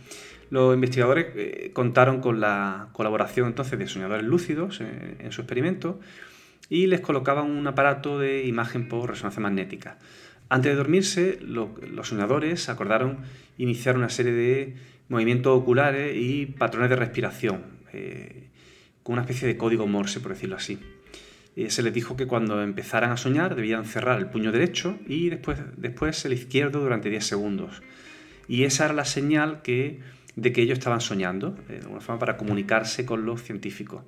Los 0.51 0.75
investigadores 0.75 1.27
eh, 1.37 1.71
contaron 1.73 2.21
con 2.21 2.41
la 2.41 2.89
colaboración 2.91 3.47
entonces 3.47 3.79
de 3.79 3.87
soñadores 3.87 4.27
lúcidos 4.27 4.81
en, 4.81 5.31
su 5.31 5.43
experimento 5.43 6.01
y 6.69 6.89
les 6.89 7.01
colocaban 7.01 7.49
un 7.49 7.65
aparato 7.69 8.19
de 8.19 8.47
imagen 8.49 8.89
por 8.89 9.09
resonancia 9.09 9.41
magnética. 9.41 9.97
Antes 10.49 10.73
de 10.73 10.77
dormirse, 10.77 11.39
los 11.43 12.09
soñadores 12.09 12.69
acordaron 12.69 13.19
iniciar 13.59 13.97
una 13.97 14.09
serie 14.09 14.33
de 14.33 14.75
movimientos 15.09 15.59
oculares 15.59 16.17
y 16.17 16.47
patrones 16.47 16.91
de 16.91 16.97
respiración, 16.97 17.65
eh, 17.93 18.45
con 19.03 19.15
una 19.15 19.23
especie 19.23 19.49
de 19.49 19.57
código 19.57 19.87
Morse, 19.87 20.21
por 20.21 20.33
decirlo 20.33 20.57
así. 20.57 20.79
Eh, 21.57 21.71
se 21.71 21.83
les 21.83 21.93
dijo 21.93 22.17
que 22.17 22.27
cuando 22.27 22.63
empezaran 22.63 23.11
a 23.11 23.17
soñar 23.17 23.57
debían 23.57 23.85
cerrar 23.85 24.19
el 24.19 24.27
puño 24.27 24.53
derecho 24.53 24.97
y 25.07 25.29
después, 25.29 25.59
después 25.77 26.25
el 26.25 26.33
izquierdo 26.33 26.81
durante 26.81 27.11
10 27.11 27.27
segundos. 27.27 27.83
Y 28.47 28.65
esa 28.65 28.85
era 28.85 28.95
la 28.95 29.05
señal 29.05 29.61
que, 29.63 29.99
de 30.37 30.53
que 30.53 30.63
ellos 30.63 30.79
estaban 30.79 31.01
soñando, 31.01 31.59
eh, 31.69 31.73
de 31.73 31.79
alguna 31.81 32.01
forma 32.01 32.21
para 32.21 32.37
comunicarse 32.37 33.05
con 33.05 33.27
los 33.27 33.43
científicos. 33.43 34.03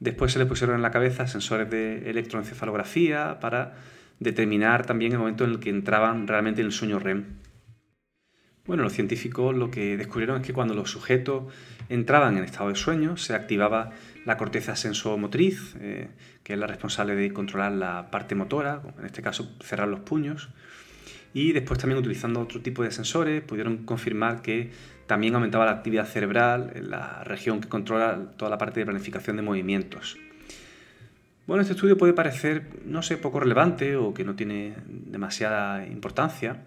Después 0.00 0.32
se 0.32 0.38
les 0.38 0.46
pusieron 0.46 0.76
en 0.76 0.82
la 0.82 0.90
cabeza 0.90 1.26
sensores 1.26 1.70
de 1.70 2.10
electroencefalografía 2.10 3.38
para 3.40 3.74
determinar 4.22 4.86
también 4.86 5.12
el 5.12 5.18
momento 5.18 5.44
en 5.44 5.50
el 5.50 5.60
que 5.60 5.70
entraban 5.70 6.26
realmente 6.26 6.60
en 6.60 6.68
el 6.68 6.72
sueño 6.72 6.98
REM. 6.98 7.24
Bueno, 8.64 8.84
los 8.84 8.92
científicos 8.92 9.56
lo 9.56 9.70
que 9.70 9.96
descubrieron 9.96 10.40
es 10.40 10.46
que 10.46 10.52
cuando 10.52 10.74
los 10.74 10.90
sujetos 10.90 11.52
entraban 11.88 12.38
en 12.38 12.44
estado 12.44 12.68
de 12.68 12.76
sueño 12.76 13.16
se 13.16 13.34
activaba 13.34 13.90
la 14.24 14.36
corteza 14.36 14.76
sensomotriz, 14.76 15.74
eh, 15.80 16.10
que 16.44 16.52
es 16.52 16.58
la 16.58 16.68
responsable 16.68 17.16
de 17.16 17.32
controlar 17.32 17.72
la 17.72 18.10
parte 18.10 18.36
motora, 18.36 18.80
en 18.98 19.04
este 19.04 19.20
caso 19.20 19.50
cerrar 19.60 19.88
los 19.88 20.00
puños. 20.00 20.50
Y 21.34 21.52
después 21.52 21.80
también 21.80 21.98
utilizando 21.98 22.40
otro 22.40 22.60
tipo 22.60 22.84
de 22.84 22.92
sensores 22.92 23.42
pudieron 23.42 23.78
confirmar 23.78 24.42
que 24.42 24.70
también 25.06 25.34
aumentaba 25.34 25.66
la 25.66 25.72
actividad 25.72 26.06
cerebral 26.06 26.70
en 26.74 26.90
la 26.90 27.24
región 27.24 27.60
que 27.60 27.68
controla 27.68 28.30
toda 28.36 28.50
la 28.50 28.58
parte 28.58 28.78
de 28.78 28.86
planificación 28.86 29.36
de 29.36 29.42
movimientos. 29.42 30.18
Bueno, 31.46 31.62
este 31.62 31.74
estudio 31.74 31.98
puede 31.98 32.12
parecer, 32.12 32.68
no 32.84 33.02
sé, 33.02 33.16
poco 33.16 33.40
relevante 33.40 33.96
o 33.96 34.14
que 34.14 34.24
no 34.24 34.36
tiene 34.36 34.74
demasiada 34.86 35.84
importancia, 35.86 36.62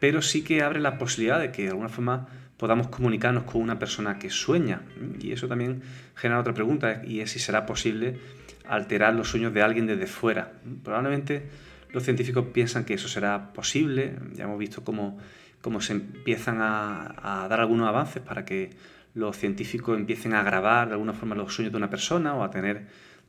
pero 0.00 0.22
sí 0.22 0.42
que 0.42 0.62
abre 0.62 0.80
la 0.80 0.96
posibilidad 0.96 1.38
de 1.38 1.52
que 1.52 1.64
de 1.64 1.68
alguna 1.68 1.90
forma 1.90 2.28
podamos 2.56 2.88
comunicarnos 2.88 3.44
con 3.44 3.60
una 3.60 3.78
persona 3.78 4.18
que 4.18 4.30
sueña. 4.30 4.82
Y 5.20 5.32
eso 5.32 5.48
también 5.48 5.82
genera 6.14 6.40
otra 6.40 6.54
pregunta, 6.54 7.02
y 7.04 7.20
es 7.20 7.30
si 7.30 7.38
será 7.38 7.66
posible 7.66 8.18
alterar 8.66 9.14
los 9.14 9.28
sueños 9.28 9.52
de 9.52 9.62
alguien 9.62 9.86
desde 9.86 10.06
fuera. 10.06 10.52
Probablemente 10.82 11.48
los 11.92 12.02
científicos 12.02 12.46
piensan 12.52 12.84
que 12.84 12.94
eso 12.94 13.08
será 13.08 13.52
posible, 13.52 14.16
ya 14.32 14.44
hemos 14.44 14.58
visto 14.58 14.82
cómo, 14.82 15.18
cómo 15.60 15.80
se 15.80 15.92
empiezan 15.92 16.58
a, 16.60 17.46
dar 17.48 17.60
algunos 17.60 17.88
avances 17.88 18.22
para 18.22 18.44
que 18.44 18.70
los 19.14 19.36
científicos 19.36 19.98
empiecen 19.98 20.34
a 20.34 20.42
grabar 20.42 20.88
de 20.88 20.94
alguna 20.94 21.12
forma 21.12 21.34
los 21.34 21.54
sueños 21.54 21.72
de 21.72 21.78
una 21.78 21.90
persona 21.90 22.34
o 22.34 22.42
a 22.42 22.50
tener 22.50 22.86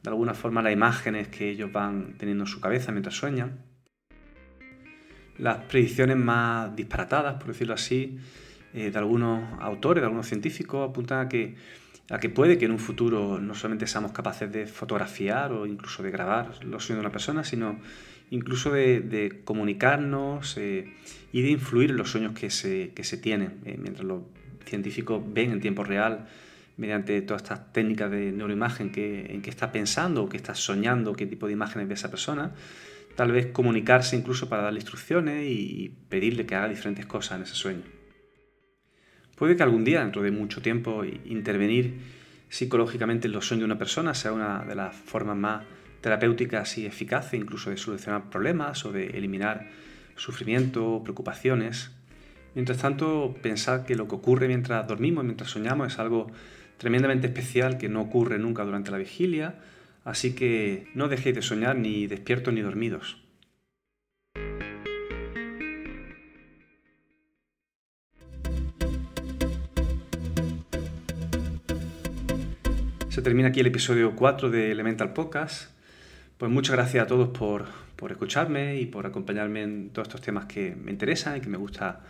de 0.08 0.12
alguna 0.12 0.34
forma 0.34 0.62
las 0.62 0.72
imágenes 0.72 1.28
que 1.28 1.49
ellos 1.49 1.70
van 1.70 2.14
teniendo 2.18 2.45
en 2.45 2.47
su 2.47 2.62
cabeza 2.62 2.93
mientras 2.93 3.14
sueñan. 3.14 3.60
Las 5.38 5.58
predicciones 5.66 6.16
más 6.16 6.74
disparatadas, 6.78 7.36
por 7.36 7.47
decirlo 7.47 7.74
así, 7.74 8.18
eh, 8.74 8.89
de 8.89 8.97
algunos 8.97 9.43
autores, 9.60 10.01
de 10.01 10.05
algunos 10.05 10.26
científicos, 10.26 10.89
apuntan 10.89 11.26
a 11.26 11.28
que, 11.28 11.55
a 12.10 12.20
que 12.20 12.30
puede 12.30 12.58
que 12.58 12.66
en 12.66 12.72
un 12.72 12.80
futuro 12.80 13.38
no 13.39 13.53
solamente 13.53 13.86
seamos 13.86 14.14
capaces 14.14 14.49
de 14.49 14.66
fotografiar 14.66 15.51
o 15.51 15.66
incluso 15.66 16.01
de 16.03 16.10
grabar 16.10 16.64
los 16.64 16.86
sueños 16.86 17.01
de 17.01 17.08
una 17.08 17.12
persona, 17.12 17.43
sino 17.43 17.78
incluso 18.30 18.72
de, 18.72 19.41
comunicarnos 19.43 20.58
eh, 20.58 20.93
y 21.34 21.41
de 21.41 21.49
influir 21.49 21.89
en 21.89 21.97
los 21.97 22.10
sueños 22.10 22.32
que 22.32 22.49
se, 22.49 22.93
que 22.95 23.03
se 23.03 23.18
tienen, 23.18 23.60
eh, 23.66 23.78
mientras 23.78 24.05
los 24.05 24.22
científicos 24.66 25.22
ven 25.34 25.51
en 25.51 25.60
tiempo 25.60 25.84
real 25.84 26.28
mediante 26.78 27.21
todas 27.21 27.41
estas 27.43 27.73
técnicas 27.73 28.09
de 28.11 28.32
neuroimagen 28.32 28.91
que, 28.91 29.34
en 29.34 29.41
qué 29.41 29.49
está 29.49 29.71
pensando 29.71 30.23
o 30.23 30.30
qué 30.30 30.38
está 30.38 30.55
soñando, 30.55 31.13
qué 31.13 31.25
tipo 31.25 31.47
de 31.47 31.53
imágenes 31.53 31.88
ve 31.88 31.95
esa 31.95 32.09
persona. 32.09 32.53
Tal 33.15 33.32
vez 33.32 33.47
comunicarse 33.47 34.15
incluso 34.15 34.47
para 34.47 34.61
darle 34.61 34.80
instrucciones 34.80 35.45
y 35.49 35.91
pedirle 36.07 36.45
que 36.45 36.55
haga 36.55 36.69
diferentes 36.69 37.05
cosas 37.07 37.38
en 37.38 37.43
ese 37.43 37.55
sueño. 37.55 37.84
Puede 39.36 39.55
que 39.55 39.63
algún 39.63 39.84
día, 39.84 40.01
dentro 40.01 40.21
de 40.21 40.32
mucho 40.32 40.61
tiempo, 40.61 41.03
intervenir 41.03 41.99
psicológicamente 42.49 43.28
en 43.28 43.34
los 43.34 43.47
sueños 43.47 43.61
de 43.61 43.65
una 43.65 43.78
persona 43.78 44.13
sea 44.13 44.32
una 44.32 44.63
de 44.63 44.75
las 44.75 44.95
formas 44.95 45.36
más 45.36 45.63
terapéuticas 46.01 46.78
y 46.78 46.86
eficaces 46.86 47.39
incluso 47.39 47.69
de 47.69 47.78
solucionar 47.78 48.30
problemas 48.30 48.86
o 48.86 48.91
de 48.91 49.07
eliminar 49.07 49.67
sufrimiento 50.15 50.88
o 50.88 51.03
preocupaciones. 51.03 51.91
Mientras 52.55 52.80
tanto, 52.80 53.36
pensar 53.41 53.86
que 53.86 53.95
lo 53.95 54.07
que 54.07 54.15
ocurre 54.15 54.47
mientras 54.47 54.88
dormimos, 54.88 55.23
mientras 55.23 55.51
soñamos, 55.51 55.93
es 55.93 55.99
algo 55.99 56.32
tremendamente 56.78 57.28
especial 57.28 57.78
que 57.78 57.89
no 57.89 58.01
ocurre 58.01 58.39
nunca 58.39 58.63
durante 58.63 58.91
la 58.91 58.97
vigilia, 58.97 59.55
así 60.03 60.34
que 60.34 60.88
no 60.93 61.07
dejéis 61.07 61.36
de 61.36 61.41
soñar 61.41 61.75
ni 61.75 62.07
despiertos 62.07 62.53
ni 62.53 62.61
dormidos. 62.61 63.17
Se 73.09 73.23
termina 73.23 73.49
aquí 73.49 73.61
el 73.61 73.67
episodio 73.67 74.15
4 74.15 74.51
de 74.51 74.71
Elemental 74.71 75.11
Podcast. 75.11 75.71
Pues 76.38 76.51
muchas 76.51 76.75
gracias 76.75 77.03
a 77.03 77.07
todos 77.07 77.30
por, 77.30 77.65
por 77.95 78.11
escucharme 78.11 78.80
y 78.80 78.86
por 78.86 79.07
acompañarme 79.07 79.63
en 79.63 79.89
todos 79.89 80.07
estos 80.07 80.21
temas 80.21 80.45
que 80.45 80.75
me 80.75 80.91
interesan 80.91 81.36
y 81.36 81.41
que 81.41 81.49
me 81.49 81.57
gusta 81.57 82.01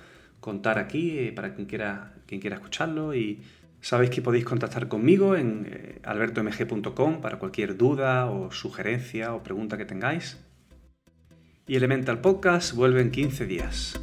contar 0.42 0.78
aquí 0.78 1.18
eh, 1.18 1.32
para 1.32 1.54
quien 1.54 1.66
quiera, 1.66 2.14
quien 2.26 2.42
quiera 2.42 2.58
escucharlo. 2.58 3.16
Y 3.16 3.42
sabéis 3.82 4.10
que 4.12 4.22
podéis 4.22 4.46
contactar 4.46 4.88
conmigo 4.88 5.36
en 5.36 5.68
eh, 5.70 6.00
albertomg.com 6.04 7.22
para 7.22 7.40
cualquier 7.40 7.78
duda 7.78 8.30
o 8.30 8.52
sugerencia 8.52 9.34
o 9.34 9.44
pregunta 9.44 9.78
que 9.78 9.86
tengáis. 9.86 10.38
Y 11.68 11.76
Elemental 11.76 12.22
Podcast 12.22 12.74
vuelve 12.74 13.02
en 13.02 13.12
15 13.12 13.46
días. 13.46 14.00